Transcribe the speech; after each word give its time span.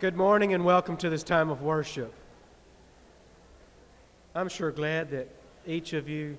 Good 0.00 0.16
morning 0.16 0.54
and 0.54 0.64
welcome 0.64 0.96
to 0.96 1.10
this 1.10 1.22
time 1.22 1.50
of 1.50 1.60
worship. 1.60 2.10
I'm 4.34 4.48
sure 4.48 4.70
glad 4.70 5.10
that 5.10 5.28
each 5.66 5.92
of 5.92 6.08
you 6.08 6.38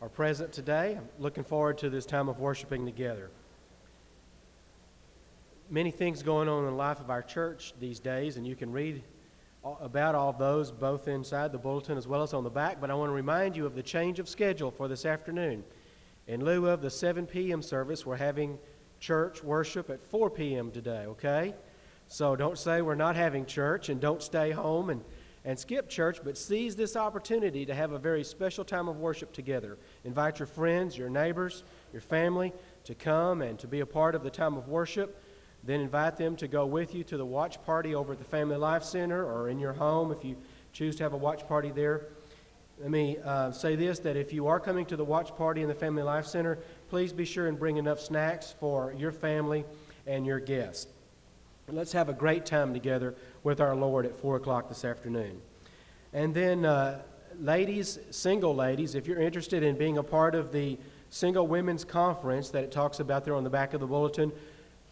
are 0.00 0.08
present 0.08 0.54
today. 0.54 0.96
I'm 0.96 1.06
looking 1.18 1.44
forward 1.44 1.76
to 1.78 1.90
this 1.90 2.06
time 2.06 2.30
of 2.30 2.40
worshiping 2.40 2.86
together. 2.86 3.28
Many 5.68 5.90
things 5.90 6.22
going 6.22 6.48
on 6.48 6.60
in 6.60 6.70
the 6.70 6.76
life 6.76 6.98
of 6.98 7.10
our 7.10 7.20
church 7.20 7.74
these 7.78 8.00
days, 8.00 8.38
and 8.38 8.46
you 8.46 8.56
can 8.56 8.72
read 8.72 9.02
about 9.82 10.14
all 10.14 10.32
those 10.32 10.70
both 10.72 11.08
inside 11.08 11.52
the 11.52 11.58
bulletin 11.58 11.98
as 11.98 12.08
well 12.08 12.22
as 12.22 12.32
on 12.32 12.42
the 12.42 12.48
back. 12.48 12.80
But 12.80 12.90
I 12.90 12.94
want 12.94 13.10
to 13.10 13.14
remind 13.14 13.54
you 13.54 13.66
of 13.66 13.74
the 13.74 13.82
change 13.82 14.18
of 14.18 14.30
schedule 14.30 14.70
for 14.70 14.88
this 14.88 15.04
afternoon. 15.04 15.62
In 16.26 16.42
lieu 16.42 16.66
of 16.66 16.80
the 16.80 16.88
7 16.88 17.26
p.m. 17.26 17.60
service, 17.60 18.06
we're 18.06 18.16
having 18.16 18.58
church 18.98 19.44
worship 19.44 19.90
at 19.90 20.02
4 20.02 20.30
p.m. 20.30 20.70
today, 20.70 21.04
okay? 21.04 21.52
So 22.08 22.34
don't 22.36 22.58
say 22.58 22.80
we're 22.80 22.94
not 22.94 23.16
having 23.16 23.44
church 23.44 23.90
and 23.90 24.00
don't 24.00 24.22
stay 24.22 24.50
home 24.50 24.88
and, 24.88 25.04
and 25.44 25.58
skip 25.58 25.88
church, 25.90 26.20
but 26.24 26.38
seize 26.38 26.74
this 26.74 26.96
opportunity 26.96 27.66
to 27.66 27.74
have 27.74 27.92
a 27.92 27.98
very 27.98 28.24
special 28.24 28.64
time 28.64 28.88
of 28.88 28.98
worship 28.98 29.32
together. 29.32 29.78
Invite 30.04 30.38
your 30.38 30.46
friends, 30.46 30.96
your 30.96 31.10
neighbors, 31.10 31.64
your 31.92 32.00
family 32.00 32.52
to 32.84 32.94
come 32.94 33.42
and 33.42 33.58
to 33.58 33.66
be 33.66 33.80
a 33.80 33.86
part 33.86 34.14
of 34.14 34.22
the 34.22 34.30
time 34.30 34.56
of 34.56 34.68
worship. 34.68 35.22
Then 35.64 35.80
invite 35.80 36.16
them 36.16 36.34
to 36.36 36.48
go 36.48 36.64
with 36.64 36.94
you 36.94 37.04
to 37.04 37.18
the 37.18 37.26
watch 37.26 37.62
party 37.64 37.94
over 37.94 38.12
at 38.12 38.18
the 38.18 38.24
Family 38.24 38.56
Life 38.56 38.84
Center 38.84 39.24
or 39.24 39.50
in 39.50 39.58
your 39.58 39.74
home 39.74 40.10
if 40.10 40.24
you 40.24 40.36
choose 40.72 40.96
to 40.96 41.02
have 41.02 41.12
a 41.12 41.16
watch 41.16 41.46
party 41.46 41.70
there. 41.70 42.06
Let 42.80 42.90
me 42.90 43.18
uh, 43.22 43.50
say 43.50 43.76
this 43.76 43.98
that 44.00 44.16
if 44.16 44.32
you 44.32 44.46
are 44.46 44.60
coming 44.60 44.86
to 44.86 44.96
the 44.96 45.04
watch 45.04 45.36
party 45.36 45.62
in 45.62 45.68
the 45.68 45.74
Family 45.74 46.02
Life 46.02 46.26
Center, 46.26 46.58
please 46.88 47.12
be 47.12 47.24
sure 47.26 47.48
and 47.48 47.58
bring 47.58 47.76
enough 47.76 48.00
snacks 48.00 48.54
for 48.58 48.94
your 48.96 49.12
family 49.12 49.64
and 50.06 50.24
your 50.24 50.40
guests. 50.40 50.86
Let's 51.70 51.92
have 51.92 52.08
a 52.08 52.14
great 52.14 52.46
time 52.46 52.72
together 52.72 53.14
with 53.42 53.60
our 53.60 53.76
Lord 53.76 54.06
at 54.06 54.16
4 54.16 54.36
o'clock 54.36 54.70
this 54.70 54.86
afternoon. 54.86 55.42
And 56.14 56.32
then, 56.32 56.64
uh, 56.64 57.02
ladies, 57.38 57.98
single 58.10 58.54
ladies, 58.54 58.94
if 58.94 59.06
you're 59.06 59.20
interested 59.20 59.62
in 59.62 59.76
being 59.76 59.98
a 59.98 60.02
part 60.02 60.34
of 60.34 60.50
the 60.50 60.78
Single 61.10 61.46
Women's 61.46 61.84
Conference 61.84 62.48
that 62.50 62.64
it 62.64 62.72
talks 62.72 63.00
about 63.00 63.26
there 63.26 63.34
on 63.34 63.44
the 63.44 63.50
back 63.50 63.74
of 63.74 63.80
the 63.80 63.86
bulletin, 63.86 64.32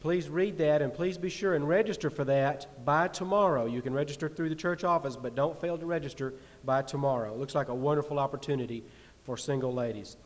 please 0.01 0.29
read 0.29 0.59
that 0.59 0.83
and 0.83 0.93
please 0.93 1.17
be 1.17 1.31
sure 1.31 1.55
and 1.55 1.67
register 1.67 2.11
for 2.11 2.25
that 2.25 2.85
by 2.85 3.09
tomorrow. 3.09 3.65
You 3.65 3.81
can 3.81 3.95
register 3.95 4.29
through 4.29 4.51
the 4.51 4.55
church 4.55 4.85
office, 4.85 5.17
but 5.17 5.35
don't 5.35 5.59
fail 5.59 5.79
to 5.79 5.87
register 5.87 6.35
by 6.63 6.83
tomorrow. 6.83 7.33
It 7.33 7.39
looks 7.39 7.55
like 7.55 7.69
a 7.69 7.75
wonderful 7.75 8.19
opportunity 8.19 8.85
for 9.25 9.39
single 9.39 9.73
ladies. 9.73 10.19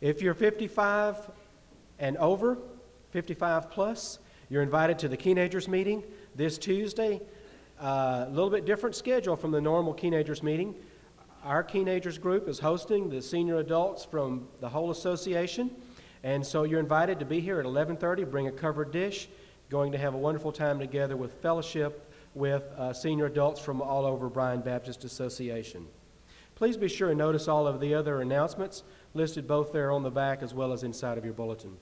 If 0.00 0.22
you're 0.22 0.34
55 0.34 1.28
and 1.98 2.16
over, 2.18 2.56
55 3.10 3.68
plus, 3.68 4.20
you're 4.48 4.62
invited 4.62 4.98
to 5.00 5.08
the 5.08 5.16
teenagers 5.16 5.68
meeting 5.68 6.02
this 6.34 6.58
Tuesday. 6.58 7.20
A 7.80 7.84
uh, 7.84 8.28
little 8.30 8.50
bit 8.50 8.64
different 8.64 8.96
schedule 8.96 9.36
from 9.36 9.50
the 9.50 9.60
normal 9.60 9.94
teenagers 9.94 10.42
meeting. 10.42 10.74
Our 11.44 11.62
teenagers 11.62 12.18
group 12.18 12.48
is 12.48 12.58
hosting 12.58 13.10
the 13.10 13.22
senior 13.22 13.58
adults 13.58 14.04
from 14.04 14.48
the 14.60 14.68
whole 14.68 14.90
association, 14.90 15.70
and 16.24 16.44
so 16.44 16.64
you're 16.64 16.80
invited 16.80 17.20
to 17.20 17.24
be 17.24 17.40
here 17.40 17.60
at 17.60 17.66
11:30. 17.66 18.28
Bring 18.30 18.48
a 18.48 18.52
covered 18.52 18.90
dish. 18.90 19.28
Going 19.70 19.92
to 19.92 19.98
have 19.98 20.14
a 20.14 20.18
wonderful 20.18 20.50
time 20.50 20.78
together 20.78 21.16
with 21.16 21.32
fellowship 21.42 22.10
with 22.34 22.62
uh, 22.76 22.92
senior 22.92 23.26
adults 23.26 23.60
from 23.60 23.82
all 23.82 24.06
over 24.06 24.28
Bryan 24.28 24.60
Baptist 24.60 25.04
Association. 25.04 25.86
Please 26.54 26.76
be 26.76 26.88
sure 26.88 27.10
and 27.10 27.18
notice 27.18 27.48
all 27.48 27.66
of 27.66 27.80
the 27.80 27.94
other 27.94 28.20
announcements 28.20 28.82
listed 29.14 29.46
both 29.46 29.72
there 29.72 29.90
on 29.90 30.02
the 30.02 30.10
back 30.10 30.42
as 30.42 30.54
well 30.54 30.72
as 30.72 30.82
inside 30.82 31.18
of 31.18 31.24
your 31.24 31.34
bulletin. 31.34 31.76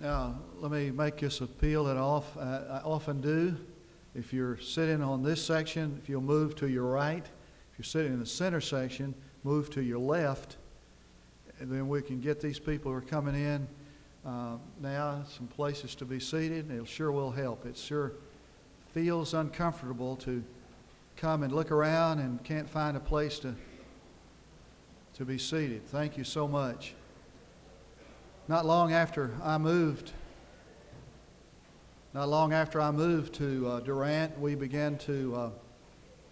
Now, 0.00 0.38
let 0.58 0.72
me 0.72 0.90
make 0.90 1.18
this 1.18 1.42
appeal 1.42 1.84
that 1.84 1.98
I 1.98 2.80
often 2.82 3.20
do. 3.20 3.54
If 4.14 4.32
you're 4.32 4.56
sitting 4.58 5.02
on 5.02 5.22
this 5.22 5.44
section, 5.44 6.00
if 6.02 6.08
you'll 6.08 6.22
move 6.22 6.56
to 6.56 6.68
your 6.68 6.86
right, 6.86 7.24
if 7.24 7.78
you're 7.78 7.84
sitting 7.84 8.14
in 8.14 8.18
the 8.18 8.24
center 8.24 8.62
section, 8.62 9.14
move 9.44 9.68
to 9.70 9.82
your 9.82 9.98
left, 9.98 10.56
and 11.60 11.70
then 11.70 11.86
we 11.86 12.00
can 12.00 12.18
get 12.18 12.40
these 12.40 12.58
people 12.58 12.90
who 12.90 12.96
are 12.96 13.02
coming 13.02 13.34
in 13.34 13.68
uh, 14.24 14.56
now 14.80 15.22
some 15.36 15.46
places 15.46 15.94
to 15.96 16.06
be 16.06 16.18
seated. 16.18 16.70
It 16.70 16.88
sure 16.88 17.12
will 17.12 17.30
help. 17.30 17.66
It 17.66 17.76
sure 17.76 18.12
feels 18.94 19.34
uncomfortable 19.34 20.16
to 20.16 20.42
come 21.18 21.42
and 21.42 21.52
look 21.52 21.70
around 21.70 22.20
and 22.20 22.42
can't 22.42 22.68
find 22.68 22.96
a 22.96 23.00
place 23.00 23.38
to 23.40 23.54
to 25.12 25.24
be 25.26 25.36
seated. 25.36 25.86
Thank 25.88 26.16
you 26.16 26.24
so 26.24 26.48
much. 26.48 26.94
Not 28.50 28.66
long 28.66 28.92
after 28.92 29.30
I 29.44 29.58
moved, 29.58 30.10
not 32.12 32.28
long 32.28 32.52
after 32.52 32.80
I 32.80 32.90
moved 32.90 33.34
to 33.34 33.68
uh, 33.68 33.78
Durant, 33.78 34.40
we 34.40 34.56
began 34.56 34.98
to 34.98 35.36
uh, 35.36 35.50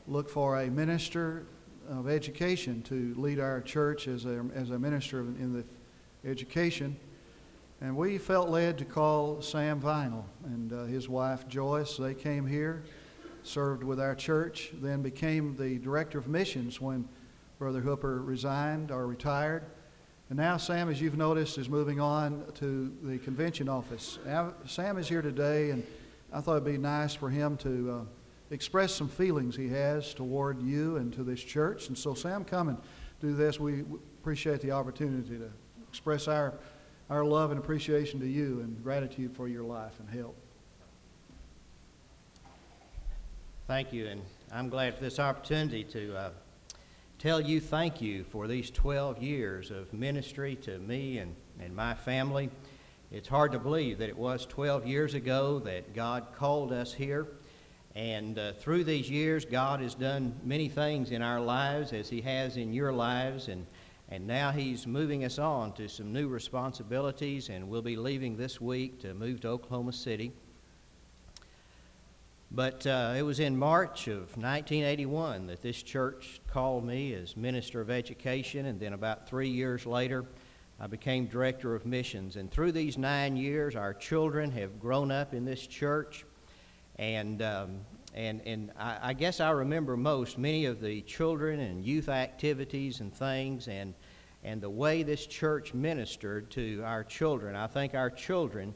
look 0.09 0.29
for 0.29 0.61
a 0.61 0.67
minister 0.67 1.47
of 1.89 2.09
education 2.09 2.83
to 2.83 3.15
lead 3.17 3.39
our 3.39 3.61
church 3.61 4.09
as 4.09 4.25
a, 4.25 4.45
as 4.53 4.71
a 4.71 4.79
minister 4.81 5.21
in 5.21 5.53
the 5.53 6.29
education. 6.29 6.97
And 7.81 7.97
we 7.97 8.19
felt 8.19 8.49
led 8.49 8.79
to 8.79 8.85
call 8.85 9.41
Sam 9.41 9.81
Vinyl 9.81 10.25
and 10.45 10.73
uh, 10.73 10.85
his 10.87 11.09
wife 11.09 11.47
Joyce. 11.47 11.99
They 11.99 12.15
came 12.15 12.49
here, 12.49 12.83
served 13.45 13.85
with 13.85 14.01
our 14.01 14.17
church, 14.17 14.73
then 14.83 15.03
became 15.03 15.55
the 15.57 15.79
director 15.79 16.19
of 16.19 16.27
missions 16.27 16.81
when 16.81 17.09
Brother 17.61 17.81
Hooper 17.81 18.21
resigned 18.21 18.91
or 18.91 19.07
retired. 19.07 19.67
And 20.31 20.37
now 20.37 20.59
Sam, 20.59 20.91
as 20.91 21.01
you've 21.01 21.17
noticed, 21.17 21.57
is 21.57 21.71
moving 21.71 22.01
on 22.01 22.45
to 22.57 22.95
the 23.03 23.19
convention 23.19 23.69
office. 23.69 24.19
Sam 24.67 24.99
is 24.99 25.09
here 25.09 25.23
today, 25.23 25.71
and 25.71 25.87
I 26.33 26.43
thought 26.43 26.57
it'd 26.57 26.65
be 26.65 26.77
nice 26.77 27.15
for 27.15 27.31
him 27.31 27.57
to 27.59 27.91
uh, 27.91 28.05
express 28.51 28.95
some 28.95 29.09
feelings 29.09 29.57
he 29.57 29.69
has 29.69 30.13
toward 30.13 30.61
you 30.61 30.97
and 30.97 31.13
to 31.15 31.23
this 31.23 31.41
church. 31.41 31.89
And 31.89 31.97
so, 31.97 32.13
Sam, 32.13 32.45
come 32.45 32.69
and 32.69 32.79
do 33.21 33.35
this. 33.35 33.59
We 33.59 33.85
appreciate 34.21 34.61
the 34.61 34.73
opportunity 34.73 35.39
to 35.39 35.51
express 35.89 36.29
our, 36.29 36.53
our 37.09 37.25
love 37.25 37.51
and 37.51 37.59
appreciation 37.59 38.21
to 38.21 38.27
you 38.27 38.61
and 38.61 38.83
gratitude 38.83 39.35
for 39.35 39.49
your 39.49 39.65
life 39.65 39.99
and 39.99 40.11
help. 40.11 40.37
Thank 43.67 43.95
you, 43.95 44.07
and 44.09 44.21
I'm 44.53 44.69
glad 44.69 44.95
for 44.95 45.01
this 45.05 45.19
opportunity 45.19 45.85
to. 45.85 46.17
Uh, 46.17 46.31
tell 47.19 47.41
you 47.41 47.61
thank 47.61 48.01
you 48.01 48.23
for 48.23 48.47
these 48.47 48.71
12 48.71 49.21
years 49.21 49.73
of 49.73 49.93
ministry 49.93 50.55
to 50.55 50.79
me 50.79 51.19
and, 51.19 51.35
and 51.59 51.75
my 51.75 51.95
family. 51.95 52.49
It's 53.11 53.27
hard 53.27 53.51
to 53.53 53.59
believe 53.59 53.99
that 53.99 54.09
it 54.09 54.17
was 54.17 54.47
12 54.47 54.87
years 54.87 55.15
ago 55.15 55.59
that 55.61 55.95
God 55.95 56.29
called 56.37 56.73
us 56.73 56.95
here. 56.95 57.27
And 57.97 58.39
uh, 58.39 58.53
through 58.53 58.85
these 58.85 59.11
years, 59.11 59.45
God 59.45 59.81
has 59.81 59.97
done 59.97 60.39
many 60.45 60.69
things 60.69 61.11
in 61.11 61.21
our 61.21 61.41
lives 61.41 61.93
as 61.93 62.09
He 62.09 62.21
has 62.21 62.57
in 62.57 62.73
your 62.73 62.93
lives. 62.93 63.49
And, 63.49 63.67
and 64.09 64.25
now 64.29 64.53
He's 64.53 64.87
moving 64.87 65.25
us 65.25 65.41
on 65.41 65.73
to 65.73 65.89
some 65.89 66.13
new 66.13 66.29
responsibilities. 66.29 67.49
And 67.49 67.69
we'll 67.69 67.83
be 67.83 67.97
leaving 67.97 68.37
this 68.37 68.61
week 68.61 69.01
to 69.01 69.13
move 69.13 69.41
to 69.41 69.49
Oklahoma 69.49 69.93
City. 69.93 70.33
But 72.51 72.87
uh, 72.87 73.15
it 73.17 73.23
was 73.23 73.41
in 73.41 73.59
March 73.59 74.09
of 74.09 74.37
1981 74.37 75.49
that 75.49 75.61
this 75.61 75.83
church 75.83 76.41
called 76.47 76.85
me 76.85 77.13
as 77.13 77.37
minister 77.37 77.81
of 77.83 77.91
education, 77.91 78.67
and 78.67 78.81
then 78.81 78.95
about 78.95 79.29
three 79.29 79.51
years 79.51 79.85
later, 79.85 80.25
I 80.81 80.87
became 80.87 81.27
director 81.27 81.75
of 81.75 81.85
missions. 81.85 82.37
And 82.37 82.51
through 82.51 82.73
these 82.73 82.97
nine 82.97 83.37
years, 83.37 83.77
our 83.77 83.93
children 83.93 84.51
have 84.53 84.81
grown 84.81 85.11
up 85.11 85.35
in 85.35 85.45
this 85.45 85.67
church. 85.67 86.25
And, 86.97 87.43
um, 87.43 87.81
and, 88.15 88.41
and 88.47 88.73
I, 88.79 88.99
I 89.03 89.13
guess 89.13 89.41
I 89.41 89.51
remember 89.51 89.97
most 89.97 90.39
many 90.39 90.65
of 90.65 90.81
the 90.81 91.03
children 91.03 91.61
and 91.61 91.85
youth 91.85 92.09
activities 92.09 93.01
and 93.01 93.13
things, 93.13 93.69
and, 93.69 93.93
and 94.43 94.63
the 94.63 94.71
way 94.71 95.03
this 95.03 95.27
church 95.27 95.75
ministered 95.75 96.51
to 96.53 96.83
our 96.83 97.05
children. 97.05 97.55
I 97.57 97.67
think 97.67 97.95
our 97.95 98.09
children 98.09 98.73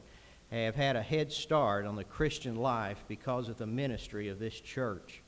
have 0.61 0.75
had 0.75 0.95
a 0.95 1.01
head 1.01 1.31
start 1.31 1.85
on 1.85 1.95
the 1.95 2.03
Christian 2.03 2.55
life 2.55 3.03
because 3.07 3.49
of 3.49 3.57
the 3.57 3.65
ministry 3.65 4.29
of 4.29 4.39
this 4.39 4.59
church. 4.59 5.21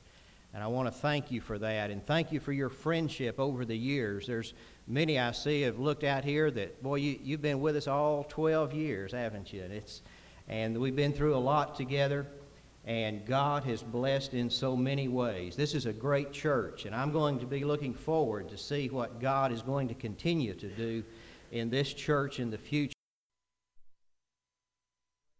And 0.54 0.62
I 0.62 0.68
want 0.68 0.86
to 0.86 0.92
thank 0.92 1.30
you 1.30 1.40
for 1.40 1.58
that 1.58 1.90
and 1.90 2.04
thank 2.06 2.32
you 2.32 2.40
for 2.40 2.52
your 2.52 2.70
friendship 2.70 3.38
over 3.38 3.64
the 3.64 3.76
years. 3.76 4.26
There's 4.26 4.54
many 4.86 5.18
I 5.18 5.32
see 5.32 5.62
have 5.62 5.78
looked 5.78 6.04
out 6.04 6.24
here 6.24 6.50
that, 6.52 6.82
boy, 6.82 6.96
you, 6.96 7.18
you've 7.22 7.42
been 7.42 7.60
with 7.60 7.76
us 7.76 7.88
all 7.88 8.24
12 8.24 8.72
years, 8.72 9.12
haven't 9.12 9.52
you? 9.52 9.62
And, 9.62 9.72
it's, 9.72 10.02
and 10.48 10.78
we've 10.78 10.96
been 10.96 11.12
through 11.12 11.34
a 11.34 11.38
lot 11.38 11.74
together, 11.74 12.26
and 12.86 13.26
God 13.26 13.64
has 13.64 13.82
blessed 13.82 14.32
in 14.32 14.48
so 14.48 14.76
many 14.76 15.08
ways. 15.08 15.56
This 15.56 15.74
is 15.74 15.86
a 15.86 15.92
great 15.92 16.32
church, 16.32 16.86
and 16.86 16.94
I'm 16.94 17.12
going 17.12 17.38
to 17.40 17.46
be 17.46 17.64
looking 17.64 17.92
forward 17.92 18.48
to 18.48 18.56
see 18.56 18.88
what 18.88 19.20
God 19.20 19.52
is 19.52 19.60
going 19.60 19.88
to 19.88 19.94
continue 19.94 20.54
to 20.54 20.68
do 20.68 21.04
in 21.52 21.68
this 21.68 21.92
church 21.92 22.38
in 22.38 22.50
the 22.50 22.58
future 22.58 22.95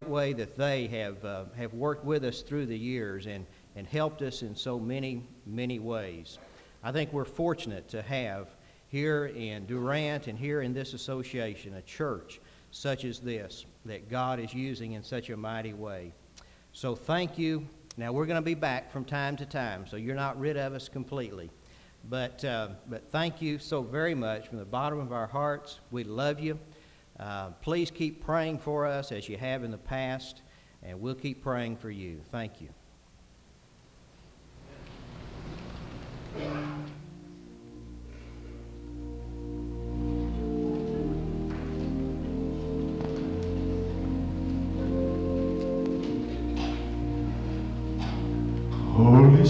way 0.05 0.35
that 0.35 0.57
they 0.57 0.87
have, 0.89 1.25
uh, 1.25 1.45
have 1.57 1.73
worked 1.73 2.05
with 2.05 2.23
us 2.23 2.43
through 2.43 2.67
the 2.67 2.79
years 2.79 3.27
and, 3.27 3.47
and 3.77 3.87
helped 3.87 4.21
us 4.21 4.43
in 4.43 4.55
so 4.55 4.79
many, 4.79 5.23
many 5.47 5.79
ways. 5.79 6.39
I 6.85 6.93
think 6.93 7.13
we're 7.15 7.25
fortunate 7.25 7.89
to 7.89 8.03
have 8.03 8.49
here 8.89 9.27
in 9.27 9.65
Durant 9.65 10.27
and 10.27 10.39
here 10.39 10.61
in 10.61 10.75
this 10.75 10.93
association 10.93 11.75
a 11.75 11.83
church 11.83 12.41
such 12.71 13.07
as 13.07 13.21
this 13.21 13.65
that 13.87 14.11
God 14.11 14.39
is 14.39 14.53
using 14.53 14.93
in 14.93 15.03
such 15.03 15.31
a 15.31 15.37
mighty 15.37 15.73
way. 15.73 16.13
So 16.73 16.95
thank 16.95 17.39
you. 17.39 17.67
Now, 17.97 18.13
we're 18.13 18.27
going 18.27 18.37
to 18.37 18.43
be 18.43 18.55
back 18.55 18.93
from 18.93 19.07
time 19.07 19.35
to 19.39 19.47
time, 19.47 19.87
so 19.89 19.97
you're 19.97 20.15
not 20.15 20.39
rid 20.39 20.59
of 20.59 20.75
us 20.75 20.91
completely. 20.91 21.51
But, 22.11 22.45
uh, 22.45 22.69
but 22.91 23.11
thank 23.11 23.41
you 23.41 23.59
so 23.59 23.81
very 23.81 24.15
much 24.15 24.49
from 24.49 24.59
the 24.59 24.67
bottom 24.67 25.01
of 25.01 25.11
our 25.11 25.27
hearts. 25.27 25.81
We 25.91 26.05
love 26.05 26.39
you. 26.39 26.59
Uh, 27.19 27.51
please 27.63 27.91
keep 27.91 28.25
praying 28.25 28.59
for 28.59 28.87
us 28.87 29.11
as 29.11 29.29
you 29.29 29.37
have 29.39 29.65
in 29.65 29.71
the 29.71 29.79
past, 29.79 30.43
and 30.83 31.01
we'll 31.01 31.15
keep 31.15 31.43
praying 31.43 31.77
for 31.77 31.91
you. 31.91 32.21
Thank 32.31 32.61
you. 32.61 32.69
Holy 48.97 49.47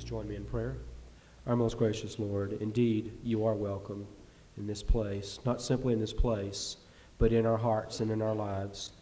Please 0.00 0.08
join 0.08 0.28
me 0.28 0.36
in 0.36 0.46
prayer. 0.46 0.78
Our 1.46 1.56
most 1.56 1.76
gracious 1.76 2.18
Lord, 2.18 2.56
indeed, 2.62 3.12
you 3.22 3.44
are 3.44 3.52
welcome 3.52 4.06
in 4.56 4.66
this 4.66 4.82
place, 4.82 5.40
not 5.44 5.60
simply 5.60 5.92
in 5.92 6.00
this 6.00 6.14
place, 6.14 6.78
but 7.18 7.34
in 7.34 7.44
our 7.44 7.58
hearts 7.58 8.00
and 8.00 8.10
in 8.10 8.22
our 8.22 8.34
lives. 8.34 8.92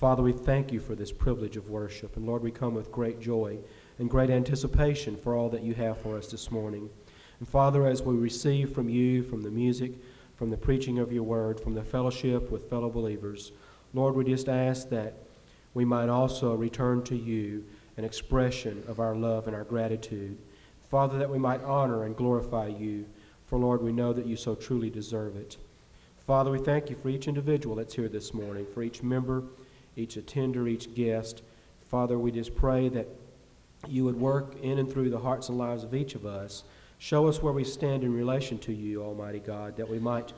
Father, 0.00 0.20
we 0.20 0.32
thank 0.32 0.72
you 0.72 0.80
for 0.80 0.96
this 0.96 1.12
privilege 1.12 1.56
of 1.56 1.70
worship. 1.70 2.16
And 2.16 2.26
Lord, 2.26 2.42
we 2.42 2.50
come 2.50 2.74
with 2.74 2.90
great 2.90 3.20
joy 3.20 3.56
and 4.00 4.10
great 4.10 4.30
anticipation 4.30 5.16
for 5.16 5.36
all 5.36 5.48
that 5.48 5.62
you 5.62 5.74
have 5.74 5.98
for 5.98 6.18
us 6.18 6.26
this 6.26 6.50
morning. 6.50 6.90
And 7.38 7.48
Father, 7.48 7.86
as 7.86 8.02
we 8.02 8.16
receive 8.16 8.72
from 8.72 8.88
you, 8.88 9.22
from 9.22 9.42
the 9.42 9.50
music, 9.50 9.92
from 10.34 10.50
the 10.50 10.56
preaching 10.56 10.98
of 10.98 11.12
your 11.12 11.22
word, 11.22 11.60
from 11.60 11.74
the 11.74 11.84
fellowship 11.84 12.50
with 12.50 12.68
fellow 12.68 12.90
believers, 12.90 13.52
Lord, 13.94 14.16
we 14.16 14.24
just 14.24 14.48
ask 14.48 14.88
that 14.88 15.14
we 15.72 15.84
might 15.84 16.08
also 16.08 16.56
return 16.56 17.04
to 17.04 17.16
you 17.16 17.64
an 17.96 18.04
expression 18.04 18.82
of 18.88 19.00
our 19.00 19.14
love 19.14 19.46
and 19.46 19.56
our 19.56 19.64
gratitude. 19.64 20.38
Father, 20.90 21.18
that 21.18 21.30
we 21.30 21.38
might 21.38 21.62
honor 21.62 22.04
and 22.04 22.16
glorify 22.16 22.66
you, 22.66 23.06
for 23.46 23.58
Lord, 23.58 23.82
we 23.82 23.92
know 23.92 24.12
that 24.12 24.26
you 24.26 24.36
so 24.36 24.54
truly 24.54 24.90
deserve 24.90 25.36
it. 25.36 25.56
Father, 26.26 26.50
we 26.50 26.58
thank 26.58 26.88
you 26.88 26.96
for 26.96 27.08
each 27.08 27.28
individual 27.28 27.76
that's 27.76 27.94
here 27.94 28.08
this 28.08 28.32
morning, 28.32 28.66
for 28.72 28.82
each 28.82 29.02
member, 29.02 29.42
each 29.96 30.16
attender, 30.16 30.68
each 30.68 30.94
guest. 30.94 31.42
Father, 31.90 32.18
we 32.18 32.30
just 32.30 32.54
pray 32.54 32.88
that 32.88 33.08
you 33.88 34.04
would 34.04 34.18
work 34.18 34.54
in 34.62 34.78
and 34.78 34.90
through 34.90 35.10
the 35.10 35.18
hearts 35.18 35.48
and 35.48 35.58
lives 35.58 35.84
of 35.84 35.94
each 35.94 36.14
of 36.14 36.24
us. 36.24 36.64
Show 36.98 37.26
us 37.26 37.42
where 37.42 37.52
we 37.52 37.64
stand 37.64 38.04
in 38.04 38.14
relation 38.14 38.58
to 38.60 38.72
you, 38.72 39.02
Almighty 39.02 39.40
God, 39.40 39.76
that 39.76 39.88
we 39.88 39.98
might 39.98 40.32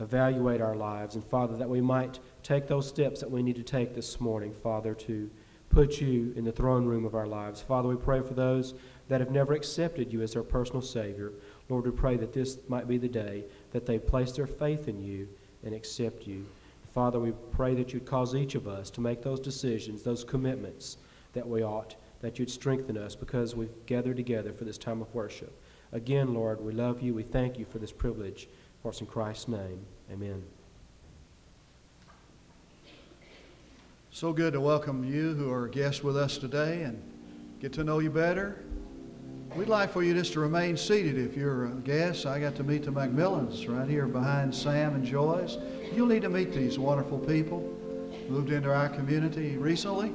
evaluate 0.00 0.60
our 0.60 0.76
lives. 0.76 1.16
And 1.16 1.24
Father, 1.24 1.56
that 1.56 1.68
we 1.68 1.80
might 1.80 2.20
take 2.42 2.68
those 2.68 2.88
steps 2.88 3.20
that 3.20 3.30
we 3.30 3.42
need 3.42 3.56
to 3.56 3.62
take 3.62 3.94
this 3.94 4.20
morning, 4.20 4.54
Father, 4.62 4.94
to 4.94 5.28
put 5.72 6.00
you 6.00 6.32
in 6.36 6.44
the 6.44 6.52
throne 6.52 6.84
room 6.84 7.04
of 7.04 7.14
our 7.14 7.26
lives. 7.26 7.60
Father, 7.60 7.88
we 7.88 7.96
pray 7.96 8.20
for 8.20 8.34
those 8.34 8.74
that 9.08 9.20
have 9.20 9.30
never 9.30 9.54
accepted 9.54 10.12
you 10.12 10.22
as 10.22 10.32
their 10.32 10.42
personal 10.42 10.82
Savior. 10.82 11.32
Lord, 11.68 11.86
we 11.86 11.90
pray 11.90 12.16
that 12.18 12.32
this 12.32 12.58
might 12.68 12.86
be 12.86 12.98
the 12.98 13.08
day 13.08 13.44
that 13.72 13.86
they 13.86 13.98
place 13.98 14.32
their 14.32 14.46
faith 14.46 14.88
in 14.88 15.02
you 15.02 15.28
and 15.64 15.74
accept 15.74 16.26
you. 16.26 16.46
Father, 16.92 17.18
we 17.18 17.32
pray 17.50 17.74
that 17.74 17.92
you'd 17.92 18.04
cause 18.04 18.34
each 18.34 18.54
of 18.54 18.68
us 18.68 18.90
to 18.90 19.00
make 19.00 19.22
those 19.22 19.40
decisions, 19.40 20.02
those 20.02 20.24
commitments 20.24 20.98
that 21.32 21.48
we 21.48 21.62
ought, 21.62 21.96
that 22.20 22.38
you'd 22.38 22.50
strengthen 22.50 22.98
us 22.98 23.16
because 23.16 23.56
we've 23.56 23.86
gathered 23.86 24.16
together 24.16 24.52
for 24.52 24.64
this 24.64 24.78
time 24.78 25.00
of 25.00 25.12
worship. 25.14 25.58
Again, 25.92 26.34
Lord, 26.34 26.60
we 26.60 26.72
love 26.72 27.00
you. 27.00 27.14
We 27.14 27.22
thank 27.22 27.58
you 27.58 27.64
for 27.64 27.78
this 27.78 27.92
privilege. 27.92 28.48
For 28.82 28.88
us 28.88 29.00
in 29.00 29.06
Christ's 29.06 29.48
name, 29.48 29.86
amen. 30.10 30.42
So 34.14 34.30
good 34.30 34.52
to 34.52 34.60
welcome 34.60 35.02
you 35.04 35.32
who 35.32 35.50
are 35.50 35.66
guests 35.66 36.04
with 36.04 36.18
us 36.18 36.36
today 36.36 36.82
and 36.82 37.02
get 37.60 37.72
to 37.72 37.82
know 37.82 37.98
you 37.98 38.10
better. 38.10 38.62
We'd 39.56 39.70
like 39.70 39.90
for 39.90 40.02
you 40.02 40.12
just 40.12 40.34
to 40.34 40.40
remain 40.40 40.76
seated 40.76 41.16
if 41.16 41.34
you're 41.34 41.64
a 41.64 41.70
guest. 41.76 42.26
I 42.26 42.38
got 42.38 42.54
to 42.56 42.62
meet 42.62 42.84
the 42.84 42.90
Macmillans 42.90 43.74
right 43.74 43.88
here 43.88 44.06
behind 44.06 44.54
Sam 44.54 44.96
and 44.96 45.02
Joyce. 45.02 45.56
You'll 45.94 46.08
need 46.08 46.20
to 46.22 46.28
meet 46.28 46.52
these 46.52 46.78
wonderful 46.78 47.20
people. 47.20 47.60
Moved 48.28 48.52
into 48.52 48.70
our 48.70 48.90
community 48.90 49.56
recently 49.56 50.08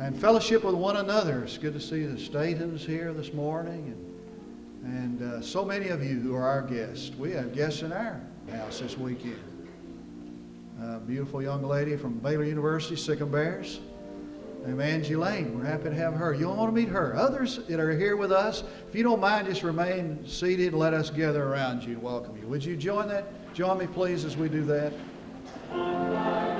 and 0.00 0.18
fellowship 0.18 0.64
with 0.64 0.74
one 0.74 0.96
another. 0.96 1.42
It's 1.42 1.58
good 1.58 1.74
to 1.74 1.80
see 1.80 2.06
the 2.06 2.16
Statons 2.16 2.86
here 2.86 3.12
this 3.12 3.34
morning 3.34 3.94
and, 4.82 5.20
and 5.20 5.34
uh, 5.34 5.42
so 5.42 5.62
many 5.62 5.88
of 5.90 6.02
you 6.02 6.20
who 6.20 6.34
are 6.34 6.48
our 6.48 6.62
guests. 6.62 7.10
We 7.18 7.32
have 7.32 7.54
guests 7.54 7.82
in 7.82 7.92
our 7.92 8.18
house 8.50 8.80
this 8.80 8.96
weekend. 8.96 9.53
A 10.92 11.00
beautiful 11.00 11.42
young 11.42 11.62
lady 11.62 11.96
from 11.96 12.18
Baylor 12.18 12.44
University, 12.44 12.94
Sic 12.94 13.18
'em 13.20 13.30
Bears. 13.30 13.80
Name 14.66 14.80
Angie 14.80 15.16
Lane. 15.16 15.58
We're 15.58 15.64
happy 15.64 15.84
to 15.84 15.94
have 15.94 16.12
her. 16.12 16.34
You'll 16.34 16.54
want 16.54 16.74
to 16.74 16.74
meet 16.74 16.88
her. 16.88 17.16
Others 17.16 17.60
that 17.68 17.80
are 17.80 17.96
here 17.96 18.16
with 18.16 18.30
us, 18.30 18.64
if 18.86 18.94
you 18.94 19.02
don't 19.02 19.20
mind, 19.20 19.46
just 19.48 19.62
remain 19.62 20.18
seated 20.26 20.68
and 20.68 20.78
let 20.78 20.92
us 20.92 21.08
gather 21.08 21.42
around 21.42 21.84
you. 21.84 21.98
Welcome 22.00 22.36
you. 22.36 22.46
Would 22.48 22.64
you 22.64 22.76
join 22.76 23.08
that? 23.08 23.24
Join 23.54 23.78
me, 23.78 23.86
please, 23.86 24.26
as 24.26 24.36
we 24.36 24.50
do 24.50 24.62
that. 24.64 26.53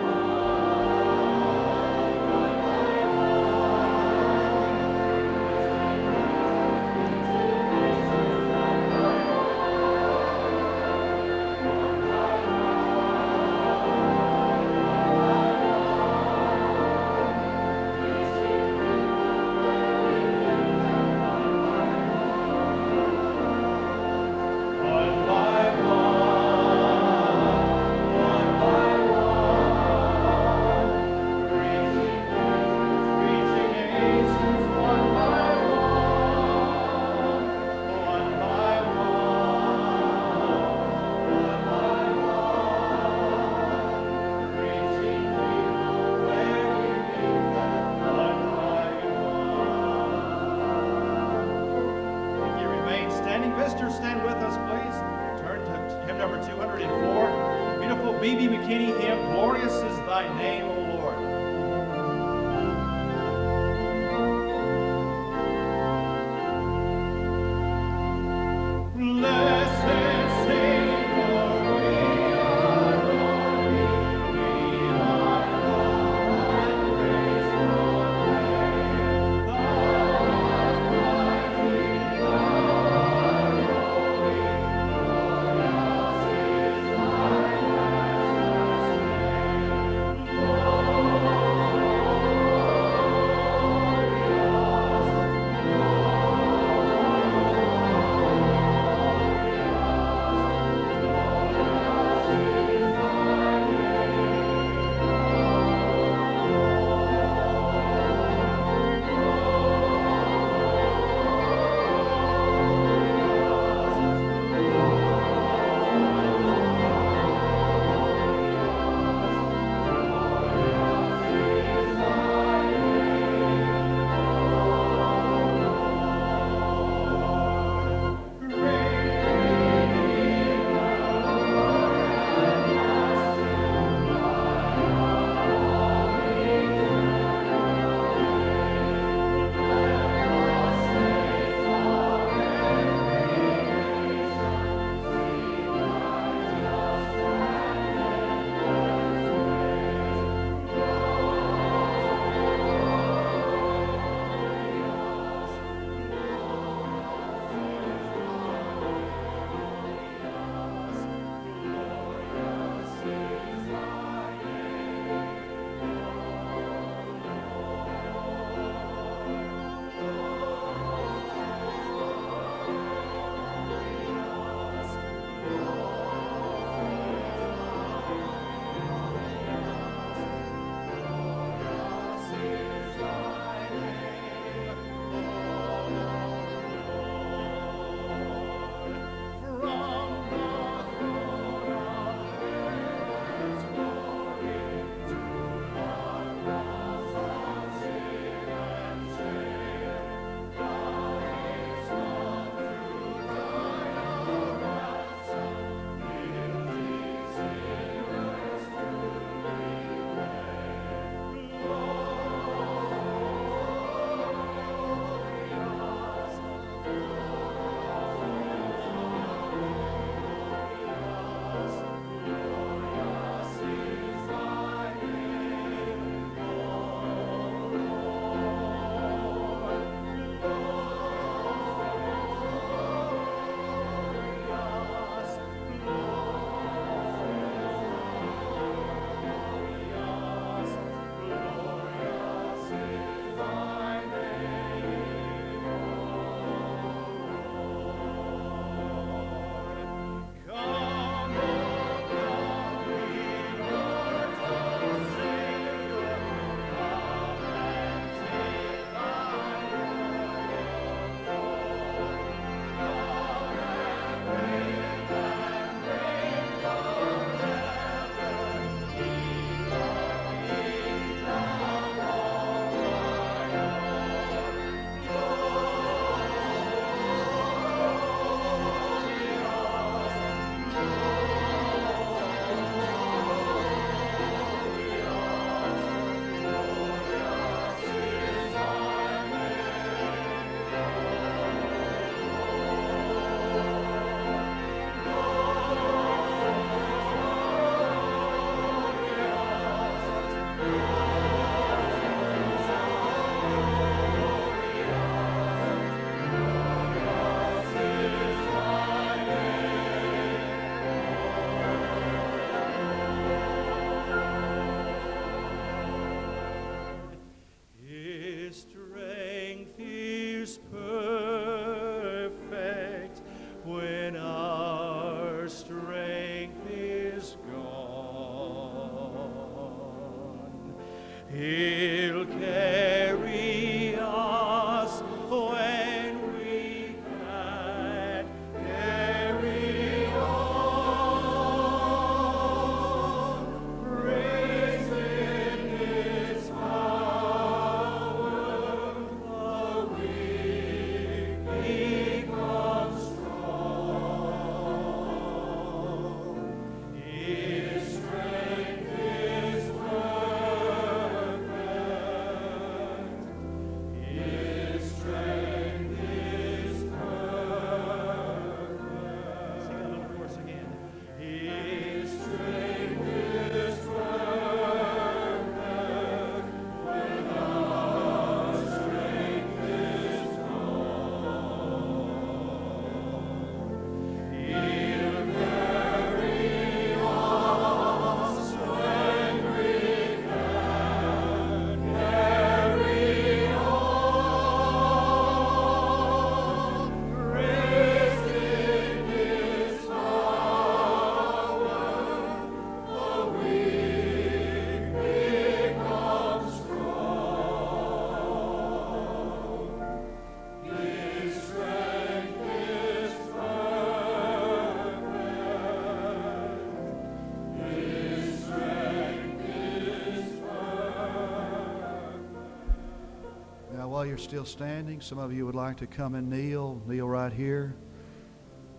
You're 424.14 424.18
still 424.20 424.44
standing, 424.44 425.00
some 425.00 425.18
of 425.18 425.32
you 425.32 425.44
would 425.44 425.56
like 425.56 425.76
to 425.76 425.88
come 425.88 426.14
and 426.14 426.30
kneel, 426.30 426.80
kneel 426.86 427.08
right 427.08 427.32
here. 427.32 427.74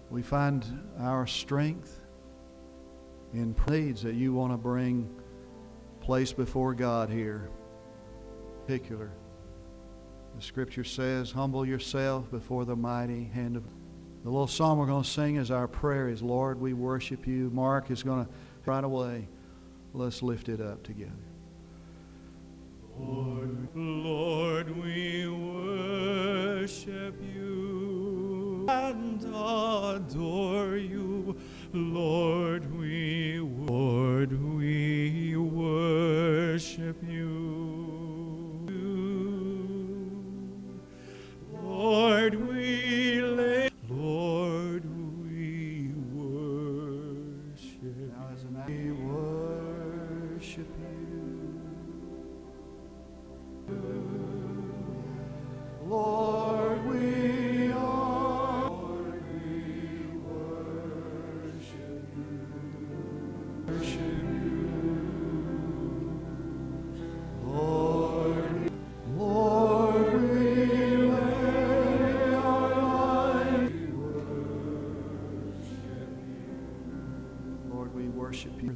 We 0.09 0.21
find 0.21 0.63
our 0.97 1.27
strength 1.27 1.99
in 3.33 3.53
needs 3.67 4.01
that 4.03 4.15
you 4.15 4.31
want 4.33 4.53
to 4.53 4.57
bring 4.57 5.13
place 5.99 6.31
before 6.31 6.73
God 6.73 7.09
here. 7.09 7.49
Particular. 8.61 9.11
The 10.37 10.41
scripture 10.41 10.85
says, 10.85 11.31
Humble 11.31 11.65
yourself 11.65 12.31
before 12.31 12.63
the 12.63 12.77
mighty 12.77 13.25
hand 13.25 13.57
of 13.57 13.65
the 14.23 14.29
little 14.29 14.47
song 14.47 14.77
we're 14.77 14.85
going 14.85 15.03
to 15.03 15.09
sing 15.09 15.35
is 15.35 15.51
our 15.51 15.67
prayer 15.67 16.07
is 16.07 16.21
Lord, 16.21 16.61
we 16.61 16.71
worship 16.71 17.27
you. 17.27 17.49
Mark 17.49 17.91
is 17.91 18.03
going 18.03 18.23
to 18.23 18.31
right 18.65 18.85
away. 18.85 19.27
Let's 19.93 20.23
lift 20.23 20.47
it 20.47 20.61
up 20.61 20.81
together. 20.83 21.34
Lord, 22.97 24.69
we 24.81 25.27
worship 25.27 27.15
you 27.21 28.65
and 28.69 29.21
adore 29.23 30.77
you. 30.77 31.35
Lord, 31.73 32.73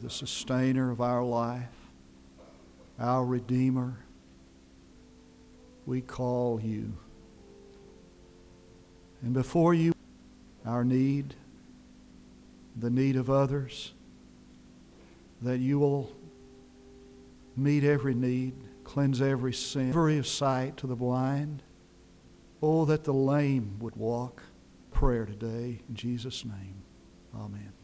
the 0.10 0.16
sustainer 0.16 0.90
of 0.90 1.02
our 1.02 1.24
life, 1.24 1.70
our 3.00 3.24
Redeemer. 3.24 4.00
We 5.86 6.02
call 6.02 6.60
you. 6.60 6.94
And 9.22 9.34
before 9.34 9.76
you, 9.76 9.94
our 10.66 10.84
need, 10.84 11.36
the 12.76 12.90
need 12.90 13.18
of 13.18 13.30
others, 13.30 13.94
that 15.44 15.60
you 15.60 15.78
will 15.78 16.12
meet 17.56 17.84
every 17.84 18.16
need, 18.16 18.56
cleanse 18.84 19.22
every 19.22 19.54
sin, 19.54 19.90
every 19.90 20.24
sight 20.26 20.76
to 20.78 20.88
the 20.88 20.96
blind. 20.96 21.62
Oh, 22.64 22.84
that 22.86 23.04
the 23.04 23.14
lame 23.14 23.78
would 23.80 23.96
walk. 23.96 24.42
Prayer 24.92 25.28
today 25.28 25.82
in 25.88 25.94
Jesus' 25.96 26.44
name. 26.44 26.82
Amen. 27.36 27.79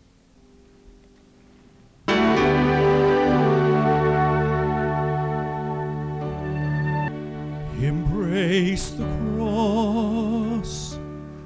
Embrace 8.36 8.90
the 8.90 9.06
cross 9.38 11.00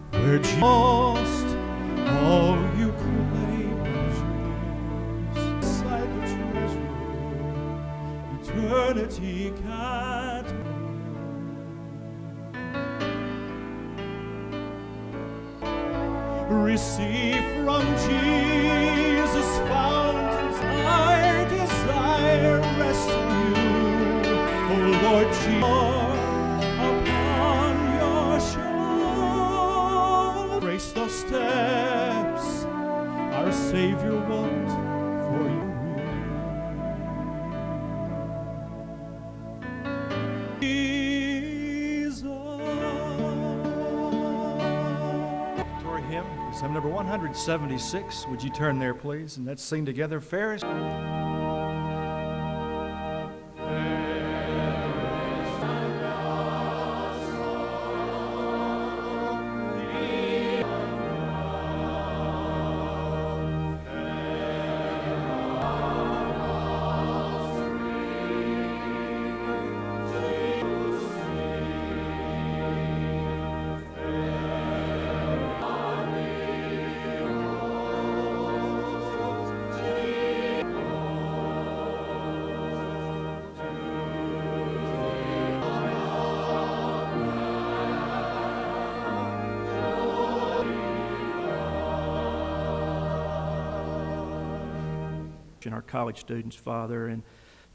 where 0.10 0.40
lost 0.60 1.46
all 2.24 2.58
you 2.80 2.92
claim 2.94 3.78
yours. 3.86 4.18
Beside 5.60 6.10
the 6.16 6.22
treasure, 6.34 6.92
eternity 8.42 9.54
can't. 9.62 10.50
Receive 16.50 17.46
from 17.64 17.86
Jesus 17.98 18.99
Savior 33.70 34.16
walked 34.28 34.72
for 35.28 35.46
you. 35.48 35.70
Jesus. 40.60 42.24
Hymn 46.62 46.74
number 46.74 46.90
176. 46.90 48.26
Would 48.28 48.42
you 48.44 48.50
turn 48.50 48.80
there, 48.80 48.96
please? 48.96 49.38
And 49.38 49.46
let's 49.46 49.62
sing 49.62 49.86
together. 49.86 50.20
Ferris. 50.20 50.64
And 95.70 95.76
our 95.76 95.84
college 95.84 96.18
students, 96.18 96.56
Father, 96.56 97.06
and 97.06 97.22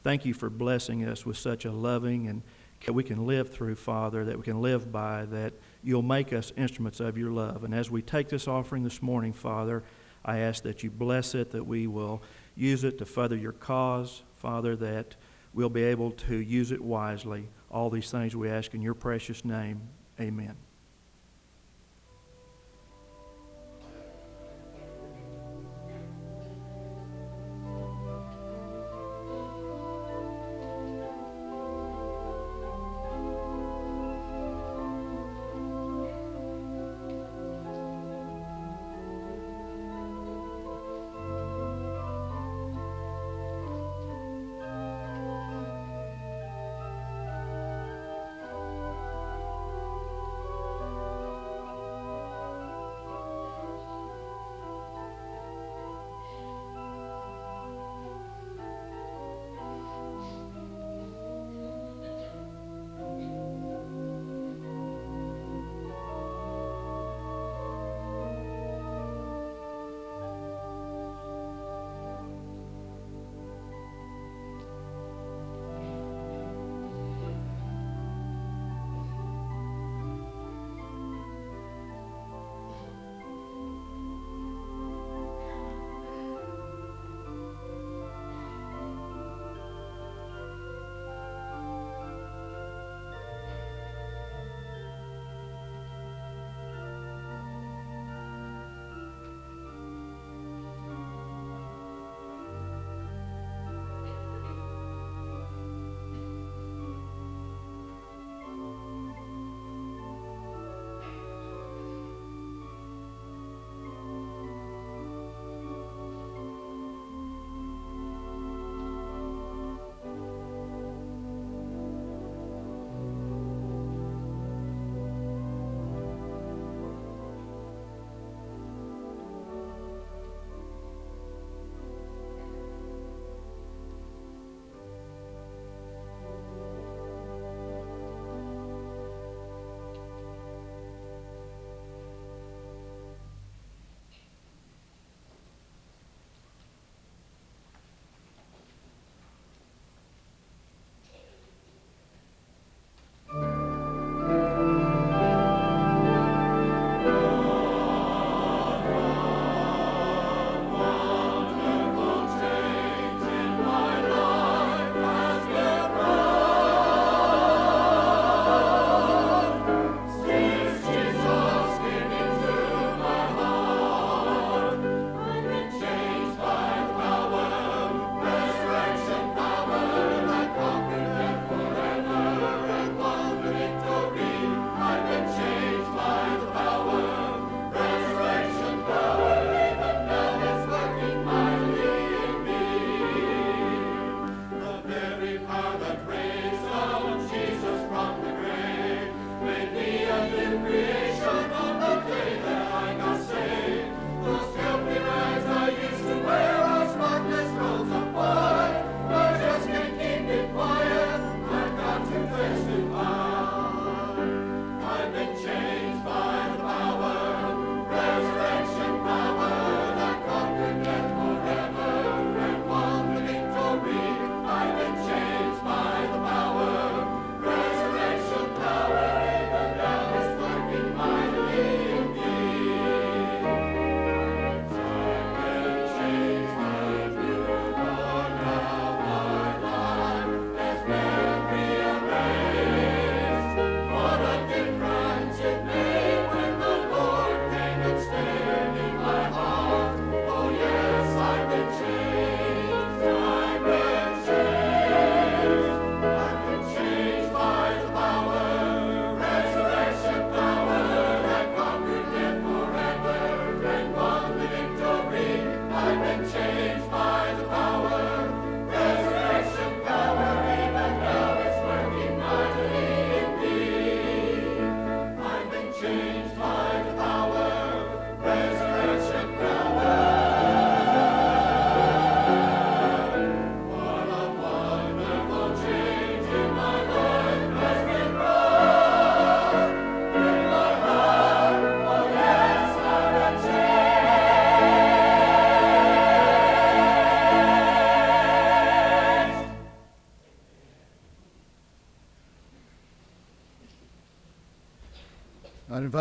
thank 0.03 0.25
you 0.25 0.33
for 0.33 0.49
blessing 0.49 1.05
us 1.05 1.25
with 1.25 1.37
such 1.37 1.63
a 1.63 1.71
loving 1.71 2.27
and 2.27 2.41
that 2.85 2.91
we 2.91 3.05
can 3.05 3.25
live 3.25 3.53
through, 3.53 3.75
Father, 3.75 4.25
that 4.25 4.37
we 4.37 4.43
can 4.43 4.61
live 4.61 4.91
by, 4.91 5.23
that 5.23 5.53
you'll 5.81 6.01
make 6.01 6.33
us 6.33 6.51
instruments 6.57 6.99
of 6.99 7.17
your 7.17 7.31
love. 7.31 7.63
And 7.63 7.73
as 7.73 7.89
we 7.89 8.01
take 8.01 8.27
this 8.27 8.49
offering 8.49 8.83
this 8.83 9.01
morning, 9.01 9.31
Father, 9.31 9.81
I 10.25 10.39
ask 10.39 10.61
that 10.63 10.83
you 10.83 10.91
bless 10.91 11.35
it, 11.35 11.51
that 11.51 11.65
we 11.65 11.87
will 11.87 12.21
use 12.53 12.83
it 12.83 12.97
to 12.97 13.05
further 13.05 13.37
your 13.37 13.53
cause, 13.53 14.23
Father, 14.35 14.75
that 14.75 15.15
we'll 15.53 15.69
be 15.69 15.83
able 15.83 16.11
to 16.11 16.35
use 16.35 16.73
it 16.73 16.81
wisely. 16.81 17.47
All 17.71 17.89
these 17.89 18.11
things 18.11 18.35
we 18.35 18.49
ask 18.49 18.73
in 18.73 18.81
your 18.81 18.93
precious 18.93 19.45
name. 19.45 19.79
Amen. 20.19 20.64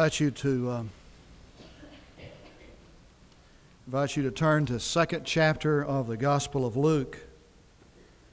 Invite 0.05 0.21
you 0.21 0.31
to 0.31 0.71
um, 0.71 0.90
invite 3.87 4.19
you 4.19 4.23
to 4.23 4.31
turn 4.31 4.67
to 4.67 4.79
second 4.79 5.25
chapter 5.25 5.83
of 5.83 6.09
the 6.09 6.17
Gospel 6.19 6.67
of 6.67 6.77
Luke. 6.77 7.19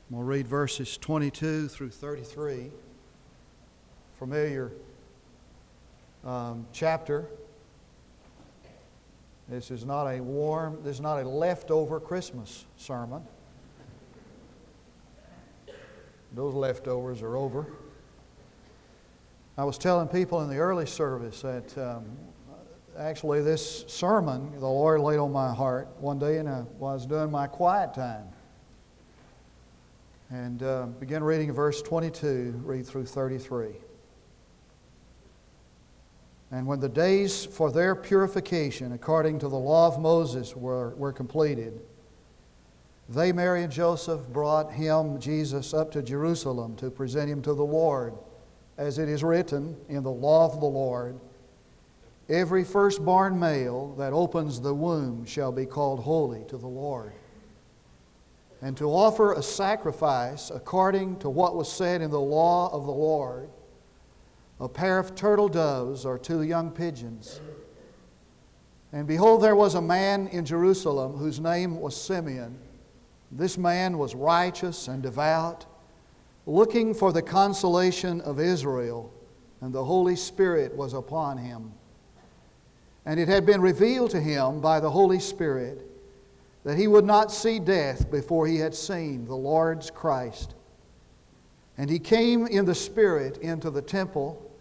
We'll 0.10 0.24
read 0.24 0.50
verses 0.50 0.98
22 0.98 1.70
through 1.70 1.92
33. 1.92 2.72
Familiar 4.20 4.74
um, 6.26 6.68
chapter. 6.74 7.28
This 9.48 9.72
is 9.72 9.86
not 9.86 10.08
a 10.08 10.20
warm, 10.20 10.78
this 10.84 10.96
is 10.96 11.02
not 11.02 11.22
a 11.22 11.30
leftover 11.30 12.02
Christmas 12.02 12.66
sermon. 12.76 13.24
Those 16.36 16.54
leftovers 16.54 17.22
are 17.22 17.38
over. 17.38 17.66
I 19.58 19.66
was 19.66 19.78
telling 19.78 20.08
people 20.08 20.42
in 20.42 20.50
the 20.50 20.58
early 20.58 20.86
service 20.86 21.42
that 21.42 21.78
um, 21.78 22.06
actually 22.98 23.42
this 23.42 23.84
sermon 23.88 24.52
the 24.54 24.68
Lord 24.68 25.02
laid 25.02 25.18
on 25.18 25.34
my 25.34 25.54
heart 25.54 25.90
one 26.00 26.20
day 26.20 26.38
and 26.38 26.48
I 26.48 26.64
was 26.78 27.06
doing 27.06 27.30
my 27.30 27.48
quiet 27.48 27.94
time. 27.94 28.28
And 30.30 30.64
uh, 30.64 30.86
begin 31.00 31.22
reading 31.22 31.52
verse 31.52 31.82
22, 31.82 32.62
read 32.64 32.86
through 32.86 33.06
33. 33.06 33.72
And 36.52 36.66
when 36.66 36.80
the 36.80 36.90
days 36.90 37.44
for 37.46 37.72
their 37.72 37.96
purification, 37.96 38.94
according 38.94 39.40
to 39.40 39.50
the 39.50 39.58
law 39.58 39.88
of 39.88 40.00
Moses, 40.00 40.56
were, 40.56 40.96
were 40.96 41.12
completed, 41.12 41.82
they, 43.10 43.34
Mary 43.34 43.64
and 43.64 43.72
Joseph, 43.72 44.22
brought 44.30 44.72
him, 44.72 45.20
Jesus, 45.20 45.74
up 45.74 45.92
to 45.92 46.02
Jerusalem 46.02 46.78
to 46.78 46.90
present 46.90 47.30
him 47.30 47.42
to 47.42 47.54
the 47.54 47.66
Lord, 47.66 48.14
as 48.78 48.98
it 48.98 49.10
is 49.10 49.24
written 49.24 49.76
in 49.90 50.04
the 50.04 50.12
law 50.12 50.46
of 50.46 50.60
the 50.60 50.66
Lord 50.66 51.20
Every 52.32 52.64
firstborn 52.64 53.38
male 53.38 53.94
that 53.98 54.14
opens 54.14 54.62
the 54.62 54.74
womb 54.74 55.26
shall 55.26 55.52
be 55.52 55.66
called 55.66 56.00
holy 56.00 56.46
to 56.48 56.58
the 56.58 56.68
Lord. 56.68 57.12
And 58.62 58.78
to 58.78 58.86
offer 58.86 59.34
a 59.34 59.44
sacrifice 59.44 60.50
according 60.50 61.20
to 61.20 61.30
what 61.30 61.58
was 61.58 61.70
said 61.70 62.02
in 62.02 62.10
the 62.10 62.22
law 62.22 62.72
of 62.72 62.86
the 62.86 62.92
Lord 62.92 63.50
a 64.62 64.70
pair 64.70 64.98
of 64.98 65.14
turtle 65.14 65.50
doves 65.50 66.06
or 66.06 66.18
two 66.18 66.44
young 66.44 66.72
pigeons. 66.72 67.42
And 68.94 69.08
behold, 69.08 69.42
there 69.42 69.56
was 69.56 69.76
a 69.76 69.82
man 69.82 70.28
in 70.28 70.46
Jerusalem 70.46 71.18
whose 71.18 71.40
name 71.40 71.82
was 71.82 72.00
Simeon. 72.00 72.58
This 73.30 73.58
man 73.58 73.98
was 73.98 74.16
righteous 74.16 74.88
and 74.88 75.02
devout, 75.04 75.66
looking 76.46 76.94
for 76.94 77.12
the 77.12 77.22
consolation 77.22 78.22
of 78.22 78.40
Israel, 78.40 79.14
and 79.62 79.74
the 79.74 79.84
Holy 79.84 80.16
Spirit 80.16 80.76
was 80.76 80.94
upon 80.94 81.38
him. 81.38 81.72
And 83.06 83.20
it 83.20 83.28
had 83.28 83.46
been 83.46 83.62
revealed 83.62 84.12
to 84.12 84.20
him 84.20 84.62
by 84.62 84.80
the 84.80 84.90
Holy 84.90 85.20
Spirit 85.20 85.88
that 86.64 86.78
he 86.78 86.88
would 86.88 87.06
not 87.06 87.32
see 87.32 87.60
death 87.60 88.10
before 88.12 88.46
he 88.48 88.58
had 88.58 88.76
seen 88.76 89.26
the 89.26 89.36
Lord's 89.36 89.90
Christ. 89.90 90.54
And 91.78 91.90
he 91.90 92.00
came 92.00 92.46
in 92.46 92.66
the 92.66 92.76
Spirit 92.76 93.38
into 93.38 93.72
the 93.72 93.82
temple. 93.82 94.52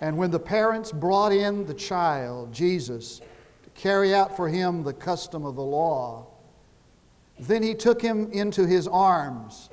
And 0.00 0.18
when 0.18 0.30
the 0.30 0.40
parents 0.40 0.92
brought 0.92 1.32
in 1.32 1.64
the 1.64 1.74
child, 1.74 2.52
Jesus, 2.52 3.20
to 3.62 3.70
carry 3.70 4.14
out 4.14 4.36
for 4.36 4.48
him 4.48 4.82
the 4.82 4.92
custom 4.92 5.46
of 5.46 5.54
the 5.54 5.62
law, 5.62 6.26
then 7.38 7.62
he 7.62 7.74
took 7.74 8.02
him 8.02 8.30
into 8.32 8.66
his 8.66 8.86
arms 8.86 9.70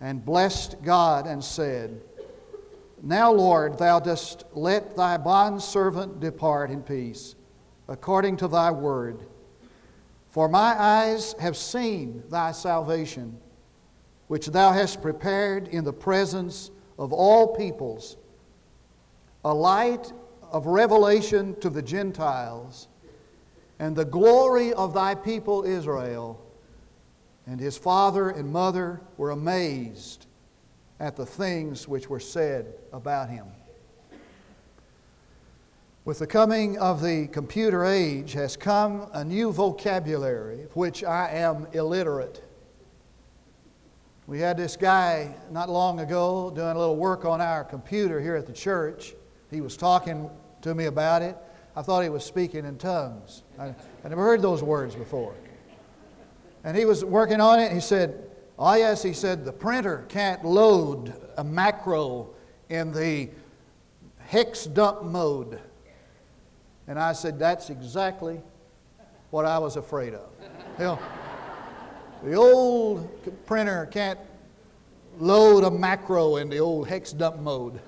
and 0.00 0.24
blessed 0.24 0.76
God 0.82 1.26
and 1.26 1.42
said, 1.42 2.00
Now, 3.02 3.32
Lord, 3.32 3.78
thou 3.78 4.00
dost 4.00 4.44
let 4.52 4.96
thy 4.96 5.16
bondservant 5.16 6.20
depart 6.20 6.70
in 6.70 6.82
peace, 6.82 7.34
according 7.88 8.36
to 8.38 8.48
thy 8.48 8.70
word. 8.70 9.26
For 10.30 10.48
my 10.48 10.80
eyes 10.80 11.34
have 11.40 11.56
seen 11.56 12.22
thy 12.30 12.52
salvation, 12.52 13.38
which 14.28 14.46
thou 14.46 14.72
hast 14.72 15.02
prepared 15.02 15.68
in 15.68 15.84
the 15.84 15.92
presence 15.92 16.70
of 16.98 17.12
all 17.12 17.56
peoples, 17.56 18.16
a 19.44 19.52
light 19.52 20.12
of 20.52 20.66
revelation 20.66 21.58
to 21.60 21.70
the 21.70 21.82
Gentiles, 21.82 22.88
and 23.78 23.94
the 23.94 24.04
glory 24.04 24.72
of 24.74 24.92
thy 24.92 25.14
people 25.14 25.64
Israel. 25.64 26.44
And 27.48 27.58
his 27.58 27.78
father 27.78 28.28
and 28.28 28.52
mother 28.52 29.00
were 29.16 29.30
amazed 29.30 30.26
at 31.00 31.16
the 31.16 31.24
things 31.24 31.88
which 31.88 32.10
were 32.10 32.20
said 32.20 32.74
about 32.92 33.30
him. 33.30 33.46
With 36.04 36.18
the 36.18 36.26
coming 36.26 36.78
of 36.78 37.02
the 37.02 37.26
computer 37.28 37.86
age 37.86 38.34
has 38.34 38.54
come 38.54 39.08
a 39.14 39.24
new 39.24 39.50
vocabulary 39.50 40.64
of 40.64 40.76
which 40.76 41.02
I 41.02 41.30
am 41.30 41.66
illiterate. 41.72 42.44
We 44.26 44.40
had 44.40 44.58
this 44.58 44.76
guy 44.76 45.34
not 45.50 45.70
long 45.70 46.00
ago 46.00 46.50
doing 46.54 46.76
a 46.76 46.78
little 46.78 46.96
work 46.96 47.24
on 47.24 47.40
our 47.40 47.64
computer 47.64 48.20
here 48.20 48.36
at 48.36 48.46
the 48.46 48.52
church. 48.52 49.14
He 49.50 49.62
was 49.62 49.74
talking 49.74 50.28
to 50.60 50.74
me 50.74 50.84
about 50.84 51.22
it. 51.22 51.34
I 51.74 51.80
thought 51.80 52.02
he 52.02 52.10
was 52.10 52.24
speaking 52.24 52.66
in 52.66 52.76
tongues. 52.76 53.42
I, 53.58 53.74
I 54.04 54.08
never 54.08 54.22
heard 54.22 54.42
those 54.42 54.62
words 54.62 54.94
before. 54.94 55.34
And 56.64 56.76
he 56.76 56.84
was 56.84 57.04
working 57.04 57.40
on 57.40 57.60
it. 57.60 57.72
He 57.72 57.80
said, 57.80 58.24
Oh, 58.58 58.74
yes, 58.74 59.02
he 59.02 59.12
said, 59.12 59.44
the 59.44 59.52
printer 59.52 60.04
can't 60.08 60.44
load 60.44 61.14
a 61.36 61.44
macro 61.44 62.30
in 62.68 62.92
the 62.92 63.28
hex 64.18 64.64
dump 64.64 65.04
mode. 65.04 65.60
And 66.88 66.98
I 66.98 67.12
said, 67.12 67.38
That's 67.38 67.70
exactly 67.70 68.40
what 69.30 69.44
I 69.44 69.58
was 69.58 69.76
afraid 69.76 70.14
of. 70.14 70.28
You 70.78 70.84
know, 70.84 70.98
the 72.24 72.34
old 72.34 73.46
printer 73.46 73.86
can't 73.86 74.18
load 75.18 75.64
a 75.64 75.70
macro 75.70 76.36
in 76.36 76.48
the 76.48 76.58
old 76.58 76.88
hex 76.88 77.12
dump 77.12 77.38
mode. 77.38 77.80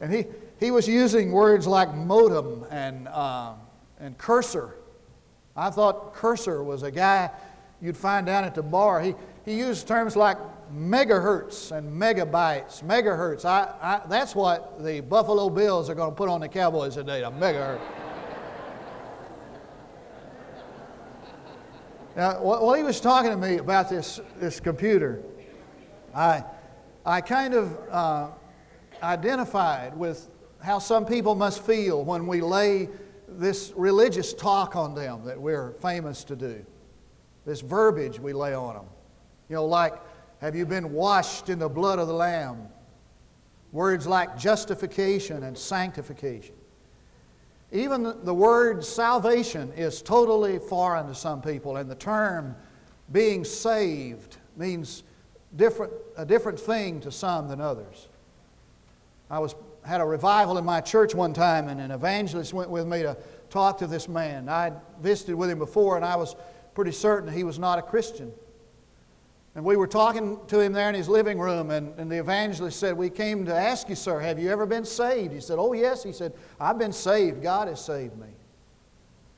And 0.00 0.12
he, 0.12 0.26
he 0.60 0.70
was 0.70 0.86
using 0.86 1.32
words 1.32 1.66
like 1.66 1.94
modem 1.94 2.64
and, 2.70 3.08
uh, 3.08 3.54
and 4.00 4.16
cursor. 4.16 4.76
I 5.56 5.70
thought 5.70 6.14
cursor 6.14 6.62
was 6.62 6.84
a 6.84 6.90
guy 6.90 7.30
you'd 7.80 7.96
find 7.96 8.26
down 8.26 8.44
at 8.44 8.54
the 8.54 8.62
bar. 8.62 9.00
He, 9.00 9.14
he 9.44 9.58
used 9.58 9.86
terms 9.86 10.16
like 10.16 10.36
megahertz 10.72 11.72
and 11.72 12.00
megabytes. 12.00 12.82
Megahertz. 12.82 13.44
I, 13.44 13.74
I, 13.80 14.06
that's 14.08 14.34
what 14.34 14.82
the 14.82 15.00
Buffalo 15.00 15.48
Bills 15.48 15.88
are 15.88 15.94
going 15.94 16.10
to 16.10 16.16
put 16.16 16.28
on 16.28 16.40
the 16.40 16.48
Cowboys 16.48 16.94
today, 16.94 17.22
a 17.22 17.30
megahertz. 17.30 17.80
now, 22.16 22.42
while 22.42 22.74
he 22.74 22.82
was 22.82 23.00
talking 23.00 23.30
to 23.30 23.36
me 23.36 23.58
about 23.58 23.88
this, 23.88 24.20
this 24.36 24.60
computer, 24.60 25.22
I, 26.14 26.44
I 27.06 27.20
kind 27.20 27.54
of 27.54 27.78
uh, 27.90 28.28
identified 29.02 29.96
with 29.96 30.28
how 30.60 30.80
some 30.80 31.06
people 31.06 31.36
must 31.36 31.62
feel 31.62 32.04
when 32.04 32.26
we 32.26 32.40
lay 32.40 32.88
this 33.28 33.72
religious 33.76 34.34
talk 34.34 34.74
on 34.74 34.94
them 34.94 35.24
that 35.24 35.40
we're 35.40 35.72
famous 35.74 36.24
to 36.24 36.34
do 36.34 36.64
this 37.48 37.62
verbiage 37.62 38.20
we 38.20 38.34
lay 38.34 38.52
on 38.52 38.74
them. 38.74 38.84
You 39.48 39.56
know, 39.56 39.64
like, 39.64 39.94
have 40.42 40.54
you 40.54 40.66
been 40.66 40.92
washed 40.92 41.48
in 41.48 41.58
the 41.58 41.68
blood 41.68 41.98
of 41.98 42.06
the 42.06 42.12
Lamb? 42.12 42.68
Words 43.72 44.06
like 44.06 44.36
justification 44.36 45.42
and 45.44 45.56
sanctification. 45.56 46.54
Even 47.72 48.14
the 48.22 48.34
word 48.34 48.84
salvation 48.84 49.72
is 49.78 50.02
totally 50.02 50.58
foreign 50.58 51.06
to 51.06 51.14
some 51.14 51.40
people, 51.40 51.78
and 51.78 51.90
the 51.90 51.94
term 51.94 52.54
being 53.12 53.44
saved 53.44 54.36
means 54.58 55.02
different, 55.56 55.92
a 56.18 56.26
different 56.26 56.60
thing 56.60 57.00
to 57.00 57.10
some 57.10 57.48
than 57.48 57.62
others. 57.62 58.08
I 59.30 59.38
was, 59.38 59.54
had 59.86 60.02
a 60.02 60.04
revival 60.04 60.58
in 60.58 60.66
my 60.66 60.82
church 60.82 61.14
one 61.14 61.32
time, 61.32 61.68
and 61.68 61.80
an 61.80 61.92
evangelist 61.92 62.52
went 62.52 62.68
with 62.68 62.86
me 62.86 63.00
to 63.02 63.16
talk 63.48 63.78
to 63.78 63.86
this 63.86 64.06
man. 64.06 64.50
I'd 64.50 64.74
visited 65.00 65.34
with 65.34 65.48
him 65.48 65.58
before, 65.58 65.96
and 65.96 66.04
I 66.04 66.16
was 66.16 66.36
pretty 66.78 66.92
certain 66.92 67.28
he 67.32 67.42
was 67.42 67.58
not 67.58 67.76
a 67.80 67.82
Christian. 67.82 68.30
And 69.56 69.64
we 69.64 69.74
were 69.74 69.88
talking 69.88 70.38
to 70.46 70.60
him 70.60 70.72
there 70.72 70.88
in 70.88 70.94
his 70.94 71.08
living 71.08 71.36
room, 71.36 71.72
and, 71.72 71.92
and 71.98 72.08
the 72.08 72.18
evangelist 72.20 72.78
said, 72.78 72.96
We 72.96 73.10
came 73.10 73.46
to 73.46 73.52
ask 73.52 73.88
you, 73.88 73.96
sir, 73.96 74.20
have 74.20 74.38
you 74.38 74.48
ever 74.52 74.64
been 74.64 74.84
saved? 74.84 75.32
He 75.32 75.40
said, 75.40 75.56
Oh, 75.58 75.72
yes. 75.72 76.04
He 76.04 76.12
said, 76.12 76.34
I've 76.60 76.78
been 76.78 76.92
saved. 76.92 77.42
God 77.42 77.66
has 77.66 77.84
saved 77.84 78.16
me. 78.16 78.28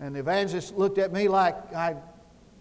And 0.01 0.15
the 0.15 0.21
evangelist 0.21 0.77
looked 0.77 0.99
at 0.99 1.15
me 1.15 1.29
like 1.29 1.75
I'd 1.75 1.97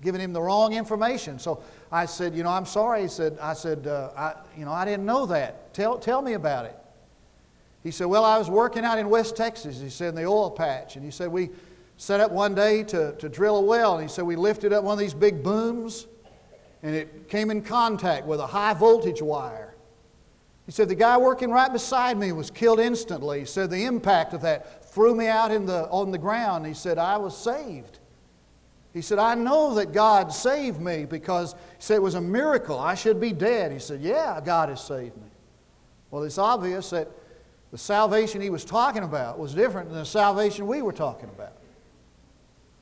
given 0.01 0.21
him 0.21 0.31
the 0.31 0.41
wrong 0.41 0.71
information. 0.71 1.39
So 1.39 1.61
I 1.91 2.05
said, 2.05 2.33
You 2.33 2.43
know, 2.43 2.51
I'm 2.51 2.65
sorry. 2.65 3.01
He 3.01 3.09
said, 3.09 3.37
I 3.41 3.55
said, 3.55 3.85
uh, 3.85 4.11
I, 4.15 4.35
You 4.57 4.63
know, 4.63 4.71
I 4.71 4.85
didn't 4.85 5.05
know 5.05 5.25
that. 5.25 5.73
Tell, 5.73 5.99
tell 5.99 6.21
me 6.21 6.33
about 6.33 6.63
it. 6.67 6.77
He 7.83 7.91
said, 7.91 8.07
Well, 8.07 8.23
I 8.23 8.37
was 8.37 8.49
working 8.49 8.85
out 8.85 8.97
in 8.97 9.09
West 9.09 9.35
Texas, 9.35 9.81
he 9.81 9.89
said, 9.89 10.07
in 10.07 10.15
the 10.15 10.23
oil 10.23 10.49
patch. 10.49 10.95
And 10.95 11.03
he 11.03 11.11
said, 11.11 11.27
We 11.27 11.49
set 11.99 12.21
up 12.21 12.31
one 12.31 12.55
day 12.55 12.81
to, 12.81 13.11
to 13.17 13.27
drill 13.27 13.57
a 13.57 13.61
well. 13.61 13.95
And 13.95 14.09
he 14.09 14.11
said, 14.11 14.23
We 14.23 14.37
lifted 14.37 14.71
up 14.71 14.85
one 14.85 14.93
of 14.93 14.99
these 14.99 15.13
big 15.13 15.43
booms, 15.43 16.07
and 16.81 16.95
it 16.95 17.27
came 17.27 17.51
in 17.51 17.61
contact 17.61 18.25
with 18.25 18.39
a 18.39 18.47
high 18.47 18.73
voltage 18.73 19.21
wire. 19.21 19.75
He 20.65 20.71
said, 20.71 20.87
The 20.87 20.95
guy 20.95 21.17
working 21.17 21.51
right 21.51 21.71
beside 21.71 22.17
me 22.17 22.31
was 22.31 22.49
killed 22.49 22.79
instantly. 22.79 23.41
He 23.41 23.45
said, 23.45 23.69
The 23.69 23.83
impact 23.83 24.33
of 24.33 24.41
that 24.41 24.89
threw 24.93 25.13
me 25.13 25.27
out 25.27 25.51
in 25.51 25.65
the, 25.65 25.89
on 25.89 26.11
the 26.11 26.17
ground. 26.17 26.65
He 26.65 26.73
said, 26.73 26.97
I 26.97 27.17
was 27.17 27.37
saved. 27.37 27.99
He 28.93 29.01
said, 29.01 29.19
I 29.19 29.35
know 29.35 29.75
that 29.75 29.91
God 29.91 30.31
saved 30.31 30.79
me 30.79 31.03
because 31.03 31.51
he 31.51 31.57
said 31.79 31.95
it 31.97 32.01
was 32.01 32.15
a 32.15 32.21
miracle. 32.21 32.79
I 32.79 32.95
should 32.95 33.19
be 33.19 33.33
dead. 33.33 33.73
He 33.73 33.79
said, 33.79 33.99
Yeah, 33.99 34.39
God 34.43 34.69
has 34.69 34.81
saved 34.81 35.17
me. 35.17 35.29
Well, 36.11 36.23
it's 36.23 36.37
obvious 36.37 36.91
that 36.91 37.09
the 37.71 37.77
salvation 37.77 38.39
he 38.39 38.49
was 38.49 38.63
talking 38.63 39.03
about 39.03 39.37
was 39.37 39.53
different 39.53 39.89
than 39.89 39.99
the 39.99 40.05
salvation 40.05 40.65
we 40.65 40.81
were 40.81 40.93
talking 40.93 41.27
about. 41.27 41.58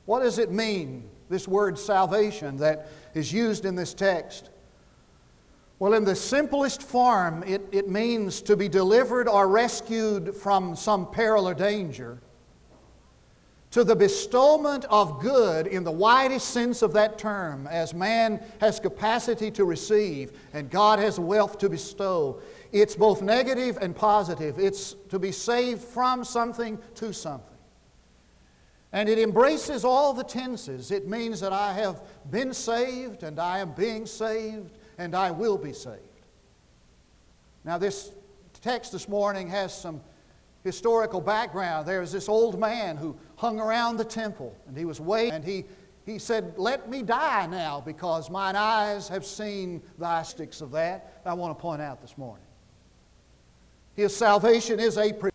What 0.08 0.20
does 0.20 0.38
it 0.38 0.50
mean, 0.50 1.06
this 1.28 1.46
word 1.46 1.78
salvation 1.78 2.56
that 2.56 2.88
is 3.12 3.30
used 3.30 3.66
in 3.66 3.74
this 3.74 3.92
text? 3.92 4.48
Well, 5.78 5.92
in 5.92 6.04
the 6.04 6.16
simplest 6.16 6.82
form, 6.82 7.42
it, 7.42 7.60
it 7.72 7.90
means 7.90 8.40
to 8.40 8.56
be 8.56 8.70
delivered 8.70 9.28
or 9.28 9.48
rescued 9.48 10.34
from 10.34 10.74
some 10.76 11.10
peril 11.10 11.46
or 11.46 11.52
danger, 11.52 12.22
to 13.72 13.84
the 13.84 13.94
bestowment 13.94 14.86
of 14.86 15.20
good 15.20 15.66
in 15.66 15.84
the 15.84 15.92
widest 15.92 16.48
sense 16.48 16.80
of 16.80 16.94
that 16.94 17.18
term, 17.18 17.66
as 17.66 17.92
man 17.92 18.42
has 18.62 18.80
capacity 18.80 19.50
to 19.50 19.66
receive 19.66 20.32
and 20.54 20.70
God 20.70 21.00
has 21.00 21.20
wealth 21.20 21.58
to 21.58 21.68
bestow. 21.68 22.40
It's 22.72 22.96
both 22.96 23.20
negative 23.20 23.76
and 23.82 23.94
positive. 23.94 24.58
It's 24.58 24.96
to 25.10 25.18
be 25.18 25.32
saved 25.32 25.82
from 25.82 26.24
something 26.24 26.78
to 26.94 27.12
something. 27.12 27.57
And 28.92 29.08
it 29.08 29.18
embraces 29.18 29.84
all 29.84 30.14
the 30.14 30.24
tenses. 30.24 30.90
It 30.90 31.06
means 31.06 31.40
that 31.40 31.52
I 31.52 31.74
have 31.74 32.02
been 32.30 32.54
saved 32.54 33.22
and 33.22 33.38
I 33.38 33.58
am 33.58 33.72
being 33.72 34.06
saved 34.06 34.78
and 34.96 35.14
I 35.14 35.30
will 35.30 35.58
be 35.58 35.72
saved. 35.72 36.02
Now, 37.64 37.76
this 37.76 38.12
text 38.62 38.92
this 38.92 39.08
morning 39.08 39.48
has 39.48 39.78
some 39.78 40.00
historical 40.64 41.20
background. 41.20 41.86
There 41.86 42.00
was 42.00 42.12
this 42.12 42.28
old 42.28 42.58
man 42.58 42.96
who 42.96 43.16
hung 43.36 43.60
around 43.60 43.98
the 43.98 44.04
temple 44.04 44.56
and 44.66 44.76
he 44.76 44.86
was 44.86 45.00
waiting 45.00 45.34
and 45.34 45.44
he, 45.44 45.64
he 46.06 46.18
said, 46.18 46.54
Let 46.56 46.88
me 46.88 47.02
die 47.02 47.46
now 47.46 47.82
because 47.84 48.30
mine 48.30 48.56
eyes 48.56 49.06
have 49.08 49.26
seen 49.26 49.82
thy 49.98 50.22
sticks 50.22 50.62
of 50.62 50.70
that. 50.72 51.20
I 51.26 51.34
want 51.34 51.56
to 51.56 51.60
point 51.60 51.82
out 51.82 52.00
this 52.00 52.16
morning. 52.16 52.44
His 53.94 54.16
salvation 54.16 54.80
is 54.80 54.96
a. 54.96 55.12
Pre- 55.12 55.30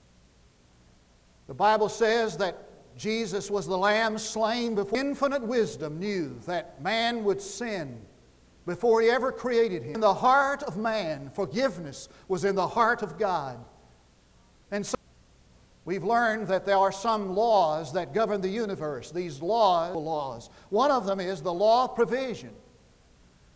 the 1.47 1.53
Bible 1.53 1.89
says 1.89 2.37
that 2.37 2.69
Jesus 2.97 3.49
was 3.49 3.65
the 3.65 3.77
lamb 3.77 4.17
slain 4.17 4.75
before 4.75 4.99
infinite 4.99 5.41
wisdom 5.41 5.99
knew 5.99 6.39
that 6.45 6.81
man 6.81 7.23
would 7.23 7.41
sin 7.41 7.99
before 8.65 9.01
he 9.01 9.09
ever 9.09 9.31
created 9.31 9.83
him. 9.83 9.95
In 9.95 10.01
the 10.01 10.13
heart 10.13 10.63
of 10.63 10.77
man, 10.77 11.31
forgiveness 11.33 12.09
was 12.27 12.45
in 12.45 12.55
the 12.55 12.67
heart 12.67 13.01
of 13.01 13.17
God. 13.17 13.63
And 14.71 14.85
so 14.85 14.95
we've 15.85 16.03
learned 16.03 16.47
that 16.47 16.65
there 16.65 16.77
are 16.77 16.91
some 16.91 17.35
laws 17.35 17.91
that 17.93 18.13
govern 18.13 18.41
the 18.41 18.49
universe. 18.49 19.11
These 19.11 19.41
laws, 19.41 19.95
laws. 19.95 20.49
One 20.69 20.91
of 20.91 21.05
them 21.05 21.19
is 21.19 21.41
the 21.41 21.53
law 21.53 21.85
of 21.85 21.95
provision. 21.95 22.51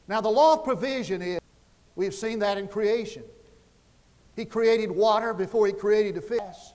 Now, 0.08 0.22
the 0.22 0.30
law 0.30 0.54
of 0.54 0.64
provision 0.64 1.22
is, 1.22 1.40
we've 1.96 2.14
seen 2.14 2.40
that 2.40 2.58
in 2.58 2.68
creation. 2.68 3.24
He 4.36 4.46
created 4.46 4.92
water 4.92 5.34
before 5.34 5.68
he 5.68 5.74
created 5.74 6.16
the 6.16 6.22
fish. 6.22 6.74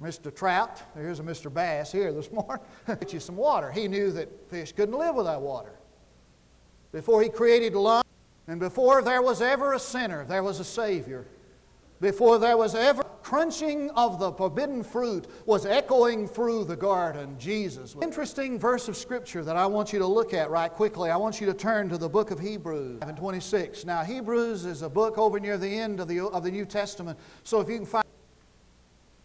Mr. 0.00 0.34
Trout, 0.34 0.82
here's 0.94 1.20
a 1.20 1.22
Mr. 1.22 1.52
Bass 1.52 1.92
here 1.92 2.12
this 2.12 2.32
morning, 2.32 2.64
get 2.86 3.12
you 3.12 3.20
some 3.20 3.36
water. 3.36 3.70
He 3.70 3.86
knew 3.86 4.10
that 4.12 4.50
fish 4.50 4.72
couldn't 4.72 4.98
live 4.98 5.14
without 5.14 5.42
water. 5.42 5.74
Before 6.92 7.22
he 7.22 7.28
created 7.28 7.74
lump, 7.74 8.06
and 8.48 8.58
before 8.58 9.02
there 9.02 9.22
was 9.22 9.42
ever 9.42 9.74
a 9.74 9.78
sinner, 9.78 10.24
there 10.24 10.42
was 10.42 10.58
a 10.58 10.64
Savior. 10.64 11.26
Before 12.00 12.38
there 12.38 12.56
was 12.56 12.74
ever 12.74 13.04
crunching 13.22 13.90
of 13.90 14.18
the 14.18 14.32
forbidden 14.32 14.82
fruit 14.82 15.26
was 15.44 15.66
echoing 15.66 16.26
through 16.26 16.64
the 16.64 16.74
garden, 16.74 17.38
Jesus. 17.38 17.94
Interesting 18.02 18.58
verse 18.58 18.88
of 18.88 18.96
Scripture 18.96 19.44
that 19.44 19.56
I 19.56 19.66
want 19.66 19.92
you 19.92 19.98
to 19.98 20.06
look 20.06 20.32
at 20.32 20.50
right 20.50 20.72
quickly. 20.72 21.10
I 21.10 21.16
want 21.16 21.40
you 21.40 21.46
to 21.46 21.54
turn 21.54 21.90
to 21.90 21.98
the 21.98 22.08
book 22.08 22.30
of 22.30 22.40
Hebrews, 22.40 23.02
26. 23.16 23.84
Now, 23.84 24.02
Hebrews 24.02 24.64
is 24.64 24.80
a 24.80 24.88
book 24.88 25.18
over 25.18 25.38
near 25.38 25.58
the 25.58 25.68
end 25.68 26.00
of 26.00 26.08
the, 26.08 26.20
of 26.20 26.42
the 26.42 26.50
New 26.50 26.64
Testament. 26.64 27.18
So 27.44 27.60
if 27.60 27.68
you 27.68 27.76
can 27.76 27.86
find 27.86 28.04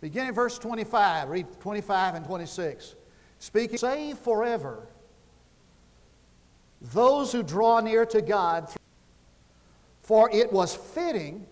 Begin 0.05 0.27
at 0.27 0.35
verse 0.35 0.59
25. 0.59 1.29
Read 1.29 1.47
25 1.59 2.13
and 2.13 2.25
26. 2.27 2.93
Speaking, 3.39 3.79
save 3.79 4.19
forever 4.19 4.87
those 6.93 7.31
who 7.31 7.41
draw 7.41 7.79
near 7.79 8.05
to 8.05 8.21
God. 8.21 8.69
For 10.03 10.29
it 10.31 10.53
was 10.53 10.75
fitting 10.75 11.47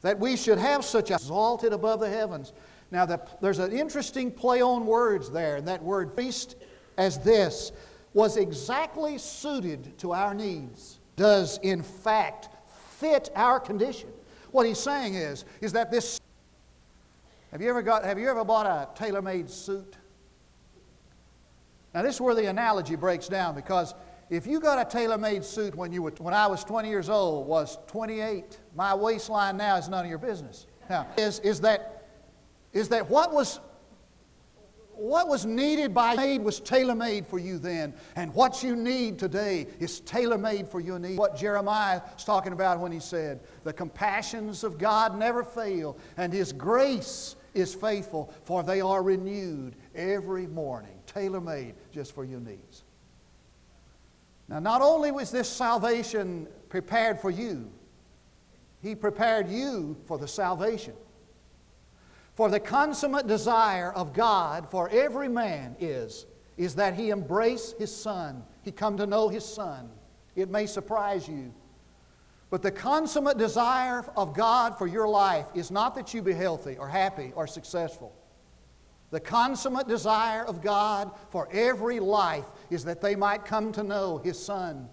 that 0.00 0.18
we 0.18 0.36
should 0.36 0.58
have 0.58 0.84
such 0.84 1.12
exalted 1.12 1.72
above 1.72 2.00
the 2.00 2.10
heavens. 2.10 2.52
Now, 2.90 3.06
the, 3.06 3.20
there's 3.40 3.60
an 3.60 3.70
interesting 3.70 4.32
play 4.32 4.60
on 4.60 4.84
words 4.84 5.30
there, 5.30 5.54
and 5.54 5.68
that 5.68 5.80
word 5.80 6.16
feast 6.16 6.56
as 6.98 7.20
this 7.20 7.70
was 8.12 8.38
exactly 8.38 9.18
suited 9.18 9.96
to 9.98 10.12
our 10.12 10.34
needs, 10.34 10.98
does 11.14 11.60
in 11.62 11.84
fact 11.84 12.48
fit 12.98 13.30
our 13.36 13.60
condition. 13.60 14.08
What 14.50 14.66
he's 14.66 14.80
saying 14.80 15.14
is, 15.14 15.44
is 15.60 15.72
that 15.74 15.92
this 15.92 16.18
have 17.52 17.62
you 17.62 17.68
ever 17.68 17.82
got 17.82 18.04
have 18.04 18.18
you 18.18 18.28
ever 18.28 18.44
bought 18.44 18.66
a 18.66 18.88
tailor-made 18.98 19.48
suit? 19.48 19.96
Now 21.94 22.02
this 22.02 22.16
is 22.16 22.20
where 22.20 22.34
the 22.34 22.46
analogy 22.46 22.96
breaks 22.96 23.28
down 23.28 23.54
because 23.54 23.94
if 24.28 24.46
you 24.46 24.60
got 24.60 24.84
a 24.84 24.90
tailor-made 24.90 25.44
suit 25.44 25.74
when 25.74 25.92
you 25.92 26.02
were 26.02 26.10
when 26.18 26.34
I 26.34 26.46
was 26.46 26.64
20 26.64 26.88
years 26.88 27.08
old 27.08 27.46
was 27.46 27.78
28, 27.86 28.58
my 28.74 28.94
waistline 28.94 29.56
now 29.56 29.76
is 29.76 29.88
none 29.88 30.04
of 30.04 30.10
your 30.10 30.18
business. 30.18 30.66
Now 30.90 31.06
is 31.16 31.38
is 31.40 31.60
that 31.62 32.08
is 32.72 32.88
that 32.90 33.08
what 33.08 33.32
was 33.32 33.60
what 34.96 35.28
was 35.28 35.44
needed 35.44 35.92
by 35.92 36.14
made 36.16 36.42
was 36.42 36.60
tailor-made 36.60 37.26
for 37.26 37.38
you 37.38 37.58
then. 37.58 37.94
And 38.16 38.34
what 38.34 38.62
you 38.62 38.74
need 38.74 39.18
today 39.18 39.66
is 39.78 40.00
tailor-made 40.00 40.68
for 40.68 40.80
your 40.80 40.98
need. 40.98 41.18
What 41.18 41.36
jeremiah 41.36 42.00
is 42.16 42.24
talking 42.24 42.52
about 42.52 42.80
when 42.80 42.92
he 42.92 43.00
said 43.00 43.40
the 43.64 43.72
compassions 43.72 44.64
of 44.64 44.78
god 44.78 45.18
never 45.18 45.44
fail 45.44 45.98
and 46.16 46.32
his 46.32 46.52
grace 46.52 47.36
is 47.54 47.74
faithful 47.74 48.32
for 48.44 48.62
they 48.62 48.80
are 48.80 49.02
renewed 49.02 49.76
every 49.94 50.46
morning. 50.46 50.98
Tailor-made 51.06 51.74
just 51.90 52.14
for 52.14 52.24
your 52.24 52.40
needs. 52.40 52.84
Now 54.48 54.58
not 54.58 54.82
only 54.82 55.10
was 55.10 55.30
this 55.30 55.48
salvation 55.48 56.48
prepared 56.68 57.20
for 57.20 57.30
you 57.30 57.70
he 58.82 58.94
prepared 58.94 59.48
you 59.48 59.96
for 60.06 60.18
the 60.18 60.28
salvation 60.28 60.94
for 62.36 62.50
the 62.50 62.60
consummate 62.60 63.26
desire 63.26 63.90
of 63.92 64.12
God 64.12 64.70
for 64.70 64.90
every 64.90 65.28
man 65.28 65.74
is, 65.80 66.26
is 66.58 66.74
that 66.74 66.94
he 66.94 67.08
embrace 67.08 67.74
his 67.78 67.94
son. 67.94 68.44
He 68.62 68.70
come 68.70 68.98
to 68.98 69.06
know 69.06 69.28
his 69.28 69.44
son. 69.44 69.88
It 70.36 70.50
may 70.50 70.66
surprise 70.66 71.26
you. 71.26 71.52
But 72.50 72.62
the 72.62 72.70
consummate 72.70 73.38
desire 73.38 74.04
of 74.16 74.34
God 74.34 74.76
for 74.76 74.86
your 74.86 75.08
life 75.08 75.46
is 75.54 75.70
not 75.70 75.94
that 75.94 76.12
you 76.12 76.20
be 76.20 76.34
healthy 76.34 76.76
or 76.76 76.88
happy 76.88 77.32
or 77.34 77.46
successful. 77.46 78.14
The 79.10 79.20
consummate 79.20 79.88
desire 79.88 80.44
of 80.44 80.60
God 80.60 81.10
for 81.30 81.48
every 81.50 82.00
life 82.00 82.46
is 82.70 82.84
that 82.84 83.00
they 83.00 83.16
might 83.16 83.46
come 83.46 83.72
to 83.72 83.82
know 83.82 84.18
His 84.18 84.38
Son. 84.38 84.88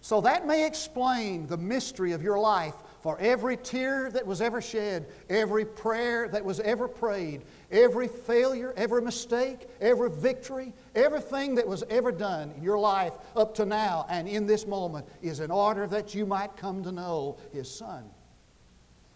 So 0.00 0.20
that 0.20 0.46
may 0.46 0.66
explain 0.66 1.46
the 1.46 1.56
mystery 1.56 2.12
of 2.12 2.22
your 2.22 2.38
life 2.38 2.74
for 3.02 3.18
every 3.18 3.56
tear 3.56 4.10
that 4.12 4.24
was 4.24 4.40
ever 4.40 4.62
shed, 4.62 5.06
every 5.28 5.64
prayer 5.64 6.28
that 6.28 6.44
was 6.44 6.60
ever 6.60 6.86
prayed, 6.86 7.42
every 7.72 8.06
failure, 8.06 8.72
every 8.76 9.02
mistake, 9.02 9.66
every 9.80 10.08
victory, 10.08 10.72
everything 10.94 11.56
that 11.56 11.66
was 11.66 11.82
ever 11.90 12.12
done 12.12 12.52
in 12.56 12.62
your 12.62 12.78
life 12.78 13.14
up 13.34 13.56
to 13.56 13.66
now 13.66 14.06
and 14.08 14.28
in 14.28 14.46
this 14.46 14.68
moment 14.68 15.04
is 15.20 15.40
in 15.40 15.50
order 15.50 15.88
that 15.88 16.14
you 16.14 16.24
might 16.24 16.56
come 16.56 16.84
to 16.84 16.92
know 16.92 17.36
His 17.52 17.68
Son. 17.68 18.04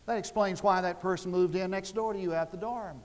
That 0.06 0.18
explains 0.18 0.64
why 0.64 0.80
that 0.80 1.00
person 1.00 1.30
moved 1.30 1.54
in 1.54 1.70
next 1.70 1.94
door 1.94 2.12
to 2.12 2.18
you 2.18 2.34
at 2.34 2.50
the 2.50 2.56
dorm. 2.56 3.00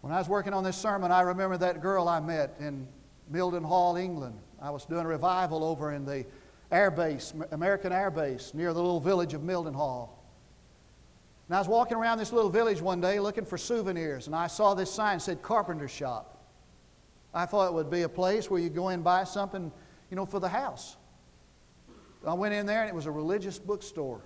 When 0.00 0.12
I 0.12 0.18
was 0.18 0.28
working 0.28 0.52
on 0.52 0.64
this 0.64 0.76
sermon, 0.76 1.12
I 1.12 1.20
remember 1.22 1.56
that 1.58 1.80
girl 1.80 2.08
I 2.08 2.18
met 2.18 2.54
in 2.58 2.86
Mildenhall, 3.32 4.00
England. 4.00 4.38
I 4.60 4.70
was 4.70 4.84
doing 4.84 5.04
a 5.04 5.08
revival 5.08 5.62
over 5.62 5.92
in 5.92 6.04
the 6.04 6.24
Air 6.70 6.90
Base, 6.90 7.32
American 7.52 7.92
Air 7.92 8.10
Base, 8.10 8.52
near 8.54 8.72
the 8.72 8.80
little 8.80 9.00
village 9.00 9.34
of 9.34 9.42
Mildenhall. 9.42 10.10
And 11.48 11.54
I 11.54 11.58
was 11.58 11.68
walking 11.68 11.96
around 11.96 12.18
this 12.18 12.32
little 12.32 12.50
village 12.50 12.80
one 12.80 13.00
day 13.00 13.20
looking 13.20 13.44
for 13.44 13.56
souvenirs, 13.56 14.26
and 14.26 14.34
I 14.34 14.48
saw 14.48 14.74
this 14.74 14.90
sign 14.90 15.18
that 15.18 15.22
said 15.22 15.42
carpenter 15.42 15.88
shop. 15.88 16.32
I 17.32 17.46
thought 17.46 17.68
it 17.68 17.74
would 17.74 17.90
be 17.90 18.02
a 18.02 18.08
place 18.08 18.50
where 18.50 18.60
you 18.60 18.68
go 18.68 18.88
in 18.88 18.94
and 18.94 19.04
buy 19.04 19.24
something, 19.24 19.70
you 20.10 20.16
know, 20.16 20.26
for 20.26 20.40
the 20.40 20.48
house. 20.48 20.96
I 22.26 22.34
went 22.34 22.54
in 22.54 22.66
there 22.66 22.80
and 22.80 22.88
it 22.88 22.94
was 22.94 23.06
a 23.06 23.10
religious 23.10 23.58
bookstore. 23.58 24.20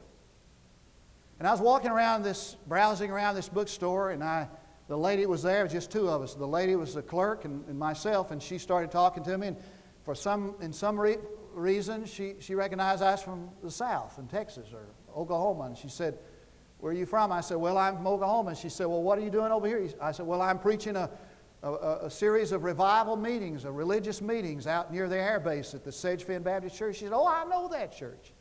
And 1.39 1.47
I 1.47 1.51
was 1.51 1.61
walking 1.61 1.91
around 1.91 2.23
this, 2.23 2.57
browsing 2.67 3.11
around 3.11 3.35
this 3.35 3.49
bookstore, 3.49 4.11
and 4.11 4.23
I, 4.23 4.49
the 4.89 4.97
lady 4.97 5.27
was 5.27 5.43
there, 5.43 5.65
was 5.65 5.73
just 5.73 5.91
two 5.91 6.09
of 6.09 6.23
us. 6.23 6.35
The 6.35 6.47
lady 6.47 6.77
was 6.77 6.95
the 6.95 7.03
clerk 7.03 7.45
and, 7.45 7.67
and 7.69 7.79
myself, 7.79 8.31
and 8.31 8.43
she 8.43 8.59
started 8.59 8.91
talking 8.91 9.23
to 9.25 9.37
me. 9.37 9.49
And 9.49 9.57
for 10.05 10.15
some, 10.15 10.55
in 10.61 10.73
some 10.73 10.99
re- 10.99 11.19
reason, 11.61 12.05
she, 12.05 12.35
she 12.41 12.55
recognized 12.55 13.03
I 13.03 13.13
was 13.13 13.23
from 13.23 13.51
the 13.63 13.71
South, 13.71 14.19
in 14.19 14.27
Texas 14.27 14.69
or 14.73 14.87
Oklahoma. 15.15 15.65
And 15.65 15.77
she 15.77 15.89
said, 15.89 16.19
Where 16.79 16.93
are 16.93 16.97
you 16.97 17.07
from? 17.07 17.31
I 17.31 17.41
said, 17.41 17.57
Well, 17.57 17.79
I'm 17.79 17.97
from 17.97 18.07
Oklahoma. 18.07 18.55
She 18.55 18.69
said, 18.69 18.87
Well, 18.87 19.03
what 19.03 19.19
are 19.19 19.23
you 19.23 19.31
doing 19.31 19.53
over 19.53 19.67
here? 19.67 19.89
I 20.01 20.13
said, 20.13 20.27
Well, 20.27 20.43
I'm 20.43 20.59
preaching 20.59 20.97
a, 20.97 21.11
a, 21.63 21.73
a 22.03 22.11
series 22.11 22.53
of 22.53 22.65
revival 22.65 23.17
meetings, 23.17 23.65
of 23.65 23.75
religious 23.77 24.21
meetings 24.21 24.67
out 24.67 24.93
near 24.93 25.09
the 25.09 25.17
air 25.17 25.41
base 25.41 25.75
at 25.75 25.85
the 25.85 25.93
Sedgefield 25.93 26.45
Baptist 26.45 26.77
Church. 26.77 26.97
She 26.97 27.05
said, 27.05 27.13
Oh, 27.13 27.27
I 27.27 27.45
know 27.45 27.69
that 27.69 27.97
church. 27.97 28.33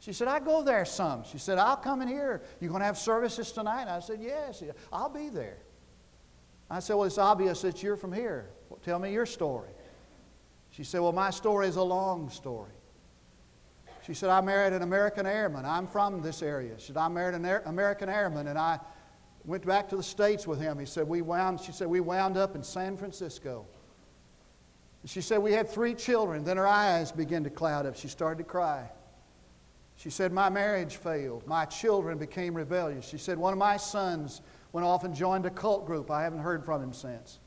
She 0.00 0.12
said, 0.12 0.26
I 0.26 0.40
go 0.40 0.62
there 0.62 0.84
some. 0.84 1.22
She 1.24 1.38
said, 1.38 1.58
I'll 1.58 1.76
come 1.76 2.02
in 2.02 2.08
here. 2.08 2.42
You're 2.60 2.70
going 2.70 2.80
to 2.80 2.86
have 2.86 2.98
services 2.98 3.52
tonight? 3.52 3.86
I 3.86 4.00
said, 4.00 4.18
Yes. 4.20 4.62
I'll 4.92 5.08
be 5.08 5.28
there. 5.28 5.58
I 6.68 6.80
said, 6.80 6.94
Well, 6.94 7.04
it's 7.04 7.18
obvious 7.18 7.62
that 7.62 7.82
you're 7.82 7.96
from 7.96 8.12
here. 8.12 8.50
Well, 8.68 8.80
tell 8.82 8.98
me 8.98 9.12
your 9.12 9.26
story. 9.26 9.68
She 10.72 10.84
said, 10.84 11.00
Well, 11.00 11.12
my 11.12 11.30
story 11.30 11.68
is 11.68 11.76
a 11.76 11.82
long 11.82 12.28
story. 12.28 12.72
She 14.04 14.14
said, 14.14 14.30
I 14.30 14.40
married 14.40 14.72
an 14.72 14.82
American 14.82 15.26
airman. 15.26 15.64
I'm 15.64 15.86
from 15.86 16.22
this 16.22 16.42
area. 16.42 16.74
She 16.78 16.88
said, 16.88 16.96
I 16.96 17.06
married 17.06 17.36
an 17.36 17.44
Air- 17.44 17.62
American 17.66 18.08
airman 18.08 18.48
and 18.48 18.58
I 18.58 18.80
went 19.44 19.64
back 19.64 19.88
to 19.90 19.96
the 19.96 20.02
States 20.02 20.44
with 20.44 20.60
him. 20.60 20.78
He 20.78 20.86
said, 20.86 21.06
we 21.06 21.22
wound, 21.22 21.60
she 21.60 21.70
said, 21.70 21.86
we 21.86 22.00
wound 22.00 22.36
up 22.36 22.56
in 22.56 22.64
San 22.64 22.96
Francisco. 22.96 23.64
She 25.04 25.20
said, 25.20 25.38
we 25.38 25.52
had 25.52 25.68
three 25.68 25.94
children. 25.94 26.42
Then 26.42 26.56
her 26.56 26.66
eyes 26.66 27.12
began 27.12 27.44
to 27.44 27.50
cloud 27.50 27.86
up. 27.86 27.96
She 27.96 28.08
started 28.08 28.38
to 28.38 28.48
cry. 28.48 28.88
She 29.96 30.10
said, 30.10 30.32
My 30.32 30.48
marriage 30.48 30.96
failed. 30.96 31.46
My 31.46 31.64
children 31.64 32.18
became 32.18 32.54
rebellious. 32.54 33.06
She 33.06 33.18
said, 33.18 33.38
One 33.38 33.52
of 33.52 33.58
my 33.58 33.76
sons 33.76 34.42
went 34.72 34.86
off 34.86 35.04
and 35.04 35.14
joined 35.14 35.46
a 35.46 35.50
cult 35.50 35.86
group. 35.86 36.10
I 36.10 36.22
haven't 36.22 36.40
heard 36.40 36.64
from 36.64 36.82
him 36.82 36.92
since. 36.92 37.38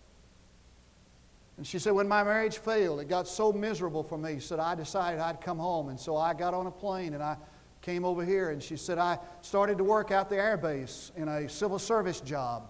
And 1.58 1.66
she 1.66 1.80
said, 1.80 1.93
When 1.93 2.08
my 2.08 2.24
marriage 2.24 2.58
failed, 2.58 2.99
it 2.99 3.08
got 3.08 3.28
so 3.28 3.53
miserable 3.53 4.03
for 4.03 4.18
me. 4.18 4.36
She 4.36 4.47
said, 4.47 4.60
I 4.60 4.76
decided 4.76 5.20
I'd 5.20 5.41
come 5.41 5.58
home. 5.58 5.89
And 5.89 5.99
so 5.99 6.18
I 6.18 6.34
got 6.34 6.53
on 6.53 6.68
a 6.68 6.72
plane 6.72 7.14
and 7.14 7.24
I 7.24 7.38
came 7.82 8.03
over 8.03 8.26
here. 8.26 8.49
And 8.49 8.62
she 8.62 8.76
said, 8.76 8.97
I 8.97 9.20
started 9.41 9.78
to 9.78 9.84
work 9.84 10.12
out 10.12 10.30
the 10.30 10.38
air 10.38 10.58
base 10.58 11.12
in 11.16 11.28
a 11.28 11.47
civil 11.47 11.80
service 11.80 12.20
job. 12.20 12.70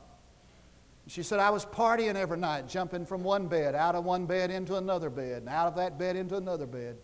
She 1.07 1.21
said, 1.21 1.39
I 1.39 1.51
was 1.51 1.65
partying 1.65 2.15
every 2.15 2.37
night, 2.37 2.67
jumping 2.67 3.05
from 3.05 3.23
one 3.23 3.47
bed, 3.47 3.75
out 3.75 3.93
of 3.93 4.03
one 4.05 4.25
bed 4.25 4.49
into 4.49 4.75
another 4.75 5.11
bed, 5.11 5.43
and 5.43 5.49
out 5.49 5.67
of 5.67 5.75
that 5.75 5.99
bed 5.99 6.15
into 6.15 6.35
another 6.35 6.65
bed. 6.65 6.97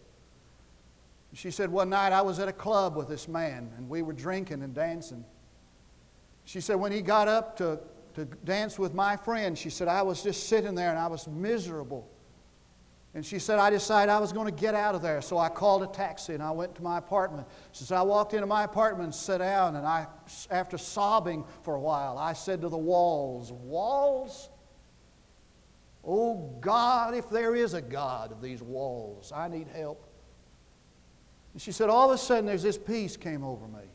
She 1.34 1.52
said, 1.52 1.72
One 1.72 1.90
night 1.90 2.12
I 2.12 2.22
was 2.22 2.40
at 2.40 2.48
a 2.48 2.54
club 2.54 2.96
with 2.96 3.08
this 3.08 3.28
man, 3.28 3.72
and 3.78 3.88
we 3.88 4.02
were 4.02 4.14
drinking 4.14 4.64
and 4.64 4.74
dancing. 4.74 5.24
She 6.46 6.62
said, 6.62 6.76
When 6.76 6.92
he 6.92 7.02
got 7.02 7.28
up 7.28 7.58
to, 7.58 7.80
to 8.16 8.26
dance 8.26 8.78
with 8.78 8.94
my 8.94 9.16
friend, 9.16 9.58
she 9.58 9.70
said, 9.70 9.88
I 9.88 10.02
was 10.02 10.24
just 10.24 10.48
sitting 10.48 10.76
there 10.76 10.90
and 10.90 11.00
I 11.00 11.08
was 11.08 11.28
miserable. 11.28 12.10
And 13.14 13.26
she 13.26 13.40
said, 13.40 13.60
I 13.60 13.70
decided 13.70 14.10
I 14.10 14.20
was 14.20 14.32
going 14.32 14.46
to 14.46 14.58
get 14.58 14.74
out 14.74 14.96
of 14.96 15.02
there. 15.02 15.22
So 15.22 15.38
I 15.38 15.50
called 15.50 15.84
a 15.84 15.88
taxi 15.88 16.34
and 16.34 16.42
I 16.42 16.52
went 16.52 16.76
to 16.76 16.84
my 16.84 16.98
apartment. 16.98 17.46
She 17.74 17.84
said, 17.84 17.98
I 17.98 18.04
walked 18.04 18.34
into 18.34 18.48
my 18.48 18.64
apartment 18.64 19.06
and 19.08 19.16
sat 19.16 19.40
down. 19.40 19.76
And 19.76 19.86
I, 19.86 20.08
after 20.50 20.78
sobbing 20.78 21.44
for 21.64 21.76
a 21.76 21.80
while, 21.80 22.18
I 22.18 22.32
said 22.32 22.62
to 22.62 22.70
the 22.70 22.78
walls, 22.78 23.52
Walls? 23.52 24.50
Oh 26.04 26.56
God, 26.62 27.14
if 27.14 27.30
there 27.30 27.54
is 27.54 27.74
a 27.74 27.82
God 27.82 28.32
of 28.32 28.42
these 28.42 28.62
walls, 28.62 29.32
I 29.36 29.50
need 29.50 29.68
help. 29.68 30.08
And 31.54 31.62
she 31.62 31.74
said, 31.74 31.90
All 31.90 32.10
of 32.10 32.16
a 32.16 32.18
sudden, 32.18 32.46
there's 32.46 32.64
this 32.64 32.78
peace 32.78 33.18
came 33.18 33.44
over 33.44 33.68
me. 33.68 33.91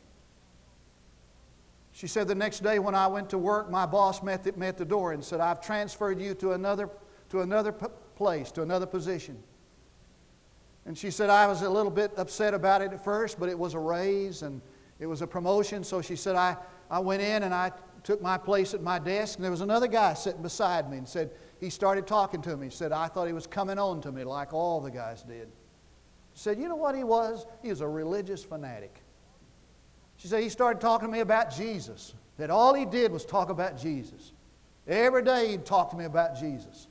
She 1.97 2.05
said, 2.05 2.27
The 2.27 2.35
next 2.35 2.61
day 2.61 2.77
when 2.77 2.93
I 2.93 3.07
went 3.07 3.27
to 3.31 3.39
work, 3.39 3.71
my 3.71 3.87
boss 3.87 4.21
met 4.21 4.43
the, 4.43 4.51
met 4.51 4.77
the 4.77 4.85
door 4.85 5.13
and 5.13 5.25
said, 5.25 5.39
I've 5.39 5.59
transferred 5.59 6.21
you 6.21 6.35
to 6.35 6.51
another, 6.51 6.91
to 7.29 7.41
another 7.41 7.71
p- 7.71 7.87
place, 8.15 8.51
to 8.51 8.61
another 8.61 8.85
position. 8.85 9.41
And 10.85 10.95
she 10.95 11.09
said, 11.09 11.31
I 11.31 11.47
was 11.47 11.63
a 11.63 11.69
little 11.71 11.89
bit 11.89 12.11
upset 12.15 12.53
about 12.53 12.83
it 12.83 12.93
at 12.93 13.03
first, 13.03 13.39
but 13.39 13.49
it 13.49 13.57
was 13.57 13.73
a 13.73 13.79
raise 13.79 14.43
and 14.43 14.61
it 14.99 15.07
was 15.07 15.23
a 15.23 15.27
promotion. 15.27 15.83
So 15.83 16.03
she 16.03 16.15
said, 16.15 16.35
I, 16.35 16.55
I 16.91 16.99
went 16.99 17.23
in 17.23 17.41
and 17.41 17.51
I 17.51 17.71
took 18.03 18.21
my 18.21 18.37
place 18.37 18.75
at 18.75 18.83
my 18.83 18.99
desk, 18.99 19.39
and 19.39 19.43
there 19.43 19.49
was 19.49 19.61
another 19.61 19.87
guy 19.87 20.13
sitting 20.13 20.43
beside 20.43 20.91
me 20.91 20.99
and 20.99 21.09
said, 21.09 21.31
He 21.59 21.71
started 21.71 22.05
talking 22.05 22.43
to 22.43 22.55
me. 22.55 22.67
He 22.67 22.71
said, 22.71 22.91
I 22.91 23.07
thought 23.07 23.25
he 23.25 23.33
was 23.33 23.47
coming 23.47 23.79
on 23.79 24.01
to 24.01 24.11
me 24.11 24.23
like 24.23 24.53
all 24.53 24.81
the 24.81 24.91
guys 24.91 25.23
did. 25.23 25.47
She 26.35 26.41
said, 26.41 26.59
You 26.59 26.69
know 26.69 26.75
what 26.75 26.95
he 26.95 27.03
was? 27.03 27.47
He 27.63 27.69
was 27.69 27.81
a 27.81 27.87
religious 27.87 28.43
fanatic. 28.43 29.01
She 30.17 30.27
said, 30.27 30.43
He 30.43 30.49
started 30.49 30.81
talking 30.81 31.07
to 31.07 31.11
me 31.11 31.21
about 31.21 31.55
Jesus, 31.55 32.13
that 32.37 32.49
all 32.49 32.73
he 32.73 32.85
did 32.85 33.11
was 33.11 33.25
talk 33.25 33.49
about 33.49 33.77
Jesus. 33.77 34.33
Every 34.87 35.23
day 35.23 35.51
he'd 35.51 35.65
talk 35.65 35.91
to 35.91 35.97
me 35.97 36.05
about 36.05 36.37
Jesus. 36.39 36.87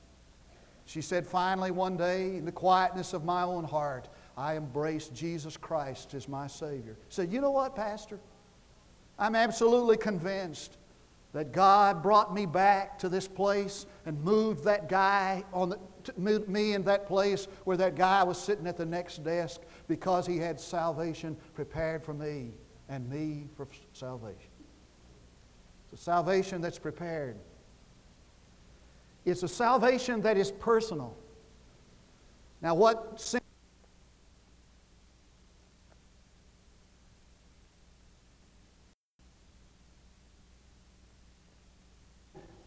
She 0.87 1.01
said, 1.01 1.27
Finally, 1.27 1.73
one 1.73 1.97
day, 1.97 2.37
in 2.37 2.45
the 2.45 2.53
quietness 2.53 3.13
of 3.13 3.25
my 3.25 3.43
own 3.43 3.65
heart, 3.65 4.09
I 4.37 4.57
embraced 4.57 5.15
Jesus 5.15 5.57
Christ 5.57 6.15
as 6.15 6.29
my 6.29 6.47
Savior. 6.47 6.97
Said, 7.09 7.33
You 7.33 7.41
know 7.41 7.51
what, 7.51 7.75
Pastor? 7.75 8.21
I'm 9.19 9.35
absolutely 9.35 9.97
convinced 9.97 10.77
that 11.33 11.53
God 11.53 12.03
brought 12.03 12.33
me 12.33 12.47
back 12.47 12.99
to 13.01 13.09
this 13.09 13.27
place 13.27 13.87
and 14.05 14.23
moved 14.23 14.65
that 14.65 14.89
guy 14.89 15.43
on 15.53 15.71
the, 15.71 15.79
moved 16.17 16.49
me 16.49 16.75
in 16.75 16.83
that 16.85 17.07
place 17.07 17.49
where 17.65 17.77
that 17.79 17.97
guy 17.97 18.23
was 18.23 18.39
sitting 18.39 18.67
at 18.67 18.77
the 18.77 18.87
next 18.87 19.25
desk 19.25 19.63
because 19.89 20.27
he 20.27 20.39
had 20.39 20.61
salvation 20.61 21.37
prepared 21.55 22.05
for 22.05 22.15
me 22.15 22.53
and 22.89 23.09
me 23.09 23.49
for 23.57 23.67
salvation. 23.93 24.51
It's 25.93 26.01
a 26.01 26.05
salvation 26.05 26.61
that's 26.61 26.79
prepared. 26.79 27.37
It's 29.25 29.43
a 29.43 29.49
salvation 29.49 30.21
that 30.23 30.37
is 30.37 30.53
personal. 30.53 31.17
Now, 32.63 32.75
what 32.75 33.19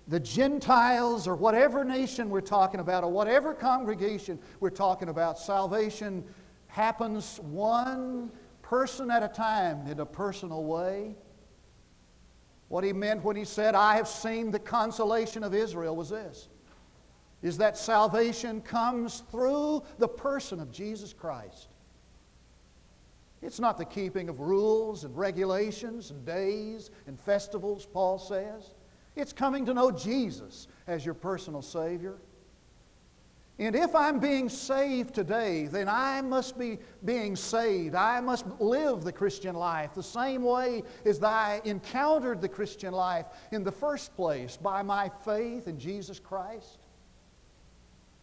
the 0.09 0.19
Gentiles 0.19 1.27
or 1.27 1.35
whatever 1.35 1.83
nation 1.83 2.29
we're 2.29 2.41
talking 2.41 2.79
about 2.79 3.03
or 3.03 3.11
whatever 3.11 3.53
congregation 3.53 4.39
we're 4.59 4.71
talking 4.71 5.09
about, 5.09 5.37
salvation 5.37 6.23
happens 6.67 7.39
one 7.43 8.31
person 8.69 9.09
at 9.09 9.23
a 9.23 9.27
time 9.27 9.87
in 9.87 9.99
a 9.99 10.05
personal 10.05 10.63
way. 10.63 11.15
What 12.67 12.83
he 12.83 12.93
meant 12.93 13.23
when 13.23 13.35
he 13.35 13.43
said, 13.43 13.73
I 13.73 13.95
have 13.95 14.07
seen 14.07 14.51
the 14.51 14.59
consolation 14.59 15.43
of 15.43 15.55
Israel 15.55 15.95
was 15.95 16.11
this 16.11 16.47
is 17.41 17.57
that 17.57 17.77
salvation 17.77 18.59
comes 18.61 19.23
through 19.31 19.81
the 19.97 20.07
person 20.07 20.59
of 20.59 20.69
Jesus 20.73 21.13
Christ. 21.13 21.69
It's 23.41 23.61
not 23.61 23.77
the 23.77 23.85
keeping 23.85 24.27
of 24.27 24.41
rules 24.41 25.05
and 25.05 25.17
regulations 25.17 26.11
and 26.11 26.25
days 26.25 26.91
and 27.07 27.17
festivals, 27.17 27.85
Paul 27.85 28.19
says. 28.19 28.75
It's 29.15 29.31
coming 29.31 29.65
to 29.67 29.73
know 29.73 29.89
Jesus 29.89 30.67
as 30.85 31.05
your 31.05 31.13
personal 31.13 31.61
Savior. 31.61 32.17
And 33.59 33.75
if 33.75 33.93
I'm 33.93 34.19
being 34.19 34.47
saved 34.47 35.13
today, 35.13 35.65
then 35.65 35.89
I 35.89 36.21
must 36.21 36.57
be 36.57 36.79
being 37.03 37.35
saved. 37.35 37.93
I 37.93 38.21
must 38.21 38.45
live 38.61 39.03
the 39.03 39.11
Christian 39.11 39.53
life 39.53 39.93
the 39.93 40.01
same 40.01 40.43
way 40.43 40.83
as 41.05 41.21
I 41.21 41.59
encountered 41.65 42.39
the 42.39 42.47
Christian 42.47 42.93
life 42.93 43.25
in 43.51 43.65
the 43.65 43.71
first 43.71 44.15
place 44.15 44.55
by 44.55 44.81
my 44.81 45.11
faith 45.25 45.67
in 45.67 45.77
Jesus 45.77 46.21
Christ. 46.21 46.79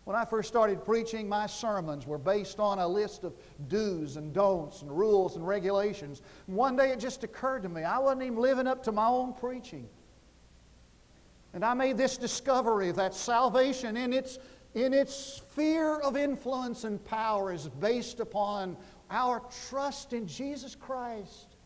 When 0.04 0.16
I 0.16 0.24
first 0.24 0.48
started 0.48 0.84
preaching, 0.86 1.28
my 1.28 1.46
sermons 1.46 2.06
were 2.06 2.16
based 2.16 2.58
on 2.58 2.78
a 2.78 2.88
list 2.88 3.24
of 3.24 3.34
do's 3.68 4.16
and 4.16 4.32
don'ts 4.32 4.80
and 4.80 4.90
rules 4.90 5.36
and 5.36 5.46
regulations. 5.46 6.22
one 6.46 6.76
day 6.76 6.92
it 6.92 7.00
just 7.00 7.24
occurred 7.24 7.64
to 7.64 7.68
me 7.68 7.82
I 7.82 7.98
wasn't 7.98 8.22
even 8.22 8.38
living 8.38 8.66
up 8.66 8.82
to 8.84 8.92
my 8.92 9.06
own 9.06 9.34
preaching. 9.34 9.86
And 11.56 11.64
I 11.64 11.74
made 11.74 11.96
this 11.96 12.18
discovery 12.18 12.92
that 12.92 13.14
salvation 13.14 13.96
in 13.96 14.12
its, 14.12 14.38
in 14.76 14.92
its 14.92 15.14
sphere 15.14 15.98
of 16.00 16.18
influence 16.18 16.84
and 16.84 17.02
power 17.06 17.50
is 17.50 17.66
based 17.66 18.20
upon 18.20 18.76
our 19.10 19.42
trust 19.68 20.12
in 20.12 20.28
Jesus 20.28 20.74
Christ. 20.74 21.56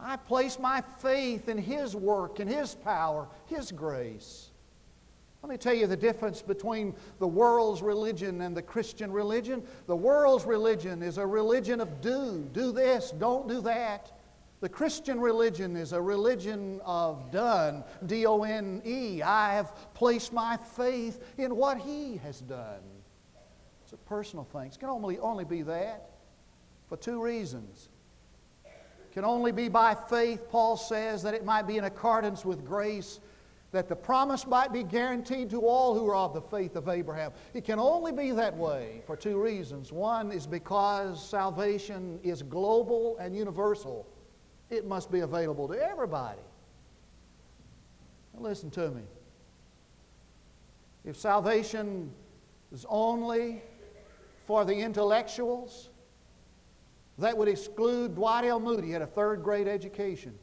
I 0.00 0.16
place 0.16 0.58
my 0.58 0.82
faith 1.02 1.50
in 1.50 1.58
His 1.58 1.94
work, 1.94 2.40
in 2.40 2.48
His 2.48 2.74
power, 2.74 3.28
His 3.44 3.70
grace. 3.72 4.48
Let 5.42 5.50
me 5.50 5.58
tell 5.58 5.74
you 5.74 5.86
the 5.86 5.98
difference 5.98 6.40
between 6.40 6.94
the 7.18 7.26
world's 7.26 7.82
religion 7.82 8.40
and 8.40 8.56
the 8.56 8.62
Christian 8.62 9.12
religion. 9.12 9.62
The 9.86 9.94
world's 9.94 10.46
religion 10.46 11.02
is 11.02 11.18
a 11.18 11.26
religion 11.26 11.82
of 11.82 12.00
do, 12.00 12.48
do 12.52 12.72
this, 12.72 13.10
don't 13.10 13.46
do 13.46 13.60
that. 13.60 14.15
The 14.60 14.68
Christian 14.68 15.20
religion 15.20 15.76
is 15.76 15.92
a 15.92 16.00
religion 16.00 16.80
of 16.84 17.30
done, 17.30 17.84
D 18.06 18.24
O 18.26 18.42
N 18.42 18.80
E. 18.84 19.20
I 19.22 19.52
have 19.54 19.74
placed 19.92 20.32
my 20.32 20.56
faith 20.56 21.22
in 21.36 21.56
what 21.56 21.78
He 21.78 22.16
has 22.18 22.40
done. 22.40 22.80
It's 23.82 23.92
a 23.92 23.98
personal 23.98 24.44
thing. 24.44 24.66
It 24.66 24.78
can 24.78 24.88
only, 24.88 25.18
only 25.18 25.44
be 25.44 25.62
that 25.62 26.10
for 26.88 26.96
two 26.96 27.22
reasons. 27.22 27.90
It 28.64 29.12
can 29.12 29.24
only 29.24 29.52
be 29.52 29.68
by 29.68 29.94
faith, 29.94 30.48
Paul 30.48 30.76
says, 30.76 31.22
that 31.22 31.34
it 31.34 31.44
might 31.44 31.66
be 31.66 31.76
in 31.76 31.84
accordance 31.84 32.44
with 32.44 32.64
grace 32.64 33.20
that 33.72 33.88
the 33.88 33.96
promise 33.96 34.46
might 34.46 34.72
be 34.72 34.82
guaranteed 34.82 35.50
to 35.50 35.60
all 35.60 35.94
who 35.94 36.08
are 36.08 36.14
of 36.14 36.32
the 36.32 36.40
faith 36.40 36.76
of 36.76 36.88
Abraham. 36.88 37.32
It 37.52 37.64
can 37.64 37.78
only 37.78 38.10
be 38.10 38.30
that 38.30 38.56
way 38.56 39.02
for 39.06 39.16
two 39.16 39.38
reasons. 39.38 39.92
One 39.92 40.32
is 40.32 40.46
because 40.46 41.22
salvation 41.28 42.18
is 42.22 42.42
global 42.42 43.18
and 43.18 43.36
universal. 43.36 44.06
It 44.70 44.86
must 44.86 45.10
be 45.10 45.20
available 45.20 45.68
to 45.68 45.74
everybody. 45.74 46.40
Now 48.34 48.40
listen 48.40 48.70
to 48.70 48.90
me. 48.90 49.02
If 51.04 51.16
salvation 51.16 52.12
is 52.72 52.84
only 52.88 53.62
for 54.46 54.64
the 54.64 54.74
intellectuals, 54.74 55.90
that 57.18 57.36
would 57.36 57.48
exclude 57.48 58.14
Dwight 58.14 58.44
L. 58.44 58.60
Moody, 58.60 58.88
he 58.88 58.92
had 58.92 59.02
a 59.02 59.06
third 59.06 59.42
grade 59.42 59.68
education. 59.68 60.36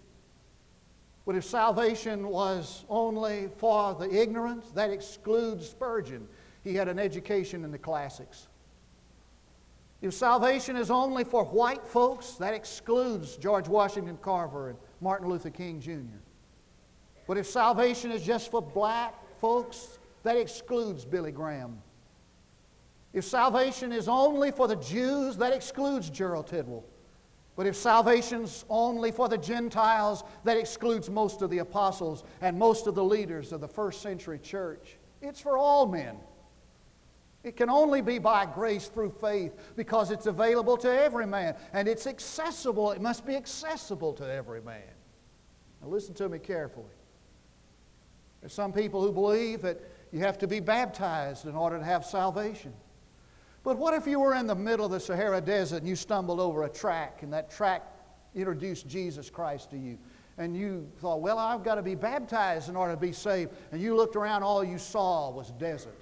But 1.26 1.36
if 1.36 1.46
salvation 1.46 2.28
was 2.28 2.86
only 2.90 3.50
for 3.58 3.94
the 3.94 4.10
ignorant, 4.10 4.74
that 4.76 4.90
excludes 4.90 5.70
Spurgeon. 5.70 6.28
He 6.64 6.76
had 6.76 6.88
an 6.88 7.00
education 7.00 7.64
in 7.64 7.72
the 7.72 7.78
classics. 7.78 8.48
If 10.04 10.14
salvation 10.14 10.76
is 10.76 10.92
only 10.92 11.24
for 11.24 11.46
white 11.46 11.88
folks, 11.88 12.32
that 12.34 12.54
excludes 12.54 13.38
George 13.38 13.70
Washington 13.70 14.18
Carver 14.22 14.72
and 14.72 14.78
Martin 15.00 15.30
Luther 15.30 15.50
King 15.50 15.80
Jr. 15.80 16.20
But 17.26 17.38
if 17.38 17.48
salvation 17.48 18.12
is 18.12 18.22
just 18.22 18.52
for 18.52 18.62
black 18.62 19.16
folks, 19.40 20.00
that 20.24 20.36
excludes 20.36 21.06
Billy 21.06 21.32
Graham. 21.32 21.82
If 23.14 23.24
salvation 23.24 23.94
is 23.94 24.10
only 24.10 24.52
for 24.52 24.68
the 24.68 24.76
Jews, 24.76 25.38
that 25.38 25.54
excludes 25.54 26.10
Gerald 26.10 26.48
Tidwell. 26.48 26.84
But 27.56 27.66
if 27.66 27.78
salvation's 27.78 28.66
only 28.70 29.10
for 29.10 29.30
the 29.30 29.38
Gentiles, 29.38 30.26
that 30.44 30.58
excludes 30.58 31.10
most 31.10 31.42
of 31.42 31.50
the 31.50 31.60
apostles 31.60 32.26
and 32.42 32.60
most 32.60 32.88
of 32.88 32.96
the 32.96 33.04
leaders 33.06 33.54
of 33.54 33.62
the 33.62 33.70
first 33.70 34.02
century 34.02 34.40
church. 34.40 34.98
It's 35.22 35.40
for 35.40 35.58
all 35.58 35.86
men. 35.86 36.18
It 37.44 37.58
can 37.58 37.70
only 37.70 38.02
be 38.02 38.20
by 38.20 38.46
grace 38.46 38.88
through 38.88 39.12
faith 39.20 39.54
because 39.76 40.12
it's 40.12 40.28
available 40.28 40.78
to 40.78 40.90
every 40.90 41.28
man 41.28 41.56
and 41.74 41.88
it's 41.88 42.08
accessible. 42.08 42.92
It 42.92 43.02
must 43.02 43.26
be 43.26 43.36
accessible 43.36 44.14
to 44.14 44.34
every 44.34 44.62
man. 44.62 44.82
Now, 45.82 45.90
listen 45.90 46.14
to 46.16 46.30
me 46.30 46.40
carefully. 46.40 46.86
There's 48.40 48.54
some 48.54 48.72
people 48.72 49.02
who 49.02 49.12
believe 49.12 49.62
that 49.62 49.80
you 50.12 50.20
have 50.20 50.38
to 50.40 50.48
be 50.48 50.62
baptized 50.62 51.46
in 51.46 51.56
order 51.56 51.78
to 51.78 51.84
have 51.84 52.06
salvation. 52.06 52.74
But 53.64 53.78
what 53.78 53.94
if 53.94 54.06
you 54.08 54.20
were 54.20 54.36
in 54.36 54.48
the 54.48 54.56
middle 54.56 54.86
of 54.86 54.92
the 54.92 55.00
Sahara 55.00 55.42
Desert 55.42 55.78
and 55.78 55.88
you 55.88 55.96
stumbled 55.96 56.40
over 56.40 56.64
a 56.64 56.70
track 56.70 57.24
and 57.24 57.32
that 57.34 57.50
track 57.50 57.84
introduced 58.36 58.88
Jesus 58.88 59.30
Christ 59.30 59.70
to 59.72 59.78
you? 59.78 59.98
And 60.38 60.56
you 60.56 60.90
thought, 60.98 61.22
well, 61.22 61.38
I've 61.38 61.64
got 61.64 61.76
to 61.76 61.82
be 61.82 61.96
baptized 61.96 62.68
in 62.70 62.76
order 62.76 62.94
to 62.94 63.00
be 63.00 63.12
saved. 63.12 63.52
And 63.72 63.82
you 63.82 63.96
looked 63.96 64.16
around, 64.16 64.44
all 64.44 64.64
you 64.64 64.78
saw 64.78 65.30
was 65.30 65.52
desert. 65.52 66.00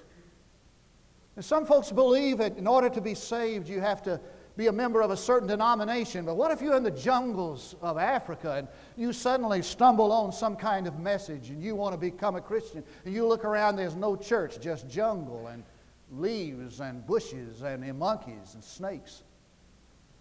And 1.36 1.46
some 1.46 1.66
folks 1.66 1.92
believe 1.92 2.40
that 2.40 2.58
in 2.58 2.68
order 2.68 2.90
to 2.90 3.02
be 3.02 3.16
saved, 3.16 3.70
you 3.70 3.80
have 3.80 4.02
to 4.04 4.20
be 4.58 4.68
a 4.68 4.72
member 4.72 5.02
of 5.02 5.12
a 5.12 5.18
certain 5.18 5.48
denomination. 5.48 6.26
But 6.26 6.36
what 6.36 6.52
if 6.52 6.62
you're 6.62 6.76
in 6.76 6.84
the 6.84 6.92
jungles 6.92 7.76
of 7.82 7.98
Africa 7.98 8.56
and 8.58 8.68
you 8.98 9.14
suddenly 9.14 9.62
stumble 9.62 10.12
on 10.12 10.34
some 10.34 10.56
kind 10.56 10.88
of 10.88 11.00
message 11.00 11.50
and 11.50 11.64
you 11.64 11.76
want 11.76 11.94
to 11.94 11.98
become 11.98 12.36
a 12.36 12.42
Christian 12.42 12.84
and 13.06 13.14
you 13.14 13.26
look 13.26 13.46
around, 13.46 13.78
there's 13.78 13.96
no 13.96 14.16
church, 14.16 14.60
just 14.60 14.90
jungle 14.90 15.48
and 15.48 15.64
leaves 16.12 16.82
and 16.82 17.06
bushes 17.08 17.62
and 17.62 17.98
monkeys 17.98 18.54
and 18.54 18.64
snakes. 18.64 19.24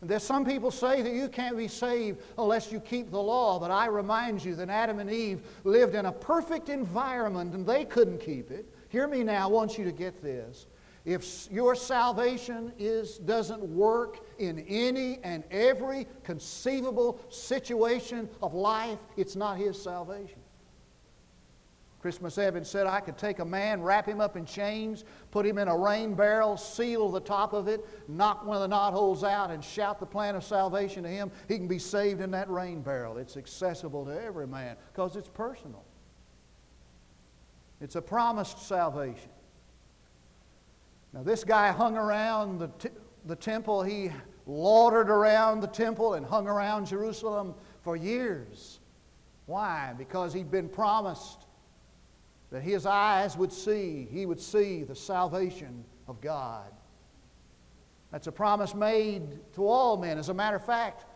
And 0.01 0.09
there's 0.09 0.23
some 0.23 0.45
people 0.45 0.71
say 0.71 1.03
that 1.03 1.13
you 1.13 1.29
can't 1.29 1.59
be 1.59 1.69
saved 1.69 2.23
unless 2.39 2.73
you 2.73 2.81
keep 2.81 3.11
the 3.11 3.21
law, 3.21 3.59
but 3.59 3.71
I 3.71 3.87
remind 3.87 4.43
you 4.43 4.55
that 4.55 4.71
Adam 4.71 4.99
and 5.01 5.11
Eve 5.11 5.43
lived 5.65 5.95
in 5.95 6.07
a 6.07 6.13
perfect 6.13 6.69
environment 6.69 7.53
and 7.53 7.67
they 7.67 7.85
couldn't 7.85 8.21
keep 8.21 8.51
it. 8.51 8.65
Hear 8.89 9.07
me 9.07 9.23
now, 9.25 9.45
I 9.45 9.51
want 9.51 9.77
you 9.77 9.85
to 9.85 9.93
get 9.93 10.23
this. 10.23 10.67
If 11.05 11.49
your 11.51 11.75
salvation 11.75 12.73
is, 12.79 13.19
doesn't 13.19 13.63
work 13.63 14.21
in 14.39 14.61
any 14.69 15.19
and 15.23 15.45
every 15.51 16.07
conceivable 16.25 17.21
situation 17.31 18.29
of 18.43 18.53
life, 18.53 18.99
it's 19.17 19.35
not 19.35 19.57
his 19.57 19.81
salvation. 19.81 20.39
Christmas 22.01 22.39
Evans 22.39 22.69
said, 22.69 22.87
I 22.87 23.01
could 23.01 23.19
take 23.19 23.41
a 23.41 23.45
man, 23.45 23.83
wrap 23.83 24.07
him 24.07 24.21
up 24.23 24.37
in 24.37 24.47
chains, 24.47 25.05
put 25.31 25.45
him 25.45 25.59
in 25.59 25.69
a 25.69 25.77
rain 25.77 26.15
barrel, 26.15 26.57
seal 26.57 27.11
the 27.11 27.21
top 27.21 27.53
of 27.53 27.69
it, 27.69 27.87
knock 28.09 28.47
one 28.47 28.57
of 28.57 28.63
the 28.63 28.69
knot 28.69 28.95
holes 28.95 29.23
out, 29.23 29.51
and 29.51 29.63
shout 29.63 30.01
the 30.01 30.07
plan 30.07 30.35
of 30.35 30.43
salvation 30.43 31.03
to 31.03 31.11
him. 31.11 31.31
He 31.47 31.59
can 31.59 31.69
be 31.69 31.79
saved 31.79 32.23
in 32.23 32.31
that 32.31 32.49
rain 32.49 32.81
barrel. 32.81 33.19
It's 33.19 33.37
accessible 33.37 34.07
to 34.07 34.23
every 34.23 34.47
man 34.47 34.77
because 34.93 35.15
it's 35.15 35.29
personal. 35.29 35.85
It's 37.83 37.97
a 37.97 38.03
promised 38.03 38.67
salvation. 38.67 39.31
Now, 41.13 41.23
this 41.23 41.45
guy 41.45 41.73
hung 41.73 41.97
around 41.97 42.59
the, 42.59 42.69
t- 42.69 42.89
the 43.27 43.37
temple. 43.37 43.83
He 43.83 44.11
loitered 44.47 45.11
around 45.11 45.61
the 45.61 45.67
temple 45.67 46.15
and 46.15 46.25
hung 46.25 46.47
around 46.47 46.87
Jerusalem 46.87 47.55
for 47.83 47.97
years. 47.97 48.81
Why? 49.47 49.93
Because 49.99 50.33
he'd 50.33 50.51
been 50.51 50.69
promised 50.69 51.47
that 52.51 52.63
his 52.63 52.87
eyes 52.87 53.37
would 53.37 53.53
see, 53.53 54.09
he 54.11 54.27
would 54.27 54.41
see 54.41 54.85
the 54.85 54.95
salvation 54.95 55.85
of 56.09 56.21
God. 56.21 56.71
That's 58.11 58.27
a 58.27 58.33
promise 58.33 58.75
made 58.75 59.53
to 59.55 59.67
all 59.67 59.97
men. 59.97 60.19
As 60.19 60.29
a 60.29 60.35
matter 60.35 60.57
of 60.57 60.65
fact, 60.65 61.07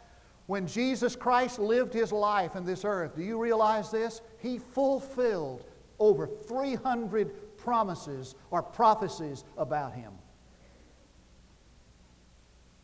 when 0.47 0.66
Jesus 0.66 1.16
Christ 1.16 1.59
lived 1.59 1.92
his 1.92 2.12
life 2.12 2.55
in 2.55 2.64
this 2.64 2.84
earth, 2.84 3.16
do 3.16 3.22
you 3.22 3.40
realize 3.40 3.90
this? 3.90 4.20
He 4.38 4.59
fulfilled 4.59 5.64
over 5.99 6.26
300 6.26 7.53
promises 7.64 8.34
or 8.50 8.62
prophecies 8.62 9.42
about 9.56 9.94
him. 9.94 10.12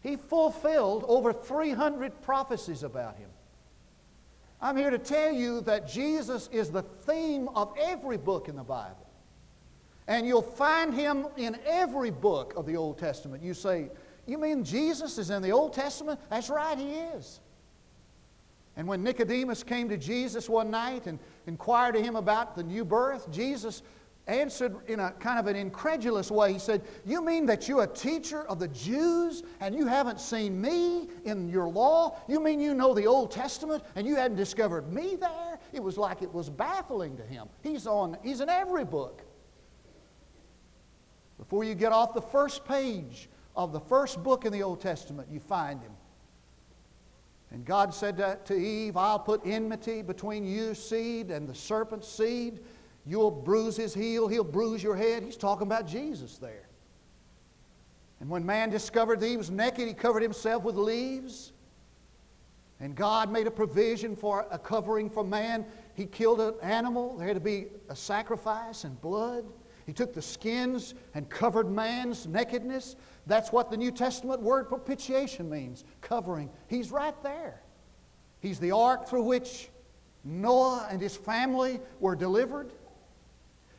He 0.00 0.16
fulfilled 0.16 1.04
over 1.06 1.32
300 1.32 2.22
prophecies 2.22 2.82
about 2.82 3.16
him. 3.16 3.28
I'm 4.62 4.76
here 4.76 4.90
to 4.90 4.98
tell 4.98 5.32
you 5.32 5.60
that 5.62 5.86
Jesus 5.86 6.48
is 6.50 6.70
the 6.70 6.82
theme 6.82 7.48
of 7.48 7.74
every 7.78 8.16
book 8.16 8.48
in 8.48 8.56
the 8.56 8.64
Bible. 8.64 9.06
And 10.08 10.26
you'll 10.26 10.42
find 10.42 10.92
him 10.92 11.26
in 11.36 11.58
every 11.66 12.10
book 12.10 12.54
of 12.56 12.66
the 12.66 12.76
Old 12.76 12.98
Testament. 12.98 13.42
You 13.42 13.54
say, 13.54 13.90
You 14.26 14.38
mean 14.38 14.64
Jesus 14.64 15.18
is 15.18 15.30
in 15.30 15.42
the 15.42 15.52
Old 15.52 15.74
Testament? 15.74 16.18
That's 16.30 16.48
right, 16.48 16.76
he 16.78 16.94
is. 16.94 17.40
And 18.76 18.88
when 18.88 19.02
Nicodemus 19.02 19.62
came 19.62 19.88
to 19.90 19.96
Jesus 19.96 20.48
one 20.48 20.70
night 20.70 21.06
and 21.06 21.18
inquired 21.46 21.96
of 21.96 22.02
him 22.02 22.16
about 22.16 22.56
the 22.56 22.62
new 22.62 22.84
birth, 22.84 23.30
Jesus 23.30 23.82
answered 24.30 24.76
in 24.88 25.00
a 25.00 25.10
kind 25.12 25.38
of 25.38 25.46
an 25.46 25.56
incredulous 25.56 26.30
way. 26.30 26.52
He 26.52 26.58
said, 26.58 26.82
You 27.04 27.24
mean 27.24 27.46
that 27.46 27.68
you're 27.68 27.82
a 27.82 27.86
teacher 27.86 28.44
of 28.44 28.58
the 28.58 28.68
Jews 28.68 29.42
and 29.60 29.74
you 29.74 29.86
haven't 29.86 30.20
seen 30.20 30.60
me 30.60 31.08
in 31.24 31.48
your 31.48 31.68
law? 31.68 32.18
You 32.28 32.40
mean 32.40 32.60
you 32.60 32.74
know 32.74 32.94
the 32.94 33.06
Old 33.06 33.30
Testament 33.30 33.82
and 33.96 34.06
you 34.06 34.16
hadn't 34.16 34.36
discovered 34.36 34.92
me 34.92 35.16
there? 35.16 35.58
It 35.72 35.82
was 35.82 35.98
like 35.98 36.22
it 36.22 36.32
was 36.32 36.48
baffling 36.48 37.16
to 37.16 37.22
him. 37.22 37.48
He's, 37.62 37.86
on, 37.86 38.16
he's 38.22 38.40
in 38.40 38.48
every 38.48 38.84
book. 38.84 39.22
Before 41.38 41.64
you 41.64 41.74
get 41.74 41.92
off 41.92 42.14
the 42.14 42.22
first 42.22 42.64
page 42.64 43.28
of 43.56 43.72
the 43.72 43.80
first 43.80 44.22
book 44.22 44.44
in 44.44 44.52
the 44.52 44.62
Old 44.62 44.80
Testament, 44.80 45.28
you 45.30 45.40
find 45.40 45.82
him. 45.82 45.92
And 47.52 47.64
God 47.64 47.92
said 47.92 48.44
to 48.46 48.54
Eve, 48.54 48.96
I'll 48.96 49.18
put 49.18 49.40
enmity 49.44 50.02
between 50.02 50.44
your 50.46 50.74
seed 50.74 51.30
and 51.30 51.48
the 51.48 51.54
serpent's 51.54 52.08
seed. 52.08 52.60
You'll 53.06 53.30
bruise 53.30 53.76
his 53.76 53.94
heel, 53.94 54.28
he'll 54.28 54.44
bruise 54.44 54.82
your 54.82 54.96
head. 54.96 55.22
He's 55.22 55.36
talking 55.36 55.66
about 55.66 55.86
Jesus 55.86 56.38
there. 56.38 56.68
And 58.20 58.28
when 58.28 58.44
man 58.44 58.68
discovered 58.68 59.20
that 59.20 59.26
he 59.26 59.36
was 59.36 59.50
naked, 59.50 59.88
he 59.88 59.94
covered 59.94 60.22
himself 60.22 60.62
with 60.62 60.76
leaves. 60.76 61.52
And 62.78 62.94
God 62.94 63.30
made 63.30 63.46
a 63.46 63.50
provision 63.50 64.14
for 64.16 64.46
a 64.50 64.58
covering 64.58 65.10
for 65.10 65.24
man. 65.24 65.66
He 65.94 66.06
killed 66.06 66.40
an 66.40 66.54
animal. 66.62 67.16
There 67.16 67.26
had 67.26 67.34
to 67.34 67.40
be 67.40 67.66
a 67.88 67.96
sacrifice 67.96 68.84
and 68.84 69.00
blood. 69.00 69.44
He 69.86 69.92
took 69.92 70.14
the 70.14 70.22
skins 70.22 70.94
and 71.14 71.28
covered 71.28 71.70
man's 71.70 72.26
nakedness. 72.26 72.96
That's 73.26 73.52
what 73.52 73.70
the 73.70 73.76
New 73.76 73.90
Testament 73.90 74.40
word 74.40 74.68
propitiation 74.68 75.48
means 75.50 75.84
covering. 76.00 76.50
He's 76.68 76.90
right 76.90 77.20
there. 77.22 77.62
He's 78.40 78.58
the 78.58 78.70
ark 78.70 79.08
through 79.08 79.24
which 79.24 79.68
Noah 80.24 80.86
and 80.90 81.00
his 81.00 81.16
family 81.16 81.80
were 81.98 82.16
delivered. 82.16 82.72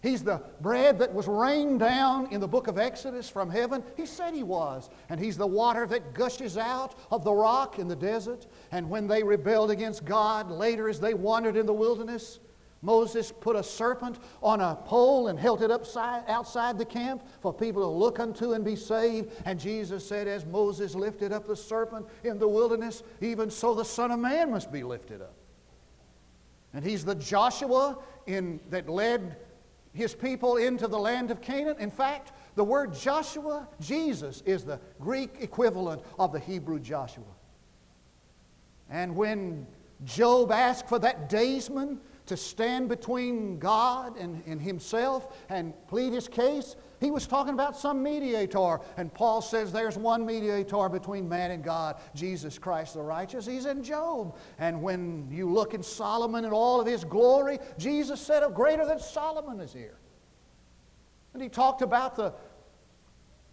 He's 0.02 0.24
the 0.24 0.42
bread 0.62 0.98
that 0.98 1.14
was 1.14 1.28
rained 1.28 1.80
down 1.80 2.32
in 2.32 2.42
the 2.42 2.48
book 2.48 2.68
of 2.68 2.80
Exodus 2.80 3.30
from 3.30 3.52
heaven. 3.52 3.84
He 3.96 4.08
said 4.08 4.34
he 4.34 4.42
was. 4.42 4.90
And 5.10 5.20
He's 5.20 5.38
the 5.38 5.46
water 5.46 5.86
that 5.88 6.14
gushes 6.14 6.58
out 6.58 6.96
of 7.12 7.24
the 7.24 7.34
rock 7.34 7.78
in 7.78 7.88
the 7.88 7.96
desert. 7.96 8.48
And 8.72 8.90
when 8.90 9.06
they 9.06 9.22
rebelled 9.22 9.70
against 9.70 10.04
God 10.04 10.50
later 10.50 10.90
as 10.90 11.00
they 11.00 11.14
wandered 11.14 11.56
in 11.56 11.68
the 11.68 11.74
wilderness, 11.74 12.40
Moses 12.82 13.32
put 13.32 13.56
a 13.56 13.62
serpent 13.62 14.18
on 14.42 14.60
a 14.60 14.76
pole 14.76 15.28
and 15.28 15.38
held 15.38 15.62
it 15.62 15.70
upside, 15.70 16.28
outside 16.28 16.80
the 16.80 16.86
camp 16.86 17.24
for 17.40 17.54
people 17.54 17.84
to 17.84 17.88
look 17.88 18.20
unto 18.20 18.54
and 18.54 18.66
be 18.66 18.76
saved. 18.76 19.32
And 19.46 19.60
Jesus 19.60 20.08
said, 20.08 20.28
As 20.28 20.48
Moses 20.48 20.96
lifted 20.96 21.32
up 21.32 21.46
the 21.46 21.56
serpent 21.56 22.08
in 22.24 22.40
the 22.40 22.48
wilderness, 22.48 23.04
even 23.22 23.52
so 23.52 23.76
the 23.76 23.86
Son 23.86 24.10
of 24.10 24.20
Man 24.20 24.50
must 24.50 24.72
be 24.72 24.82
lifted 24.82 25.22
up. 25.22 25.36
And 26.74 26.84
he's 26.84 27.06
the 27.06 27.14
Joshua 27.16 28.00
in, 28.26 28.60
that 28.72 28.90
led 28.90 29.36
his 29.94 30.16
people 30.16 30.58
into 30.58 30.88
the 30.88 31.00
land 31.00 31.32
of 31.32 31.42
Canaan. 31.42 31.76
In 31.80 31.92
fact, 31.92 32.32
the 32.56 32.64
word 32.64 32.94
Joshua, 32.94 33.68
Jesus, 33.80 34.42
is 34.46 34.64
the 34.64 34.80
Greek 35.00 35.38
equivalent 35.40 36.02
of 36.18 36.32
the 36.32 36.40
Hebrew 36.40 36.80
Joshua. 36.80 37.24
And 38.90 39.16
when 39.16 39.68
Job 40.04 40.52
asked 40.52 40.88
for 40.88 41.00
that 41.00 41.30
daysman 41.30 42.00
to 42.26 42.38
stand 42.38 42.90
between 42.90 43.60
God 43.60 44.18
and, 44.18 44.42
and 44.46 44.62
himself 44.62 45.36
and 45.50 45.74
plead 45.88 46.14
his 46.14 46.28
case. 46.28 46.76
He 47.02 47.10
was 47.10 47.26
talking 47.26 47.56
about 47.56 47.76
some 47.76 48.04
mediator. 48.04 48.80
And 48.96 49.12
Paul 49.12 49.42
says 49.42 49.74
there's 49.74 49.98
one 49.98 50.24
mediator 50.24 50.88
between 50.88 51.28
man 51.28 51.50
and 51.50 51.64
God, 51.64 51.98
Jesus 52.14 52.60
Christ 52.60 52.94
the 52.94 53.02
righteous. 53.02 53.48
He's 53.48 53.66
in 53.66 53.84
Job. 53.84 54.38
And 54.60 54.84
when 54.84 55.28
you 55.32 55.50
look 55.50 55.74
in 55.74 55.82
Solomon 55.82 56.46
and 56.46 56.54
all 56.54 56.80
of 56.80 56.86
his 56.86 57.04
glory, 57.04 57.58
Jesus 57.80 58.22
said, 58.22 58.44
of 58.44 58.54
greater 58.54 58.86
than 58.86 59.00
Solomon 59.00 59.60
is 59.60 59.74
here. 59.74 59.98
And 61.34 61.42
he 61.42 61.50
talked 61.50 61.82
about 61.82 62.16
the, 62.16 62.34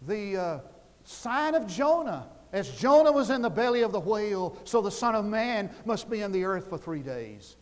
the 0.05 0.37
uh, 0.37 0.59
sign 1.03 1.55
of 1.55 1.65
Jonah. 1.65 2.27
As 2.53 2.69
Jonah 2.69 3.11
was 3.11 3.31
in 3.31 3.41
the 3.41 3.49
belly 3.49 3.81
of 3.81 3.91
the 3.91 3.99
whale, 3.99 4.57
so 4.63 4.79
the 4.79 4.91
Son 4.91 5.15
of 5.15 5.25
Man 5.25 5.71
must 5.85 6.07
be 6.07 6.21
in 6.21 6.31
the 6.31 6.43
earth 6.43 6.69
for 6.69 6.77
three 6.77 7.01
days. 7.01 7.57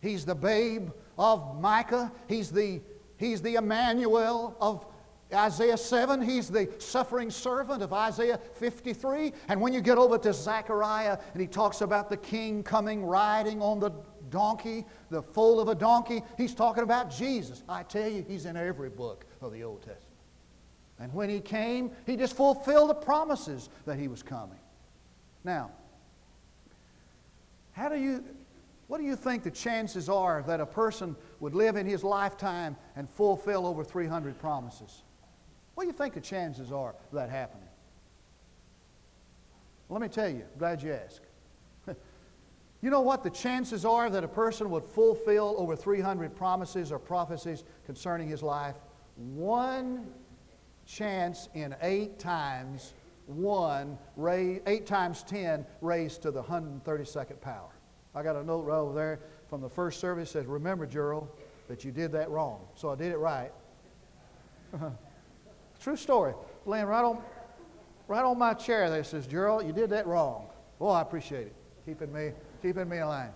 He's 0.00 0.24
the 0.24 0.34
babe 0.34 0.90
of 1.16 1.60
Micah. 1.60 2.10
He's 2.28 2.50
the, 2.50 2.80
he's 3.16 3.42
the 3.42 3.54
Emmanuel 3.54 4.56
of 4.60 4.86
Isaiah 5.34 5.76
7. 5.76 6.22
He's 6.22 6.48
the 6.48 6.70
suffering 6.78 7.30
servant 7.30 7.82
of 7.82 7.92
Isaiah 7.92 8.38
53. 8.54 9.32
And 9.48 9.60
when 9.60 9.72
you 9.72 9.80
get 9.80 9.98
over 9.98 10.18
to 10.18 10.32
Zechariah 10.32 11.18
and 11.32 11.40
he 11.40 11.46
talks 11.46 11.80
about 11.80 12.08
the 12.08 12.16
king 12.16 12.62
coming 12.62 13.04
riding 13.04 13.60
on 13.60 13.80
the 13.80 13.90
donkey, 14.30 14.84
the 15.10 15.22
foal 15.22 15.60
of 15.60 15.68
a 15.68 15.74
donkey, 15.74 16.22
he's 16.36 16.54
talking 16.54 16.82
about 16.82 17.10
Jesus. 17.10 17.62
I 17.68 17.82
tell 17.82 18.08
you, 18.08 18.24
he's 18.26 18.46
in 18.46 18.56
every 18.56 18.90
book 18.90 19.26
of 19.40 19.52
the 19.52 19.62
Old 19.62 19.82
Testament. 19.82 20.14
And 20.98 21.12
when 21.12 21.28
he 21.28 21.40
came, 21.40 21.90
he 22.06 22.16
just 22.16 22.36
fulfilled 22.36 22.90
the 22.90 22.94
promises 22.94 23.68
that 23.84 23.98
he 23.98 24.08
was 24.08 24.22
coming. 24.22 24.58
Now, 25.42 25.70
how 27.72 27.88
do 27.88 27.96
you, 27.96 28.24
what 28.86 28.98
do 28.98 29.04
you 29.04 29.16
think 29.16 29.42
the 29.42 29.50
chances 29.50 30.08
are 30.08 30.42
that 30.46 30.60
a 30.60 30.66
person 30.66 31.16
would 31.40 31.54
live 31.54 31.76
in 31.76 31.86
his 31.86 32.04
lifetime 32.04 32.76
and 32.94 33.10
fulfill 33.10 33.66
over 33.66 33.82
300 33.82 34.38
promises? 34.38 35.02
What 35.74 35.84
do 35.84 35.86
you 35.88 35.92
think 35.92 36.14
the 36.14 36.20
chances 36.20 36.72
are 36.72 36.90
of 36.90 37.12
that 37.12 37.30
happening? 37.30 37.68
Let 39.88 40.00
me 40.00 40.08
tell 40.08 40.28
you, 40.28 40.44
glad 40.58 40.82
you 40.82 40.92
asked. 40.92 41.20
you 42.80 42.90
know 42.90 43.00
what 43.00 43.22
the 43.22 43.30
chances 43.30 43.84
are 43.84 44.08
that 44.08 44.24
a 44.24 44.28
person 44.28 44.70
would 44.70 44.84
fulfill 44.84 45.54
over 45.58 45.76
300 45.76 46.34
promises 46.34 46.90
or 46.90 46.98
prophecies 46.98 47.64
concerning 47.84 48.28
his 48.28 48.42
life? 48.42 48.76
One 49.16 50.06
chance 50.86 51.48
in 51.54 51.74
eight 51.82 52.18
times 52.18 52.94
one, 53.26 53.98
eight 54.66 54.86
times 54.86 55.22
ten 55.22 55.64
raised 55.80 56.22
to 56.22 56.30
the 56.30 56.42
132nd 56.42 57.40
power. 57.40 57.70
I 58.14 58.22
got 58.22 58.36
a 58.36 58.44
note 58.44 58.62
right 58.62 58.76
over 58.76 58.94
there 58.94 59.20
from 59.48 59.60
the 59.60 59.68
first 59.68 60.00
service 60.00 60.32
that 60.32 60.40
says, 60.40 60.46
Remember, 60.46 60.86
Gerald, 60.86 61.28
that 61.68 61.84
you 61.84 61.90
did 61.90 62.12
that 62.12 62.30
wrong. 62.30 62.60
So 62.74 62.90
I 62.90 62.96
did 62.96 63.12
it 63.12 63.18
right. 63.18 63.52
True 65.84 65.96
story. 65.96 66.32
Laying 66.64 66.86
right 66.86 67.04
on, 67.04 67.18
right 68.08 68.24
on 68.24 68.38
my 68.38 68.54
chair 68.54 68.88
they 68.88 69.02
says, 69.02 69.26
Gerald, 69.26 69.66
you 69.66 69.72
did 69.74 69.90
that 69.90 70.06
wrong. 70.06 70.46
Boy, 70.78 70.92
I 70.92 71.02
appreciate 71.02 71.48
it. 71.48 71.56
Keeping 71.84 72.10
me, 72.10 72.30
keeping 72.62 72.88
me 72.88 73.04
line. 73.04 73.32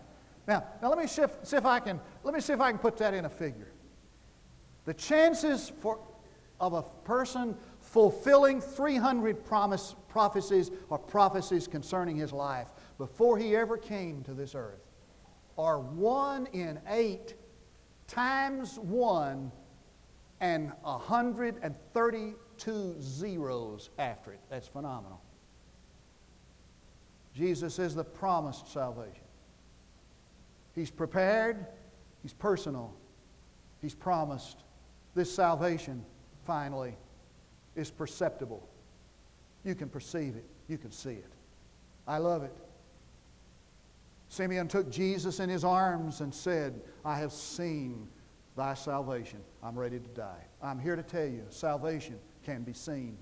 Now, 0.47 0.65
now 0.81 0.89
let 0.89 0.97
me 0.97 1.05
if, 1.05 1.37
see 1.43 1.59
if 1.59 1.67
I 1.67 1.79
can 1.79 2.01
let 2.25 2.33
me 2.33 2.41
see 2.41 2.55
if 2.55 2.61
I 2.63 2.71
can 2.71 2.79
put 2.79 2.97
that 2.97 3.13
in 3.13 3.27
a 3.27 3.29
figure. 3.29 3.71
The 4.87 4.95
chances 4.95 5.71
for 5.81 6.01
of 6.59 6.73
a 6.73 6.83
person 7.05 7.55
fulfilling 7.81 8.63
300 8.63 9.45
promise, 9.45 9.95
prophecies 10.09 10.71
or 10.89 10.99
prophecies 10.99 11.69
concerning 11.69 12.17
his 12.17 12.33
life 12.33 12.69
before 12.97 13.37
he 13.37 13.55
ever 13.57 13.77
came 13.77 14.23
to 14.23 14.33
this 14.33 14.55
earth 14.55 14.89
are 15.59 15.81
one 15.81 16.47
in 16.55 16.81
eight 16.89 17.35
times 18.07 18.79
one 18.79 19.53
and 20.41 20.73
132 20.83 22.97
zeros 23.01 23.91
after 23.99 24.33
it. 24.33 24.41
That's 24.49 24.69
phenomenal. 24.69 25.21
Jesus 27.35 27.79
is 27.79 27.95
the 27.95 28.05
promised 28.05 28.73
salvation. 28.73 29.25
He's 30.75 30.91
prepared, 30.91 31.67
He's 32.23 32.33
personal, 32.33 32.95
He's 33.81 33.95
promised. 33.95 34.65
This 35.15 35.35
salvation 35.35 36.05
finally, 36.49 36.97
is 37.77 37.91
perceptible. 37.91 38.67
You 39.65 39.75
can 39.75 39.91
perceive 39.91 40.35
it, 40.35 40.47
you 40.67 40.79
can 40.79 40.91
see 40.91 41.11
it. 41.11 41.31
I 42.09 42.17
love 42.17 42.43
it. 42.43 42.55
Simeon 44.31 44.67
took 44.67 44.91
Jesus 44.91 45.41
in 45.41 45.51
his 45.51 45.63
arms 45.63 46.23
and 46.23 46.35
said, 46.35 46.81
I 47.05 47.19
have 47.19 47.33
seen 47.33 48.09
thy 48.59 48.75
salvation. 48.75 49.39
I'm 49.63 49.79
ready 49.79 49.99
to 49.99 50.09
die. 50.09 50.45
I'm 50.63 50.79
here 50.79 50.97
to 50.97 51.03
tell 51.03 51.25
you 51.25 51.45
salvation 51.49 52.19
can 52.45 52.63
be 52.63 52.75
seen. 52.75 53.17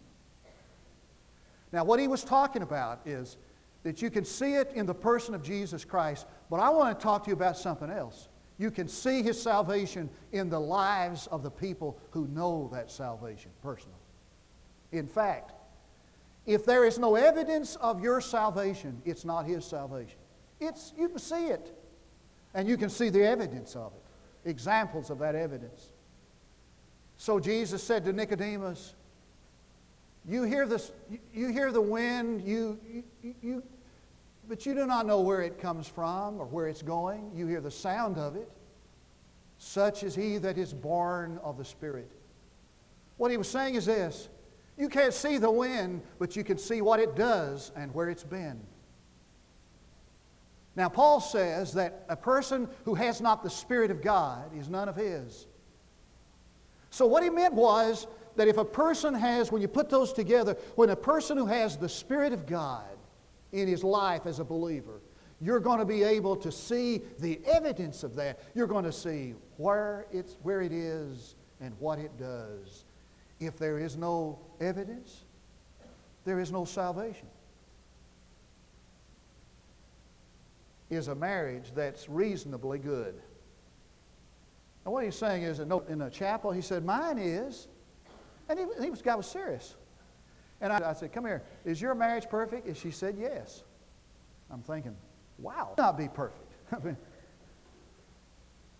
Now, 1.72 1.84
what 1.84 2.00
he 2.00 2.08
was 2.08 2.24
talking 2.24 2.62
about 2.62 3.06
is 3.06 3.36
that 3.82 4.02
you 4.02 4.10
can 4.10 4.24
see 4.24 4.54
it 4.54 4.72
in 4.74 4.86
the 4.86 4.94
person 4.94 5.34
of 5.34 5.42
Jesus 5.42 5.84
Christ, 5.84 6.26
but 6.50 6.58
I 6.58 6.70
want 6.70 6.98
to 6.98 7.02
talk 7.02 7.24
to 7.24 7.30
you 7.30 7.36
about 7.36 7.56
something 7.56 7.90
else. 7.90 8.28
You 8.58 8.70
can 8.70 8.88
see 8.88 9.22
his 9.22 9.40
salvation 9.40 10.08
in 10.32 10.48
the 10.48 10.58
lives 10.58 11.26
of 11.26 11.42
the 11.42 11.50
people 11.50 11.98
who 12.10 12.26
know 12.28 12.70
that 12.72 12.90
salvation 12.90 13.50
personally. 13.62 13.98
In 14.92 15.06
fact, 15.06 15.52
if 16.46 16.64
there 16.64 16.84
is 16.86 16.98
no 16.98 17.14
evidence 17.16 17.76
of 17.76 18.00
your 18.00 18.22
salvation, 18.22 19.02
it's 19.04 19.24
not 19.24 19.44
his 19.44 19.64
salvation. 19.64 20.18
It's, 20.60 20.94
you 20.96 21.10
can 21.10 21.18
see 21.18 21.48
it, 21.48 21.76
and 22.54 22.66
you 22.66 22.78
can 22.78 22.88
see 22.88 23.10
the 23.10 23.22
evidence 23.22 23.76
of 23.76 23.92
it, 23.92 24.05
examples 24.46 25.10
of 25.10 25.18
that 25.18 25.34
evidence. 25.34 25.92
So 27.16 27.40
Jesus 27.40 27.82
said 27.82 28.04
to 28.04 28.12
Nicodemus, 28.12 28.94
You 30.28 30.44
hear, 30.44 30.66
this, 30.66 30.92
you 31.34 31.48
hear 31.48 31.72
the 31.72 31.80
wind, 31.80 32.42
you, 32.42 32.78
you, 33.22 33.34
you, 33.42 33.62
but 34.48 34.64
you 34.64 34.74
do 34.74 34.86
not 34.86 35.06
know 35.06 35.20
where 35.20 35.42
it 35.42 35.58
comes 35.58 35.88
from 35.88 36.40
or 36.40 36.46
where 36.46 36.68
it's 36.68 36.82
going. 36.82 37.32
You 37.34 37.46
hear 37.46 37.60
the 37.60 37.70
sound 37.70 38.18
of 38.18 38.36
it. 38.36 38.50
Such 39.58 40.02
is 40.02 40.14
he 40.14 40.38
that 40.38 40.58
is 40.58 40.72
born 40.72 41.40
of 41.42 41.56
the 41.56 41.64
Spirit. 41.64 42.10
What 43.16 43.30
he 43.30 43.36
was 43.36 43.48
saying 43.48 43.74
is 43.74 43.86
this 43.86 44.28
you 44.76 44.90
can't 44.90 45.14
see 45.14 45.38
the 45.38 45.50
wind, 45.50 46.02
but 46.18 46.36
you 46.36 46.44
can 46.44 46.58
see 46.58 46.82
what 46.82 47.00
it 47.00 47.16
does 47.16 47.72
and 47.74 47.92
where 47.94 48.10
it's 48.10 48.24
been. 48.24 48.60
Now, 50.76 50.90
Paul 50.90 51.20
says 51.20 51.72
that 51.72 52.04
a 52.10 52.16
person 52.16 52.68
who 52.84 52.94
has 52.94 53.22
not 53.22 53.42
the 53.42 53.50
Spirit 53.50 53.90
of 53.90 54.02
God 54.02 54.54
is 54.56 54.68
none 54.68 54.90
of 54.90 54.96
his. 54.96 55.46
So, 56.90 57.06
what 57.06 57.22
he 57.22 57.30
meant 57.30 57.54
was 57.54 58.06
that 58.36 58.46
if 58.46 58.58
a 58.58 58.64
person 58.64 59.14
has, 59.14 59.50
when 59.50 59.62
you 59.62 59.68
put 59.68 59.88
those 59.88 60.12
together, 60.12 60.54
when 60.74 60.90
a 60.90 60.96
person 60.96 61.38
who 61.38 61.46
has 61.46 61.78
the 61.78 61.88
Spirit 61.88 62.34
of 62.34 62.46
God 62.46 62.84
in 63.52 63.66
his 63.66 63.82
life 63.82 64.26
as 64.26 64.38
a 64.38 64.44
believer, 64.44 65.00
you're 65.40 65.60
going 65.60 65.78
to 65.78 65.86
be 65.86 66.02
able 66.02 66.36
to 66.36 66.52
see 66.52 67.02
the 67.18 67.40
evidence 67.46 68.02
of 68.02 68.14
that. 68.16 68.40
You're 68.54 68.66
going 68.66 68.84
to 68.84 68.92
see 68.92 69.34
where, 69.56 70.06
it's, 70.12 70.36
where 70.42 70.60
it 70.60 70.72
is 70.72 71.34
and 71.60 71.74
what 71.78 71.98
it 71.98 72.16
does. 72.18 72.84
If 73.40 73.58
there 73.58 73.78
is 73.78 73.96
no 73.96 74.38
evidence, 74.60 75.24
there 76.24 76.40
is 76.40 76.52
no 76.52 76.64
salvation. 76.64 77.28
Is 80.88 81.08
a 81.08 81.14
marriage 81.14 81.72
that's 81.74 82.08
reasonably 82.08 82.78
good. 82.78 83.20
And 84.84 84.92
what 84.92 85.04
he's 85.04 85.16
saying 85.16 85.42
is, 85.42 85.58
in 85.58 85.98
the 85.98 86.10
chapel, 86.10 86.52
he 86.52 86.60
said, 86.60 86.84
Mine 86.84 87.18
is. 87.18 87.66
And 88.48 88.58
he, 88.58 88.66
he 88.80 88.90
was, 88.90 89.02
guy 89.02 89.16
was 89.16 89.26
serious. 89.26 89.74
And 90.60 90.72
I, 90.72 90.90
I 90.90 90.92
said, 90.92 91.12
Come 91.12 91.24
here, 91.24 91.42
is 91.64 91.80
your 91.80 91.94
marriage 91.96 92.28
perfect? 92.30 92.68
And 92.68 92.76
she 92.76 92.92
said, 92.92 93.16
Yes. 93.18 93.64
I'm 94.48 94.62
thinking, 94.62 94.94
Wow. 95.38 95.74
Not 95.76 95.98
be 95.98 96.08
perfect. 96.08 96.52
I 96.72 96.78
mean, 96.78 96.96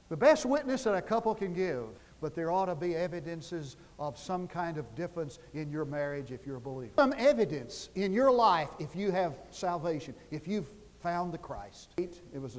the 0.08 0.16
best 0.16 0.46
witness 0.46 0.84
that 0.84 0.94
a 0.94 1.02
couple 1.02 1.34
can 1.34 1.52
give, 1.52 1.86
but 2.20 2.34
there 2.34 2.50
ought 2.50 2.66
to 2.66 2.74
be 2.74 2.94
evidences 2.94 3.76
of 3.98 4.16
some 4.16 4.46
kind 4.46 4.78
of 4.78 4.94
difference 4.94 5.40
in 5.54 5.70
your 5.70 5.84
marriage 5.84 6.30
if 6.30 6.46
you're 6.46 6.56
a 6.56 6.60
believer. 6.60 6.92
Some 6.96 7.14
evidence 7.18 7.90
in 7.94 8.12
your 8.12 8.30
life 8.30 8.68
if 8.78 8.94
you 8.94 9.10
have 9.10 9.38
salvation, 9.50 10.14
if 10.30 10.46
you've 10.46 10.70
found 11.06 11.32
the 11.32 11.38
Christ. 11.38 11.92
It 11.96 12.42
was 12.42 12.58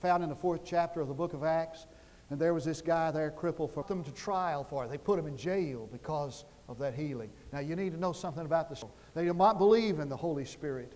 found 0.00 0.22
in 0.22 0.28
the 0.28 0.36
fourth 0.36 0.60
chapter 0.64 1.00
of 1.00 1.08
the 1.08 1.14
book 1.14 1.32
of 1.32 1.42
Acts, 1.42 1.88
and 2.30 2.38
there 2.38 2.54
was 2.54 2.64
this 2.64 2.80
guy 2.80 3.10
there 3.10 3.32
crippled 3.32 3.74
for 3.74 3.82
them 3.82 4.04
to 4.04 4.12
trial 4.12 4.62
for 4.62 4.84
it. 4.84 4.90
They 4.92 4.96
put 4.96 5.18
him 5.18 5.26
in 5.26 5.36
jail 5.36 5.88
because 5.90 6.44
of 6.68 6.78
that 6.78 6.94
healing. 6.94 7.32
Now 7.52 7.58
you 7.58 7.74
need 7.74 7.90
to 7.90 7.98
know 7.98 8.12
something 8.12 8.44
about 8.44 8.68
this. 8.68 8.84
They 9.16 9.24
did 9.24 9.34
not 9.34 9.58
believe 9.58 9.98
in 9.98 10.08
the 10.08 10.16
Holy 10.16 10.44
Spirit. 10.44 10.92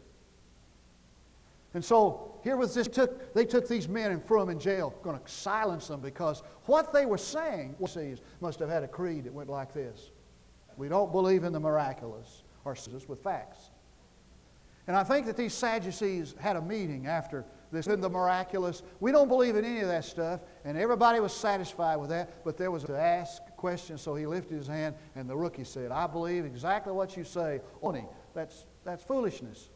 And 1.74 1.84
so 1.84 2.38
here 2.44 2.56
was 2.56 2.72
this, 2.72 2.86
took, 2.86 3.34
they 3.34 3.44
took 3.44 3.66
these 3.66 3.88
men 3.88 4.12
and 4.12 4.24
threw 4.24 4.38
them 4.38 4.50
in 4.50 4.60
jail, 4.60 4.94
going 5.02 5.18
to 5.18 5.28
silence 5.28 5.88
them 5.88 5.98
because 5.98 6.44
what 6.66 6.92
they 6.92 7.06
were 7.06 7.18
saying 7.18 7.74
must 8.40 8.60
have 8.60 8.68
had 8.68 8.84
a 8.84 8.88
creed 8.88 9.24
that 9.24 9.32
went 9.32 9.50
like 9.50 9.74
this. 9.74 10.12
We 10.76 10.88
don't 10.88 11.10
believe 11.10 11.42
in 11.42 11.52
the 11.52 11.58
miraculous, 11.58 12.44
or 12.64 12.76
with 13.08 13.20
facts. 13.24 13.70
And 14.86 14.96
I 14.96 15.02
think 15.02 15.26
that 15.26 15.36
these 15.36 15.54
Sadducees 15.54 16.34
had 16.38 16.56
a 16.56 16.60
meeting 16.60 17.06
after 17.06 17.44
this 17.72 17.86
in 17.86 18.00
the 18.00 18.08
miraculous. 18.08 18.82
We 19.00 19.12
don't 19.12 19.28
believe 19.28 19.56
in 19.56 19.64
any 19.64 19.80
of 19.80 19.88
that 19.88 20.04
stuff, 20.04 20.40
and 20.64 20.76
everybody 20.76 21.20
was 21.20 21.32
satisfied 21.32 21.96
with 21.96 22.10
that, 22.10 22.44
but 22.44 22.56
there 22.56 22.70
was 22.70 22.84
to 22.84 22.96
ask 22.96 23.42
questions, 23.56 24.02
so 24.02 24.14
he 24.14 24.26
lifted 24.26 24.56
his 24.56 24.66
hand, 24.66 24.94
and 25.16 25.28
the 25.28 25.36
rookie 25.36 25.64
said, 25.64 25.90
I 25.90 26.06
believe 26.06 26.44
exactly 26.44 26.92
what 26.92 27.16
you 27.16 27.24
say. 27.24 27.60
Only 27.82 28.04
that's 28.34 28.66
that's 28.84 29.02
foolishness. 29.02 29.70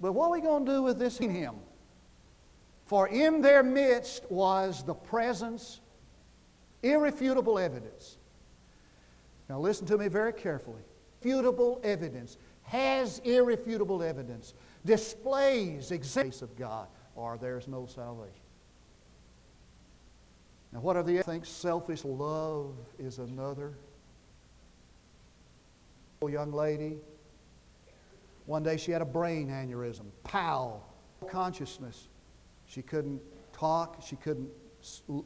But 0.00 0.12
what 0.12 0.28
are 0.28 0.32
we 0.32 0.40
going 0.40 0.64
to 0.64 0.72
do 0.72 0.82
with 0.82 0.98
this 0.98 1.20
in 1.20 1.30
him? 1.30 1.56
For 2.86 3.06
in 3.08 3.42
their 3.42 3.62
midst 3.62 4.28
was 4.30 4.82
the 4.82 4.94
presence, 4.94 5.80
irrefutable 6.82 7.58
evidence. 7.58 8.16
Now 9.48 9.60
listen 9.60 9.86
to 9.88 9.98
me 9.98 10.08
very 10.08 10.32
carefully. 10.32 10.82
Irrefutable 11.22 11.80
evidence 11.84 12.38
has 12.70 13.18
irrefutable 13.24 14.00
evidence, 14.00 14.54
displays 14.84 15.90
existence 15.90 16.40
of 16.40 16.56
God, 16.56 16.86
or 17.16 17.36
there's 17.36 17.66
no 17.66 17.84
salvation. 17.86 18.32
Now, 20.72 20.78
what 20.78 20.96
are 20.96 21.02
the? 21.02 21.20
Think 21.24 21.44
selfish 21.46 22.04
love 22.04 22.76
is 22.96 23.18
another. 23.18 23.74
Young 26.22 26.52
lady. 26.52 26.98
One 28.46 28.62
day 28.62 28.76
she 28.76 28.92
had 28.92 29.02
a 29.02 29.06
brain 29.06 29.48
aneurysm. 29.48 30.06
Pow! 30.22 30.80
Consciousness. 31.28 32.06
She 32.66 32.82
couldn't 32.82 33.20
talk. 33.52 34.00
She 34.06 34.14
couldn't 34.14 34.48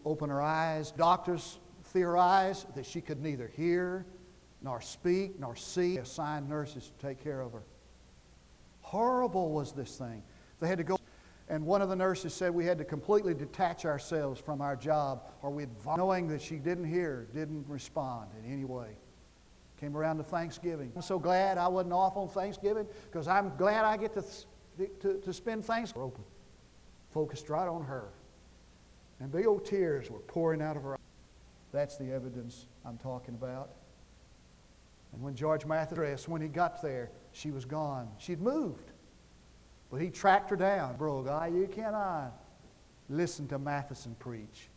open 0.07 0.31
her 0.31 0.41
eyes. 0.41 0.93
Doctors 0.93 1.59
theorized 1.85 2.75
that 2.75 2.87
she 2.87 3.03
could 3.03 3.23
neither 3.23 3.49
hear 3.49 4.07
nor 4.65 4.81
speak, 4.81 5.39
nor 5.39 5.55
see, 5.55 5.99
assigned 5.99 6.49
nurses 6.49 6.91
to 6.91 7.07
take 7.07 7.23
care 7.23 7.43
of 7.43 7.53
her. 7.53 7.63
Horrible 8.81 9.51
was 9.51 9.73
this 9.73 9.97
thing. 9.97 10.23
They 10.59 10.67
had 10.67 10.79
to 10.79 10.85
go, 10.85 10.99
and 11.51 11.67
one 11.67 11.83
of 11.83 11.91
the 11.91 11.97
nurses 11.97 12.33
said 12.33 12.53
we 12.53 12.65
had 12.65 12.79
to 12.79 12.85
completely 12.85 13.35
detach 13.35 13.85
ourselves 13.85 14.41
from 14.41 14.63
our 14.63 14.75
job, 14.75 15.25
or 15.43 15.51
we'd, 15.51 15.69
knowing 15.99 16.27
that 16.29 16.41
she 16.41 16.57
didn't 16.57 16.87
hear, 16.87 17.29
didn't 17.35 17.67
respond 17.69 18.31
in 18.43 18.51
any 18.51 18.65
way. 18.65 18.97
Came 19.79 19.97
around 19.97 20.17
to 20.17 20.25
Thanksgiving. 20.25 20.91
I'm 20.97 21.03
so 21.03 21.19
glad 21.19 21.59
I 21.59 21.69
wasn't 21.69 21.93
off 21.93 22.17
on 22.17 22.29
Thanksgiving 22.29 22.87
because 23.11 23.29
I'm 23.29 23.55
glad 23.59 23.85
I 23.85 23.99
get 23.99 24.15
to, 24.15 24.25
to, 25.01 25.21
to 25.21 25.33
spend 25.33 25.67
Thanksgiving 25.67 26.07
open. 26.07 26.25
Focused 27.11 27.51
right 27.51 27.69
on 27.69 27.85
her. 27.85 28.09
And 29.21 29.31
big 29.31 29.47
old 29.47 29.67
tears 29.67 30.11
were 30.11 30.21
pouring 30.21 30.63
out 30.63 30.77
of 30.77 30.83
her 30.85 30.95
eyes. 30.95 31.01
That's 31.71 31.97
the 31.99 32.11
evidence 32.13 32.67
I'm 32.85 32.97
talking 32.97 33.35
about. 33.35 33.71
And 35.15 35.23
when 35.23 35.35
George 35.37 35.65
Mathis, 35.65 36.29
when 36.29 36.43
he 36.43 36.49
got 36.49 36.83
there, 36.83 37.11
she 37.33 37.53
was 37.53 37.65
gone. 37.65 38.09
She'd 38.19 38.41
moved. 38.41 38.91
But 39.91 40.01
he 40.01 40.11
tracked 40.11 40.51
her 40.51 40.57
down. 40.57 40.97
Bro, 40.97 41.23
guy, 41.23 41.47
you 41.47 41.69
cannot 41.69 42.33
listen 43.09 43.47
to 43.49 43.59
Matheson 43.59 44.17
preach 44.19 44.69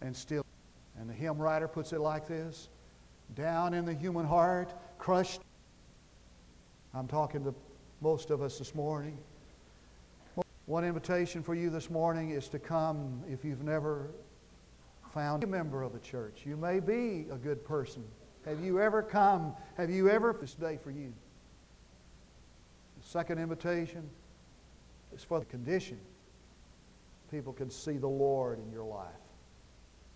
and 0.00 0.16
still. 0.16 0.44
And 0.98 1.08
the 1.08 1.14
hymn 1.14 1.38
writer 1.38 1.68
puts 1.68 1.92
it 1.92 2.00
like 2.00 2.26
this 2.26 2.70
down 3.34 3.74
in 3.74 3.84
the 3.84 3.94
human 3.94 4.26
heart, 4.26 4.74
crushed. 4.98 5.40
I'm 6.94 7.06
talking 7.06 7.44
to 7.44 7.54
most 8.00 8.30
of 8.30 8.42
us 8.42 8.58
this 8.58 8.74
morning. 8.74 9.18
One 10.66 10.84
invitation 10.84 11.42
for 11.42 11.54
you 11.54 11.68
this 11.68 11.90
morning 11.90 12.30
is 12.30 12.48
to 12.48 12.58
come 12.58 13.22
if 13.28 13.44
you've 13.44 13.62
never 13.62 14.10
found 15.12 15.44
a 15.44 15.46
member 15.46 15.82
of 15.82 15.92
the 15.92 15.98
church. 15.98 16.42
You 16.44 16.56
may 16.56 16.80
be 16.80 17.26
a 17.30 17.36
good 17.36 17.64
person. 17.64 18.04
Have 18.44 18.64
you 18.64 18.80
ever 18.80 19.02
come? 19.02 19.54
Have 19.76 19.90
you 19.90 20.08
ever 20.08 20.36
this 20.40 20.54
day 20.54 20.78
for 20.82 20.90
you? 20.90 21.12
The 23.00 23.08
second 23.08 23.38
invitation 23.38 24.08
is 25.14 25.22
for 25.22 25.38
the 25.38 25.46
condition. 25.46 25.98
People 27.30 27.52
can 27.52 27.70
see 27.70 27.96
the 27.96 28.08
Lord 28.08 28.58
in 28.58 28.70
your 28.72 28.84
life. 28.84 29.06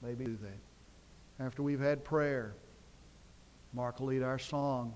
Maybe 0.03 0.25
do 0.25 0.39
that. 0.43 1.45
After 1.45 1.63
we've 1.63 1.81
had 1.81 2.05
prayer, 2.05 2.55
Mark 3.73 4.01
will 4.01 4.09
lead 4.09 4.23
our 4.23 4.39
song. 4.39 4.95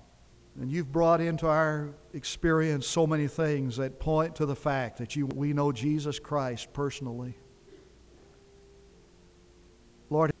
And 0.59 0.71
you've 0.71 0.91
brought 0.91 1.21
into 1.21 1.47
our 1.47 1.89
experience 2.13 2.87
so 2.87 3.07
many 3.07 3.27
things 3.27 3.77
that 3.77 3.99
point 3.99 4.35
to 4.35 4.45
the 4.45 4.55
fact 4.55 4.97
that 4.97 5.15
you, 5.15 5.27
we 5.27 5.53
know 5.53 5.71
Jesus 5.71 6.19
Christ 6.19 6.73
personally. 6.73 7.35
Lord, 10.09 10.31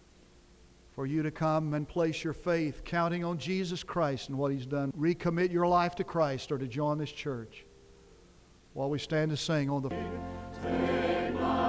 for 0.99 1.05
you 1.05 1.23
to 1.23 1.31
come 1.31 1.75
and 1.75 1.87
place 1.87 2.25
your 2.25 2.33
faith, 2.33 2.83
counting 2.83 3.23
on 3.23 3.37
Jesus 3.37 3.83
Christ 3.83 4.27
and 4.27 4.37
what 4.37 4.51
He's 4.51 4.65
done. 4.65 4.91
Recommit 4.99 5.49
your 5.49 5.65
life 5.65 5.95
to 5.95 6.03
Christ 6.03 6.51
or 6.51 6.57
to 6.57 6.67
join 6.67 6.97
this 6.97 7.09
church. 7.09 7.65
While 8.73 8.89
we 8.89 8.99
stand 8.99 9.31
to 9.31 9.37
sing 9.37 9.69
on 9.69 9.81
the. 9.81 11.68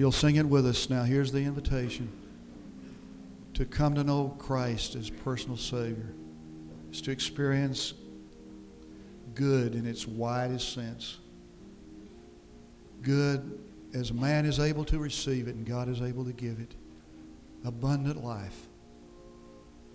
You'll 0.00 0.12
sing 0.12 0.36
it 0.36 0.46
with 0.46 0.66
us. 0.66 0.88
Now, 0.88 1.02
here's 1.02 1.30
the 1.30 1.40
invitation 1.40 2.10
to 3.52 3.66
come 3.66 3.94
to 3.96 4.02
know 4.02 4.34
Christ 4.38 4.94
as 4.94 5.10
personal 5.10 5.58
Savior, 5.58 6.14
is 6.90 7.02
to 7.02 7.10
experience 7.10 7.92
good 9.34 9.74
in 9.74 9.84
its 9.84 10.08
widest 10.08 10.72
sense. 10.72 11.18
Good 13.02 13.58
as 13.92 14.10
man 14.10 14.46
is 14.46 14.58
able 14.58 14.86
to 14.86 14.98
receive 14.98 15.48
it 15.48 15.54
and 15.54 15.66
God 15.66 15.86
is 15.90 16.00
able 16.00 16.24
to 16.24 16.32
give 16.32 16.60
it. 16.60 16.74
Abundant 17.66 18.24
life, 18.24 18.68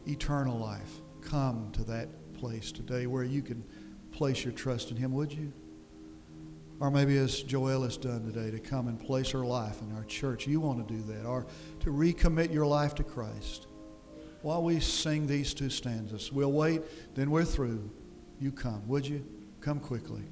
eternal 0.06 0.60
life. 0.60 1.02
Come 1.22 1.72
to 1.72 1.84
that 1.86 2.10
place 2.36 2.72
today 2.72 3.08
where 3.08 3.24
you 3.24 3.42
can 3.42 3.64
place 4.12 4.44
your 4.44 4.54
trust 4.54 4.92
in 4.92 4.98
Him, 4.98 5.14
would 5.14 5.34
you? 5.34 5.52
Or 6.80 6.92
maybe 6.92 7.18
as 7.18 7.44
Joelle 7.44 7.84
has 7.84 7.98
done 7.98 8.26
today, 8.26 8.52
to 8.52 8.60
come 8.60 8.88
and 8.88 9.00
place 9.00 9.32
her 9.32 9.46
life 9.46 9.82
in 9.82 9.96
our 9.96 10.04
church. 10.04 10.46
You 10.46 10.60
want 10.60 10.86
to 10.86 10.94
do 10.94 11.02
that. 11.14 11.26
Or 11.26 11.48
to 11.80 11.90
recommit 11.90 12.54
your 12.54 12.66
life 12.66 12.96
to 12.96 13.04
Christ. 13.04 13.68
While 14.42 14.64
we 14.64 14.80
sing 14.80 15.26
these 15.26 15.54
two 15.54 15.70
stanzas, 15.70 16.32
we'll 16.32 16.52
wait, 16.52 16.82
then 17.16 17.32
we're 17.32 17.46
through. 17.46 17.90
You 18.40 18.52
come, 18.52 18.88
would 18.88 19.08
you? 19.08 19.26
Come 19.62 19.80
quickly. 19.80 20.24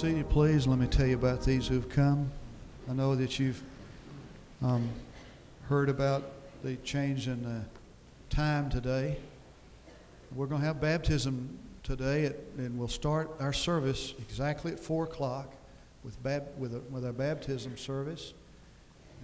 Seated, 0.00 0.30
please. 0.30 0.66
Let 0.66 0.78
me 0.78 0.86
tell 0.86 1.04
you 1.04 1.14
about 1.14 1.42
these 1.42 1.68
who've 1.68 1.86
come. 1.86 2.32
I 2.88 2.94
know 2.94 3.14
that 3.14 3.38
you've 3.38 3.62
um, 4.62 4.88
heard 5.68 5.90
about 5.90 6.22
the 6.64 6.76
change 6.76 7.28
in 7.28 7.42
the 7.42 7.60
time 8.34 8.70
today. 8.70 9.18
We're 10.34 10.46
going 10.46 10.62
to 10.62 10.66
have 10.66 10.80
baptism 10.80 11.50
today, 11.82 12.24
at, 12.24 12.36
and 12.56 12.78
we'll 12.78 12.88
start 12.88 13.30
our 13.40 13.52
service 13.52 14.14
exactly 14.20 14.72
at 14.72 14.80
4 14.80 15.04
o'clock 15.04 15.52
with, 16.02 16.22
bab, 16.22 16.46
with, 16.56 16.74
a, 16.74 16.78
with 16.90 17.04
our 17.04 17.12
baptism 17.12 17.76
service. 17.76 18.32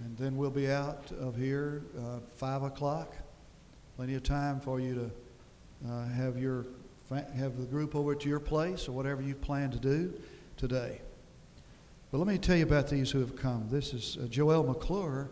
And 0.05 0.15
then 0.15 0.37
we'll 0.37 0.51
be 0.51 0.69
out 0.69 1.11
of 1.19 1.35
here 1.35 1.81
uh, 1.99 2.19
5 2.35 2.61
o'clock. 2.61 3.15
Plenty 3.95 4.13
of 4.13 4.21
time 4.21 4.59
for 4.59 4.79
you 4.79 4.93
to 4.93 5.89
uh, 5.91 6.07
have 6.09 6.37
your 6.37 6.67
have 7.09 7.57
the 7.57 7.65
group 7.65 7.95
over 7.95 8.13
to 8.13 8.29
your 8.29 8.39
place 8.39 8.89
or 8.89 8.91
whatever 8.91 9.21
you 9.21 9.33
plan 9.33 9.71
to 9.71 9.79
do 9.79 10.13
today. 10.57 10.99
But 12.11 12.17
let 12.17 12.27
me 12.27 12.37
tell 12.37 12.57
you 12.57 12.63
about 12.63 12.89
these 12.89 13.11
who 13.11 13.19
have 13.19 13.35
come. 13.35 13.67
This 13.69 13.93
is 13.93 14.17
uh, 14.19 14.25
Joelle 14.25 14.67
McClure, 14.67 15.29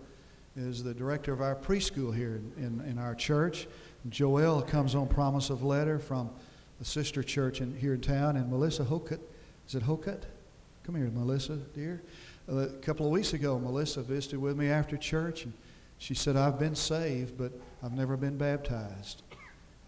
is 0.55 0.84
the 0.84 0.93
director 0.93 1.34
of 1.34 1.41
our 1.41 1.55
preschool 1.55 2.15
here 2.15 2.39
in, 2.57 2.63
in, 2.63 2.91
in 2.91 2.97
our 2.97 3.15
church. 3.15 3.67
Joelle 4.09 4.65
comes 4.65 4.93
on 4.93 5.07
promise 5.07 5.49
of 5.49 5.63
letter 5.63 5.99
from 5.99 6.30
the 6.80 6.86
sister 6.86 7.23
church 7.23 7.61
in, 7.61 7.76
here 7.76 7.93
in 7.93 8.01
town, 8.01 8.38
and 8.38 8.49
Melissa 8.49 8.84
Hokut. 8.84 9.19
Is 9.67 9.76
it 9.76 9.84
Hokut? 9.84 10.23
Come 10.84 10.95
here, 10.95 11.09
Melissa, 11.13 11.55
dear. 11.73 12.03
Uh, 12.47 12.57
a 12.57 12.67
couple 12.67 13.05
of 13.05 13.11
weeks 13.11 13.34
ago, 13.34 13.57
Melissa 13.57 14.03
visited 14.03 14.39
with 14.39 14.55
me 14.55 14.69
after 14.69 14.95
church, 14.97 15.45
and 15.45 15.53
she 15.97 16.13
said, 16.13 16.36
I've 16.36 16.59
been 16.59 16.76
saved, 16.76 17.38
but 17.38 17.51
I've 17.82 17.93
never 17.93 18.15
been 18.15 18.38
baptized. 18.38 19.23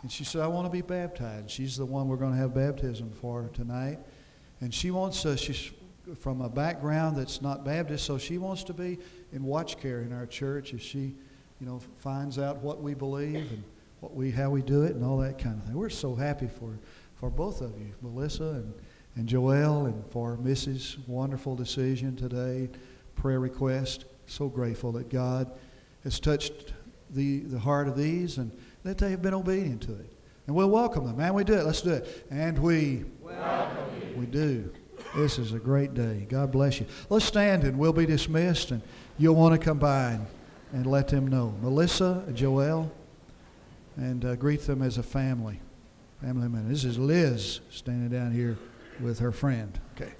And 0.01 0.11
she 0.11 0.23
said, 0.23 0.41
I 0.41 0.47
want 0.47 0.65
to 0.65 0.71
be 0.71 0.81
baptized. 0.81 1.51
She's 1.51 1.77
the 1.77 1.85
one 1.85 2.07
we're 2.07 2.17
going 2.17 2.31
to 2.31 2.37
have 2.37 2.55
baptism 2.55 3.11
for 3.11 3.49
tonight. 3.53 3.99
And 4.61 4.73
she 4.73 4.91
wants 4.91 5.25
us, 5.25 5.39
she's 5.39 5.71
from 6.19 6.41
a 6.41 6.49
background 6.49 7.17
that's 7.17 7.41
not 7.41 7.65
Baptist, 7.65 8.05
so 8.05 8.17
she 8.17 8.37
wants 8.37 8.63
to 8.63 8.73
be 8.73 8.97
in 9.33 9.43
watch 9.43 9.79
care 9.79 10.01
in 10.01 10.13
our 10.13 10.25
church 10.25 10.73
as 10.73 10.81
she, 10.81 11.13
you 11.59 11.67
know, 11.67 11.79
finds 11.97 12.39
out 12.39 12.57
what 12.57 12.81
we 12.81 12.93
believe 12.93 13.51
and 13.51 13.63
what 13.99 14.13
we, 14.13 14.31
how 14.31 14.49
we 14.49 14.61
do 14.61 14.83
it 14.83 14.95
and 14.95 15.03
all 15.03 15.17
that 15.17 15.37
kind 15.37 15.59
of 15.59 15.65
thing. 15.65 15.75
We're 15.75 15.89
so 15.89 16.15
happy 16.15 16.47
for, 16.47 16.77
for 17.15 17.29
both 17.29 17.61
of 17.61 17.77
you, 17.79 17.93
Melissa 18.01 18.43
and, 18.43 18.73
and 19.15 19.27
Joelle, 19.27 19.87
and 19.87 20.03
for 20.11 20.37
Mrs. 20.37 20.97
wonderful 21.07 21.55
decision 21.55 22.15
today, 22.15 22.69
prayer 23.15 23.39
request. 23.39 24.05
So 24.27 24.49
grateful 24.49 24.91
that 24.93 25.09
God 25.09 25.51
has 26.03 26.19
touched 26.19 26.73
the, 27.11 27.39
the 27.39 27.59
heart 27.59 27.87
of 27.87 27.95
these 27.95 28.37
and 28.37 28.51
that 28.83 28.97
they 28.97 29.11
have 29.11 29.21
been 29.21 29.33
obedient 29.33 29.81
to 29.83 29.93
it. 29.93 30.13
And 30.47 30.55
we'll 30.55 30.69
welcome 30.69 31.05
them. 31.05 31.17
Man, 31.17 31.33
we 31.33 31.43
do 31.43 31.53
it. 31.53 31.65
Let's 31.65 31.81
do 31.81 31.91
it. 31.91 32.27
And 32.29 32.57
we 32.59 33.05
welcome. 33.21 33.96
We 34.17 34.25
do. 34.25 34.71
This 35.15 35.37
is 35.37 35.53
a 35.53 35.59
great 35.59 35.93
day. 35.93 36.25
God 36.27 36.51
bless 36.51 36.79
you. 36.79 36.87
Let's 37.09 37.25
stand 37.25 37.63
and 37.63 37.77
we'll 37.77 37.93
be 37.93 38.05
dismissed. 38.05 38.71
And 38.71 38.81
you'll 39.17 39.35
want 39.35 39.59
to 39.59 39.63
come 39.63 39.77
by 39.77 40.13
and, 40.13 40.27
and 40.73 40.87
let 40.87 41.07
them 41.07 41.27
know. 41.27 41.53
Melissa, 41.61 42.23
Joelle, 42.31 42.89
and 43.95 44.25
uh, 44.25 44.35
greet 44.35 44.61
them 44.61 44.81
as 44.81 44.97
a 44.97 45.03
family. 45.03 45.59
Family 46.21 46.47
member. 46.47 46.67
This 46.67 46.83
is 46.83 46.97
Liz 46.97 47.59
standing 47.69 48.09
down 48.09 48.31
here 48.31 48.57
with 48.99 49.19
her 49.19 49.31
friend. 49.31 49.79
Okay. 49.95 50.13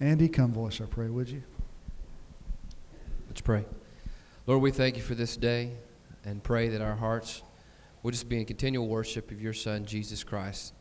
Andy, 0.00 0.28
come 0.28 0.52
voice 0.52 0.80
our 0.80 0.86
prayer, 0.86 1.10
would 1.10 1.28
you? 1.28 1.42
Let's 3.28 3.40
pray. 3.40 3.64
Lord, 4.46 4.62
we 4.62 4.70
thank 4.70 4.96
you 4.96 5.02
for 5.02 5.16
this 5.16 5.36
day 5.36 5.72
and 6.24 6.42
pray 6.42 6.68
that 6.68 6.80
our 6.80 6.94
hearts 6.94 7.42
will 8.02 8.12
just 8.12 8.28
be 8.28 8.38
in 8.38 8.44
continual 8.44 8.86
worship 8.86 9.32
of 9.32 9.42
your 9.42 9.52
Son, 9.52 9.84
Jesus 9.84 10.22
Christ, 10.22 10.74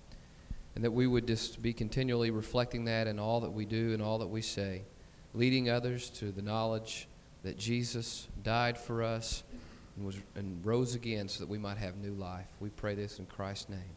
and 0.76 0.84
that 0.84 0.91
we 0.91 1.07
would 1.07 1.26
just 1.26 1.61
be 1.61 1.73
continually 1.73 2.32
reflecting 2.32 2.86
that 2.86 3.07
in 3.07 3.17
all 3.17 3.39
that 3.41 3.51
we 3.51 3.65
do 3.65 3.93
and 3.93 4.01
all 4.01 4.19
that 4.19 4.28
we 4.28 4.41
say, 4.41 4.84
leading 5.34 5.69
others 5.69 6.09
to 6.09 6.32
the 6.32 6.41
knowledge 6.41 7.07
that 7.43 7.57
Jesus 7.57 8.28
died 8.43 8.78
for 8.78 9.01
us 9.03 9.43
and, 9.95 10.05
was, 10.05 10.17
and 10.36 10.65
rose 10.65 10.95
again 10.95 11.28
so 11.28 11.39
that 11.39 11.49
we 11.49 11.57
might 11.57 11.78
have 11.78 11.95
new 11.97 12.13
life. 12.13 12.47
We 12.59 12.69
pray 12.69 12.95
this 12.95 13.19
in 13.19 13.26
Christ's 13.26 13.69
name. 13.69 13.95